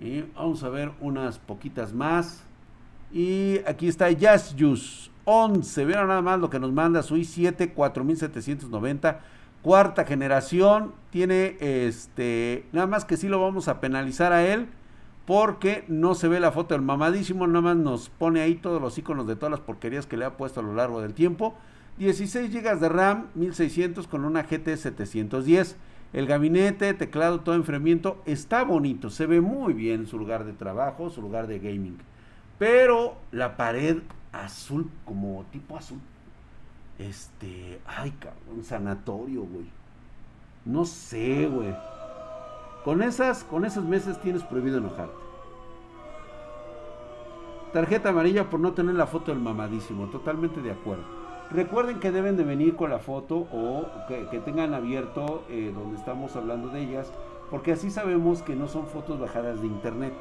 Y 0.00 0.22
vamos 0.34 0.62
a 0.62 0.68
ver 0.68 0.92
unas 1.00 1.38
poquitas 1.38 1.92
más. 1.92 2.44
Y 3.12 3.60
aquí 3.66 3.88
está 3.88 4.10
Jazz 4.10 4.54
Juice. 4.58 5.10
11. 5.24 5.84
Vieron 5.84 6.08
nada 6.08 6.22
más 6.22 6.40
lo 6.40 6.50
que 6.50 6.58
nos 6.58 6.72
manda 6.72 7.02
su 7.02 7.16
i7 7.16 7.72
4790. 7.74 9.20
Cuarta 9.62 10.04
generación. 10.04 10.92
Tiene 11.10 11.56
este. 11.60 12.66
Nada 12.72 12.86
más 12.86 13.04
que 13.04 13.16
sí 13.16 13.28
lo 13.28 13.40
vamos 13.40 13.68
a 13.68 13.80
penalizar 13.80 14.32
a 14.32 14.44
él. 14.44 14.68
Porque 15.26 15.84
no 15.88 16.14
se 16.14 16.28
ve 16.28 16.40
la 16.40 16.52
foto 16.52 16.74
del 16.74 16.82
mamadísimo. 16.82 17.46
Nada 17.46 17.60
más 17.60 17.76
nos 17.76 18.08
pone 18.08 18.40
ahí 18.40 18.56
todos 18.56 18.80
los 18.80 18.98
iconos 18.98 19.26
de 19.26 19.36
todas 19.36 19.50
las 19.50 19.60
porquerías 19.60 20.06
que 20.06 20.16
le 20.16 20.24
ha 20.24 20.36
puesto 20.36 20.60
a 20.60 20.62
lo 20.62 20.74
largo 20.74 21.00
del 21.00 21.14
tiempo. 21.14 21.54
16 21.98 22.52
GB 22.52 22.80
de 22.80 22.88
RAM, 22.88 23.26
1600 23.34 24.06
con 24.08 24.24
una 24.24 24.42
GT 24.42 24.76
710. 24.76 25.76
El 26.12 26.26
gabinete, 26.26 26.92
teclado, 26.92 27.40
todo 27.40 27.54
enfriamiento 27.54 28.22
está 28.26 28.64
bonito, 28.64 29.08
se 29.08 29.24
ve 29.24 29.40
muy 29.40 29.72
bien 29.72 30.06
su 30.06 30.18
lugar 30.18 30.44
de 30.44 30.52
trabajo, 30.52 31.08
su 31.08 31.22
lugar 31.22 31.46
de 31.46 31.58
gaming. 31.58 31.96
Pero 32.58 33.16
la 33.30 33.56
pared 33.56 33.98
azul, 34.30 34.90
como 35.06 35.44
tipo 35.50 35.76
azul, 35.76 36.00
este, 36.98 37.80
ay, 37.86 38.10
cabrón, 38.12 38.62
sanatorio, 38.62 39.42
güey. 39.42 39.66
No 40.66 40.84
sé, 40.84 41.46
güey. 41.46 41.74
Con 42.84 43.00
esas, 43.02 43.44
con 43.44 43.64
esas 43.64 43.84
mesas 43.84 44.20
tienes 44.20 44.42
prohibido 44.42 44.78
enojarte. 44.78 45.14
Tarjeta 47.72 48.10
amarilla 48.10 48.50
por 48.50 48.60
no 48.60 48.72
tener 48.72 48.96
la 48.96 49.06
foto 49.06 49.30
del 49.30 49.40
mamadísimo, 49.40 50.06
totalmente 50.08 50.60
de 50.60 50.72
acuerdo. 50.72 51.04
Recuerden 51.50 52.00
que 52.00 52.10
deben 52.10 52.36
de 52.36 52.44
venir 52.44 52.76
con 52.76 52.90
la 52.90 52.98
foto 52.98 53.46
o 53.52 53.86
que, 54.08 54.40
tengan 54.40 54.74
abierto 54.74 55.44
eh, 55.48 55.72
donde 55.74 55.96
estamos 55.96 56.34
hablando 56.34 56.68
de 56.68 56.82
ellas, 56.82 57.12
porque 57.50 57.72
así 57.72 57.90
sabemos 57.90 58.42
que 58.42 58.56
no 58.56 58.66
son 58.66 58.86
fotos 58.86 59.20
bajadas 59.20 59.60
de 59.60 59.68
internet. 59.68 60.12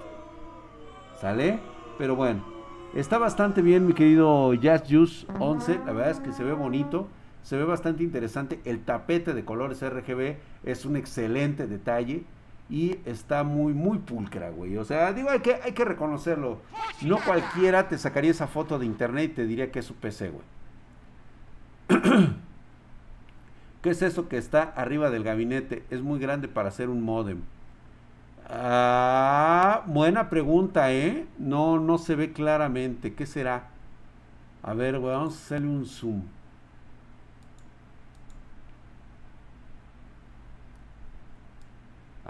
¿Sale? 1.20 1.60
Pero 1.98 2.16
bueno, 2.16 2.44
está 2.94 3.18
bastante 3.18 3.62
bien 3.62 3.88
mi 3.88 3.94
querido 3.94 4.54
Jazz 4.54 4.84
Juice 4.88 5.26
11, 5.40 5.80
la 5.86 5.94
verdad 5.94 6.12
es 6.12 6.20
que 6.20 6.34
se 6.34 6.44
ve 6.44 6.54
bonito, 6.54 7.08
se 7.44 7.58
ve 7.58 7.64
bastante 7.64 8.04
interesante, 8.04 8.60
el 8.66 8.84
tapete 8.84 9.34
de 9.34 9.46
colores 9.46 9.82
RGB 9.82 10.38
es 10.64 10.86
un 10.86 10.96
excelente 10.96 11.68
detalle 11.68 12.24
y 12.72 12.98
está 13.06 13.44
muy, 13.44 13.74
muy 13.74 13.98
pulcra, 13.98 14.50
güey. 14.50 14.78
O 14.78 14.86
sea, 14.86 15.12
digo, 15.12 15.30
hay 15.30 15.42
que, 15.42 15.56
hay 15.56 15.74
que 15.74 15.84
reconocerlo. 15.84 16.60
No 17.02 17.18
cualquiera 17.20 17.90
te 17.90 17.98
sacaría 17.98 18.32
esa 18.32 18.48
foto 18.48 18.80
de 18.80 18.86
internet 18.86 19.32
y 19.32 19.36
te 19.36 19.46
diría 19.46 19.72
que 19.72 19.80
es 19.80 19.86
su 19.86 19.96
PC, 19.96 20.30
güey. 20.30 20.46
¿Qué 23.82 23.90
es 23.90 24.02
eso 24.02 24.30
que 24.30 24.38
está 24.38 24.64
arriba 24.64 25.10
del 25.10 25.24
gabinete? 25.24 25.84
Es 25.90 26.02
muy 26.02 26.18
grande 26.18 26.48
para 26.48 26.70
hacer 26.70 26.88
un 26.90 27.04
modem. 27.04 27.42
Ah, 28.48 29.84
buena 29.88 30.30
pregunta, 30.30 30.94
¿eh? 30.94 31.26
No, 31.38 31.78
no 31.78 31.98
se 31.98 32.16
ve 32.16 32.32
claramente. 32.32 33.14
¿Qué 33.14 33.26
será? 33.26 33.68
A 34.64 34.74
ver, 34.74 34.98
vamos 34.98 35.34
a 35.34 35.38
hacerle 35.38 35.68
un 35.68 35.86
zoom. 35.86 36.22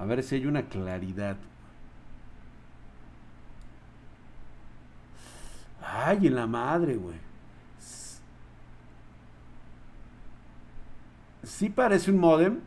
A 0.01 0.05
ver 0.05 0.23
si 0.23 0.33
hay 0.35 0.47
una 0.47 0.63
claridad. 0.63 1.37
Ay, 5.79 6.25
en 6.27 6.35
la 6.35 6.47
madre, 6.47 6.95
güey. 6.95 7.17
sí 11.43 11.69
parece 11.69 12.09
un 12.09 12.17
modem. 12.17 12.59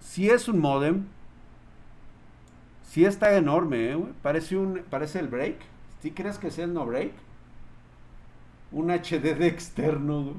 Sí 0.00 0.30
es 0.30 0.48
un 0.48 0.60
modem. 0.60 1.06
Sí 2.88 3.04
está 3.04 3.36
enorme, 3.36 3.90
eh, 3.92 4.04
Parece 4.22 4.56
un 4.56 4.84
parece 4.88 5.18
el 5.18 5.26
break. 5.26 5.56
¿Sí 6.00 6.12
crees 6.12 6.38
que 6.38 6.52
sea 6.52 6.64
el 6.66 6.74
no 6.74 6.86
break? 6.86 7.12
Un 8.70 8.90
HDD 8.90 9.42
externo, 9.42 10.34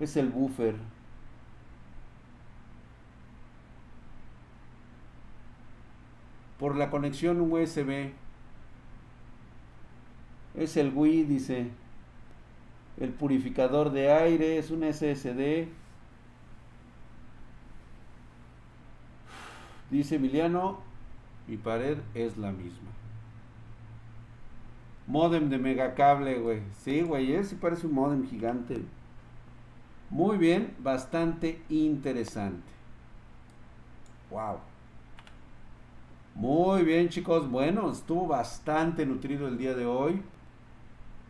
Es 0.00 0.16
el 0.16 0.30
buffer. 0.30 0.76
Por 6.58 6.76
la 6.76 6.90
conexión 6.90 7.40
USB. 7.40 8.12
Es 10.56 10.76
el 10.76 10.92
Wii, 10.94 11.24
dice 11.24 11.70
el 13.00 13.10
purificador 13.10 13.90
de 13.90 14.12
aire, 14.12 14.58
es 14.58 14.70
un 14.70 14.82
SSD. 14.82 15.68
Dice 19.90 20.16
Emiliano, 20.16 20.80
mi 21.46 21.56
pared 21.56 21.98
es 22.14 22.36
la 22.36 22.50
misma. 22.50 22.90
Modem 25.06 25.48
de 25.48 25.58
megacable, 25.58 26.38
güey. 26.38 26.60
Sí, 26.82 27.00
güey, 27.00 27.32
ese 27.32 27.56
parece 27.56 27.86
un 27.86 27.94
modem 27.94 28.28
gigante. 28.28 28.82
Muy 30.10 30.36
bien, 30.36 30.74
bastante 30.80 31.62
interesante. 31.68 32.68
Wow. 34.30 34.58
Muy 36.38 36.84
bien, 36.84 37.08
chicos. 37.08 37.50
Bueno, 37.50 37.90
estuvo 37.90 38.28
bastante 38.28 39.04
nutrido 39.04 39.48
el 39.48 39.58
día 39.58 39.74
de 39.74 39.86
hoy. 39.86 40.22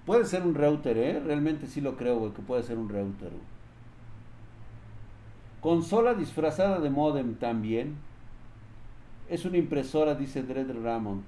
Puede 0.05 0.27
ser 0.27 0.43
un 0.43 0.55
router, 0.55 0.99
¿eh? 0.99 1.19
Realmente 1.19 1.67
sí 1.67 1.81
lo 1.81 1.97
creo, 1.97 2.19
güey, 2.19 2.33
que 2.33 2.43
puede 2.43 2.63
ser 2.63 2.77
un 2.77 2.91
router. 2.91 3.33
Consola 5.63 6.13
disfrazada 6.13 6.79
de 6.81 6.91
modem 6.91 7.37
también. 7.37 7.97
Es 9.31 9.47
una 9.47 9.57
impresora, 9.57 10.15
dice 10.15 10.43
Dredd 10.43 10.73
Ramond. 10.85 11.23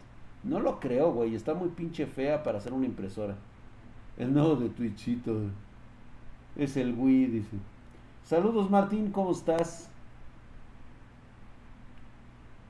No 0.45 0.61
lo 0.61 0.79
creo, 0.79 1.13
güey. 1.13 1.35
Está 1.35 1.55
muy 1.55 1.71
pinche 1.71 2.05
fea 2.05 2.43
para 2.43 2.61
ser 2.61 2.75
una 2.75 2.85
impresora. 2.85 3.37
El 4.19 4.35
nuevo 4.35 4.57
de 4.57 4.69
Twitchito. 4.69 5.41
Es 6.55 6.77
el 6.77 6.95
Wii, 6.99 7.27
dice. 7.29 7.57
Saludos, 8.25 8.71
Martín. 8.71 9.11
¿Cómo 9.11 9.31
estás? 9.31 9.90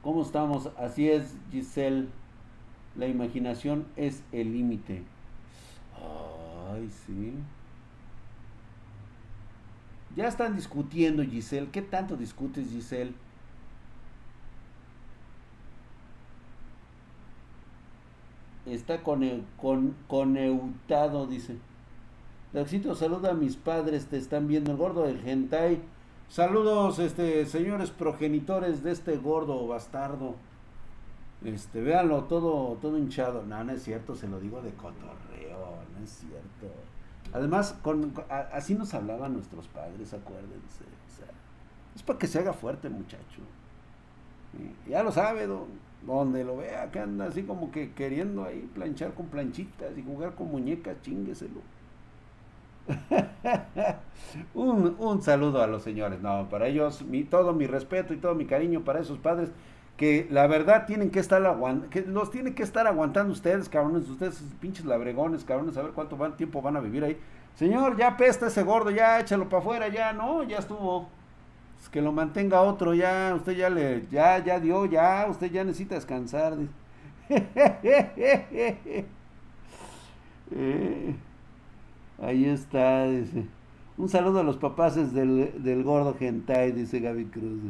¿Cómo 0.02 0.22
estamos? 0.22 0.70
Así 0.78 1.08
es, 1.10 1.34
Giselle. 1.50 2.08
La 2.96 3.06
imaginación 3.06 3.86
es 3.96 4.22
el 4.32 4.52
límite. 4.52 5.02
Ay, 6.72 6.90
sí. 7.06 7.34
Ya 10.16 10.26
están 10.26 10.56
discutiendo, 10.56 11.22
Giselle. 11.22 11.68
¿Qué 11.70 11.82
tanto 11.82 12.16
discutes, 12.16 12.70
Giselle? 12.70 13.12
Está 18.66 19.02
con, 19.02 19.44
con, 19.56 19.94
coneutado, 20.08 21.26
dice. 21.26 21.56
Daxito, 22.52 22.94
saluda 22.94 23.30
a 23.30 23.34
mis 23.34 23.56
padres, 23.56 24.06
te 24.06 24.16
están 24.16 24.48
viendo 24.48 24.72
el 24.72 24.76
gordo 24.76 25.04
del 25.04 25.26
hentai. 25.26 25.80
Saludos, 26.30 27.00
este, 27.00 27.44
señores 27.44 27.90
progenitores 27.90 28.84
de 28.84 28.92
este 28.92 29.16
gordo 29.16 29.66
bastardo. 29.66 30.36
Este, 31.44 31.80
véanlo 31.80 32.22
todo, 32.24 32.76
todo 32.80 32.96
hinchado. 32.96 33.44
No, 33.44 33.64
no 33.64 33.72
es 33.72 33.82
cierto, 33.82 34.14
se 34.14 34.28
lo 34.28 34.38
digo 34.38 34.62
de 34.62 34.70
cotorreo, 34.74 35.74
no 35.92 36.04
es 36.04 36.10
cierto. 36.10 36.72
Además, 37.32 37.76
así 38.52 38.76
nos 38.76 38.94
hablaban 38.94 39.32
nuestros 39.32 39.66
padres, 39.66 40.14
acuérdense. 40.14 40.84
O 40.84 41.16
sea, 41.16 41.26
es 41.96 42.02
para 42.04 42.20
que 42.20 42.28
se 42.28 42.38
haga 42.38 42.52
fuerte, 42.52 42.88
muchacho. 42.88 43.42
ya 44.88 45.02
lo 45.02 45.10
sabe, 45.10 45.48
donde 46.06 46.44
lo 46.44 46.58
vea, 46.58 46.92
que 46.92 47.00
anda 47.00 47.24
así 47.24 47.42
como 47.42 47.72
que 47.72 47.92
queriendo 47.92 48.44
ahí 48.44 48.70
planchar 48.72 49.14
con 49.14 49.26
planchitas 49.26 49.98
y 49.98 50.02
jugar 50.04 50.36
con 50.36 50.48
muñecas, 50.48 50.96
chingueselo. 51.02 51.60
un, 54.54 54.96
un 54.98 55.22
saludo 55.22 55.62
a 55.62 55.66
los 55.66 55.82
señores. 55.82 56.20
No, 56.20 56.48
para 56.50 56.68
ellos, 56.68 57.02
mi, 57.02 57.24
todo 57.24 57.52
mi 57.52 57.66
respeto 57.66 58.14
y 58.14 58.18
todo 58.18 58.34
mi 58.34 58.46
cariño 58.46 58.82
para 58.82 59.00
esos 59.00 59.18
padres 59.18 59.50
que 60.00 60.26
la 60.30 60.46
verdad 60.46 60.86
tienen 60.86 61.10
que 61.10 61.18
estar 61.20 61.42
que 61.90 62.00
los 62.02 62.30
tienen 62.30 62.54
que 62.54 62.62
estar 62.62 62.86
aguantando 62.86 63.34
ustedes, 63.34 63.68
cabrones, 63.68 64.08
ustedes 64.08 64.42
pinches 64.58 64.86
labregones, 64.86 65.44
cabrones, 65.44 65.76
a 65.76 65.82
ver 65.82 65.92
cuánto 65.92 66.16
tiempo 66.38 66.62
van 66.62 66.76
a 66.78 66.80
vivir 66.80 67.04
ahí. 67.04 67.18
Señor, 67.54 67.98
ya 67.98 68.16
pesta 68.16 68.46
ese 68.46 68.62
gordo, 68.62 68.90
ya 68.90 69.20
échalo 69.20 69.50
para 69.50 69.60
afuera, 69.60 69.88
ya, 69.88 70.14
no, 70.14 70.42
ya 70.42 70.56
estuvo. 70.58 71.06
Es 71.82 71.90
que 71.90 72.00
lo 72.00 72.12
mantenga 72.12 72.62
otro, 72.62 72.94
ya, 72.94 73.34
usted 73.36 73.52
ya 73.52 73.68
le, 73.68 74.06
ya, 74.10 74.38
ya 74.42 74.58
dio, 74.58 74.86
ya, 74.86 75.26
usted 75.28 75.50
ya 75.50 75.64
necesita 75.64 75.96
descansar. 75.96 76.54
Eh, 80.52 81.14
ahí 82.20 82.44
está, 82.46 83.06
dice. 83.06 83.46
Un 83.96 84.08
saludo 84.08 84.40
a 84.40 84.42
los 84.42 84.56
papás 84.56 84.94
del, 85.12 85.62
del 85.62 85.82
gordo 85.82 86.14
gentai, 86.18 86.72
dice 86.72 87.00
Gaby 87.00 87.26
Cruz. 87.26 87.60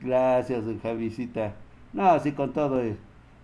Gracias, 0.00 0.64
Javisita. 0.82 1.54
No, 1.92 2.08
así 2.10 2.32
con 2.32 2.52
todo. 2.52 2.80
Eh. 2.82 2.96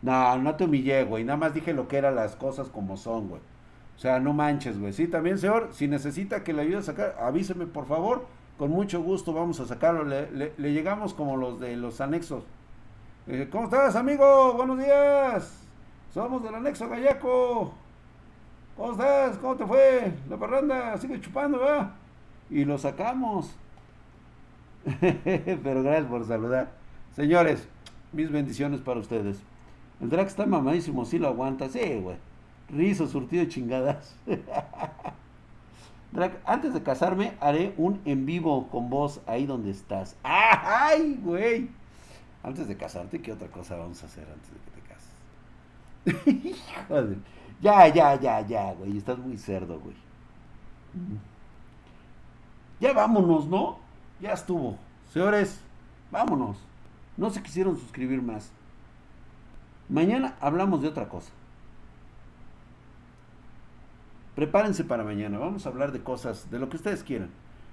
No, 0.03 0.39
no 0.39 0.55
te 0.57 0.65
humillé, 0.65 1.05
güey. 1.05 1.25
Nada 1.25 1.37
más 1.37 1.55
dije 1.55 1.73
lo 1.75 1.89
que 1.89 1.99
eran 1.99 2.15
las 2.15 2.37
cosas 2.37 2.69
como 2.69 2.97
son, 2.97 3.29
güey. 3.29 3.41
O 3.97 3.99
sea, 3.99 4.21
no 4.21 4.33
manches, 4.33 4.79
güey. 4.79 4.93
Sí, 4.93 5.09
también, 5.09 5.39
señor, 5.39 5.71
si 5.73 5.89
necesita 5.89 6.45
que 6.45 6.53
le 6.53 6.63
ayude 6.63 6.79
a 6.79 6.83
sacar, 6.83 7.17
avíseme, 7.21 7.67
por 7.67 7.87
favor. 7.87 8.27
Con 8.59 8.71
mucho 8.71 9.03
gusto 9.03 9.33
vamos 9.35 9.61
a 9.61 9.67
sacarlo. 9.67 10.05
Le, 10.05 10.53
llegamos 10.59 11.13
como 11.13 11.37
los 11.37 11.61
de 11.61 11.77
los 11.77 12.01
anexos. 12.01 12.45
Eh, 13.27 13.49
¿Cómo 13.51 13.65
estás, 13.65 13.97
amigo? 13.97 14.55
Buenos 14.55 14.79
días. 14.79 15.63
Somos 16.15 16.43
del 16.43 16.55
anexo 16.55 16.89
Gallaco. 16.89 17.75
¿Cómo 18.77 18.93
estás? 18.93 19.39
¿Cómo 19.39 19.57
te 19.57 19.67
fue? 19.67 20.13
La 20.29 20.37
parranda, 20.37 20.97
sigue 20.99 21.19
chupando, 21.21 21.61
¿va? 21.61 21.95
Y 22.51 22.65
lo 22.65 22.77
sacamos. 22.77 23.57
Pero 25.01 25.83
gracias 25.83 26.07
por 26.07 26.27
saludar. 26.27 26.71
Señores, 27.15 27.67
mis 28.13 28.31
bendiciones 28.31 28.83
para 28.83 29.01
ustedes. 29.01 29.39
El 30.01 30.11
drag 30.11 30.27
está 30.27 30.45
mamadísimo, 30.45 31.07
sí 31.07 31.19
lo 31.19 31.29
aguanta. 31.29 31.71
Sí, 31.71 32.01
güey. 32.03 32.19
Rizo, 32.69 33.07
surtido 33.07 33.45
de 33.45 33.49
chingadas. 33.49 34.15
drag, 36.13 36.39
antes 36.45 36.75
de 36.75 36.83
casarme, 36.83 37.33
haré 37.41 37.73
un 37.79 38.03
en 38.05 38.27
vivo 38.27 38.69
con 38.69 38.91
vos 38.91 39.23
ahí 39.27 39.47
donde 39.47 39.71
estás. 39.71 40.17
¡Ay, 40.23 41.19
güey! 41.23 41.71
Antes 42.43 42.69
de 42.69 42.77
casarte, 42.77 43.23
¿qué 43.23 43.33
otra 43.33 43.49
cosa 43.49 43.77
vamos 43.77 44.03
a 44.03 44.07
hacer 44.07 44.27
antes 44.31 44.51
de 44.53 44.59
que 44.61 46.13
te 46.13 46.43
cases? 46.45 46.63
Joder. 46.89 47.36
Ya, 47.61 47.89
ya, 47.89 48.15
ya, 48.21 48.41
ya, 48.41 48.73
güey. 48.75 48.99
Estás 48.99 49.19
muy 49.19 49.37
cerdo, 49.39 49.81
güey. 49.81 49.95
Ya 52.81 52.93
vámonos, 52.93 53.47
¿no? 53.47 53.79
Ya 54.21 54.33
estuvo. 54.33 54.77
Señores, 55.13 55.61
vámonos. 56.11 56.59
No 57.17 57.31
se 57.31 57.43
quisieron 57.43 57.79
suscribir 57.79 58.23
más. 58.23 58.51
Mañana 59.89 60.35
hablamos 60.41 60.83
de 60.83 60.89
otra 60.89 61.09
cosa. 61.09 61.31
Prepárense 64.35 64.85
para 64.85 65.05
mañana. 65.05 65.39
Vamos 65.39 65.65
a 65.65 65.71
hablar 65.71 65.93
de 65.93 66.03
cosas, 66.03 66.51
de 66.51 66.59
lo 66.59 66.69
que 66.69 66.77
ustedes 66.77 67.03
quieran. 67.03 67.31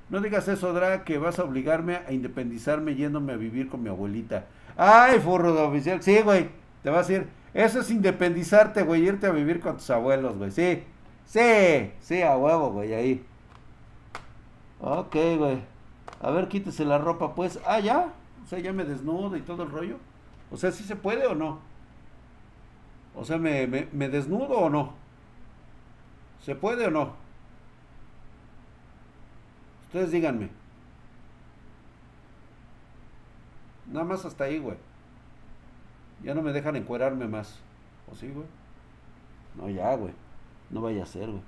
No 0.09 0.21
digas 0.21 0.47
eso, 0.47 0.71
Dra, 0.73 1.03
que 1.03 1.17
vas 1.17 1.39
a 1.39 1.43
obligarme 1.43 1.97
a 2.07 2.11
independizarme 2.13 2.95
yéndome 2.95 3.33
a 3.33 3.37
vivir 3.37 3.67
con 3.67 3.83
mi 3.83 3.89
abuelita. 3.89 4.45
Ay, 4.77 5.19
forro 5.19 5.53
de 5.53 5.61
oficial. 5.61 6.01
Sí, 6.01 6.21
güey. 6.21 6.49
Te 6.83 6.89
vas 6.89 7.09
a 7.09 7.13
ir. 7.13 7.27
Eso 7.53 7.79
es 7.81 7.91
independizarte, 7.91 8.83
güey. 8.83 9.03
Irte 9.07 9.27
a 9.27 9.31
vivir 9.31 9.59
con 9.59 9.77
tus 9.77 9.89
abuelos, 9.89 10.37
güey. 10.37 10.51
Sí. 10.51 10.83
Sí. 11.25 11.91
Sí, 12.01 12.21
a 12.21 12.35
huevo, 12.37 12.71
güey. 12.71 12.93
Ahí. 12.93 13.25
Ok, 14.81 15.15
güey. 15.37 15.61
A 16.21 16.31
ver, 16.31 16.47
quítese 16.47 16.85
la 16.85 16.97
ropa, 16.97 17.35
pues. 17.35 17.59
Ah, 17.65 17.79
ya. 17.79 18.13
O 18.43 18.47
sea, 18.47 18.59
ya 18.59 18.73
me 18.73 18.83
desnudo 18.85 19.35
y 19.37 19.41
todo 19.41 19.63
el 19.63 19.71
rollo. 19.71 19.97
O 20.51 20.57
sea, 20.57 20.71
¿sí 20.71 20.83
se 20.83 20.95
puede 20.95 21.25
o 21.27 21.35
no? 21.35 21.59
O 23.15 23.23
sea, 23.25 23.37
¿me, 23.37 23.67
me, 23.67 23.87
me 23.91 24.09
desnudo 24.09 24.57
o 24.59 24.69
no? 24.69 24.93
¿Se 26.41 26.55
puede 26.55 26.87
o 26.87 26.91
no? 26.91 27.13
Ustedes 29.87 30.11
díganme. 30.11 30.49
Nada 33.91 34.05
más 34.05 34.25
hasta 34.25 34.45
ahí, 34.45 34.59
güey. 34.59 34.77
Ya 36.23 36.33
no 36.33 36.41
me 36.41 36.53
dejan 36.53 36.75
encuerarme 36.75 37.27
más. 37.27 37.59
¿O 38.11 38.15
sí, 38.15 38.29
güey? 38.29 38.45
No, 39.55 39.69
ya, 39.69 39.95
güey. 39.95 40.13
No 40.69 40.81
vaya 40.81 41.03
a 41.03 41.05
ser, 41.05 41.27
güey. 41.29 41.41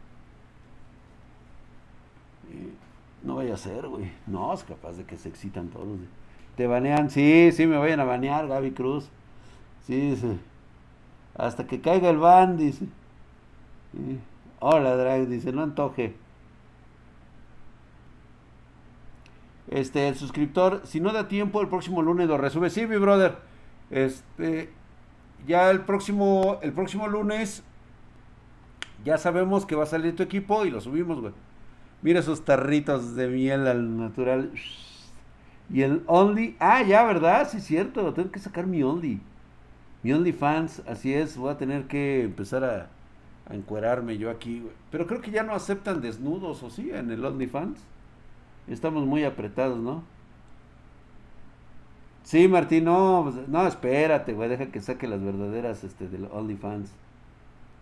No 3.23 3.35
vaya 3.35 3.55
a 3.55 3.57
ser, 3.57 3.87
güey. 3.87 4.11
No, 4.27 4.53
es 4.53 4.63
capaz 4.63 4.93
de 4.93 5.05
que 5.05 5.17
se 5.17 5.29
excitan 5.29 5.69
todos. 5.69 5.99
Te 6.55 6.67
banean. 6.67 7.09
Sí, 7.09 7.51
sí, 7.51 7.65
me 7.65 7.77
vayan 7.77 7.99
a 7.99 8.05
banear, 8.05 8.47
Gaby 8.47 8.71
Cruz. 8.71 9.09
Sí, 9.85 10.11
dice. 10.11 10.37
Hasta 11.37 11.65
que 11.67 11.81
caiga 11.81 12.09
el 12.09 12.17
ban, 12.17 12.57
dice. 12.57 12.85
Sí. 13.91 14.19
Hola, 14.59 14.95
Drag, 14.95 15.27
dice, 15.27 15.51
no 15.51 15.63
antoje. 15.63 16.15
Este, 19.67 20.07
el 20.07 20.15
suscriptor, 20.15 20.81
si 20.85 20.99
no 20.99 21.11
da 21.11 21.27
tiempo, 21.27 21.61
el 21.61 21.67
próximo 21.67 22.01
lunes 22.01 22.27
lo 22.27 22.37
resube. 22.37 22.69
Sí, 22.69 22.85
mi 22.85 22.97
brother. 22.97 23.37
Este, 23.89 24.69
ya 25.47 25.69
el 25.69 25.81
próximo, 25.81 26.59
el 26.61 26.73
próximo 26.73 27.07
lunes, 27.07 27.63
ya 29.03 29.17
sabemos 29.17 29.65
que 29.65 29.75
va 29.75 29.83
a 29.83 29.87
salir 29.87 30.15
tu 30.15 30.23
equipo 30.23 30.65
y 30.65 30.71
lo 30.71 30.81
subimos, 30.81 31.21
güey. 31.21 31.33
Mira 32.01 32.19
esos 32.19 32.45
tarritos 32.45 33.15
de 33.15 33.27
miel 33.27 33.67
al 33.67 33.97
natural. 33.97 34.51
Y 35.71 35.81
el 35.81 36.03
Only, 36.05 36.55
ah, 36.59 36.83
ya, 36.83 37.03
¿verdad? 37.03 37.49
Sí, 37.49 37.59
cierto, 37.59 38.13
tengo 38.13 38.31
que 38.31 38.39
sacar 38.39 38.67
mi 38.67 38.83
Only. 38.83 39.19
Mi 40.03 40.13
OnlyFans, 40.13 40.83
así 40.87 41.13
es, 41.13 41.35
voy 41.35 41.51
a 41.51 41.57
tener 41.57 41.85
que 41.85 42.23
empezar 42.23 42.63
a, 42.63 42.89
a 43.49 43.55
encuerarme 43.55 44.19
yo 44.19 44.29
aquí, 44.29 44.59
güey. 44.59 44.73
Pero 44.91 45.07
creo 45.07 45.21
que 45.21 45.31
ya 45.31 45.41
no 45.41 45.53
aceptan 45.53 46.01
desnudos, 46.01 46.61
¿o 46.61 46.69
sí? 46.69 46.91
En 46.91 47.09
el 47.09 47.25
OnlyFans. 47.25 47.79
Estamos 48.67 49.05
muy 49.05 49.23
apretados, 49.23 49.79
¿no? 49.79 50.03
Sí, 52.25 52.47
Martín, 52.47 52.85
no, 52.85 53.29
pues, 53.31 53.47
no, 53.47 53.67
espérate, 53.67 54.33
güey, 54.33 54.49
deja 54.49 54.65
que 54.65 54.81
saque 54.81 55.07
las 55.07 55.23
verdaderas 55.23 55.83
este, 55.83 56.07
del 56.07 56.25
OnlyFans. 56.25 56.89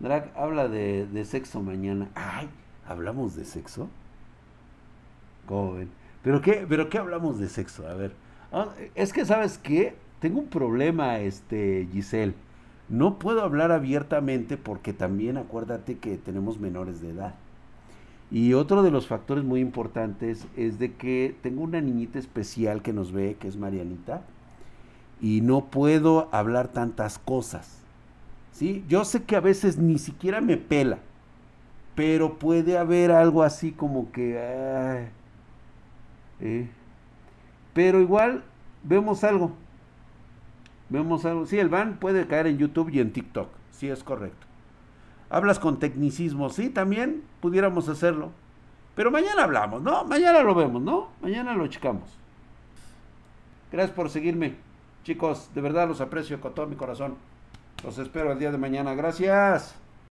Drag 0.00 0.30
habla 0.36 0.68
de, 0.68 1.06
de 1.06 1.24
sexo 1.24 1.62
mañana. 1.62 2.10
Ay, 2.14 2.50
¿hablamos 2.86 3.36
de 3.36 3.46
sexo? 3.46 3.88
¿Cómo 5.46 5.72
ven? 5.72 5.88
¿Pero 6.22 6.42
qué, 6.42 6.66
¿Pero 6.68 6.90
qué 6.90 6.98
hablamos 6.98 7.38
de 7.38 7.48
sexo? 7.48 7.88
A 7.88 7.94
ver, 7.94 8.12
ah, 8.52 8.68
es 8.94 9.14
que, 9.14 9.24
¿sabes 9.24 9.56
qué? 9.56 9.96
Tengo 10.20 10.40
un 10.40 10.48
problema, 10.48 11.20
este, 11.20 11.88
Giselle. 11.90 12.34
No 12.90 13.18
puedo 13.18 13.40
hablar 13.42 13.72
abiertamente 13.72 14.58
porque 14.58 14.92
también 14.92 15.38
acuérdate 15.38 15.96
que 15.96 16.18
tenemos 16.18 16.60
menores 16.60 17.00
de 17.00 17.12
edad. 17.12 17.34
Y 18.30 18.52
otro 18.52 18.82
de 18.82 18.90
los 18.90 19.06
factores 19.06 19.42
muy 19.42 19.60
importantes 19.60 20.46
es 20.54 20.78
de 20.78 20.92
que 20.92 21.34
tengo 21.42 21.62
una 21.62 21.80
niñita 21.80 22.18
especial 22.18 22.82
que 22.82 22.92
nos 22.92 23.10
ve, 23.10 23.36
que 23.40 23.48
es 23.48 23.56
Marianita, 23.56 24.22
y 25.20 25.40
no 25.40 25.66
puedo 25.66 26.28
hablar 26.32 26.68
tantas 26.68 27.18
cosas. 27.18 27.84
¿sí? 28.54 28.84
Yo 28.88 29.04
sé 29.04 29.24
que 29.24 29.36
a 29.36 29.40
veces 29.40 29.76
ni 29.76 29.98
siquiera 29.98 30.40
me 30.40 30.56
pela, 30.56 30.98
pero 31.94 32.38
puede 32.38 32.78
haber 32.78 33.10
algo 33.10 33.42
así 33.42 33.72
como 33.72 34.10
que... 34.10 34.38
ay, 34.38 35.08
eh. 36.40 36.68
Pero 37.72 38.00
igual 38.00 38.44
vemos 38.82 39.24
algo. 39.24 39.52
Vemos 40.88 41.24
algo. 41.24 41.46
Sí, 41.46 41.58
el 41.58 41.68
ban 41.68 41.98
puede 41.98 42.26
caer 42.26 42.46
en 42.46 42.58
YouTube 42.58 42.90
y 42.90 43.00
en 43.00 43.12
TikTok. 43.12 43.48
Sí, 43.72 43.88
es 43.88 44.04
correcto. 44.04 44.46
Hablas 45.28 45.58
con 45.58 45.80
tecnicismo, 45.80 46.50
sí, 46.50 46.70
también 46.70 47.24
pudiéramos 47.40 47.88
hacerlo. 47.88 48.30
Pero 48.94 49.10
mañana 49.10 49.42
hablamos, 49.42 49.82
¿no? 49.82 50.04
Mañana 50.04 50.42
lo 50.42 50.54
vemos, 50.54 50.80
¿no? 50.80 51.08
Mañana 51.20 51.54
lo 51.54 51.66
checamos. 51.66 52.16
Gracias 53.72 53.96
por 53.96 54.08
seguirme. 54.08 54.54
Chicos, 55.04 55.50
de 55.54 55.60
verdad 55.60 55.86
los 55.86 56.00
aprecio 56.00 56.40
con 56.40 56.54
todo 56.54 56.66
mi 56.66 56.76
corazón. 56.76 57.16
Los 57.84 57.98
espero 57.98 58.32
el 58.32 58.38
día 58.38 58.50
de 58.50 58.56
mañana. 58.56 58.94
Gracias. 58.94 59.83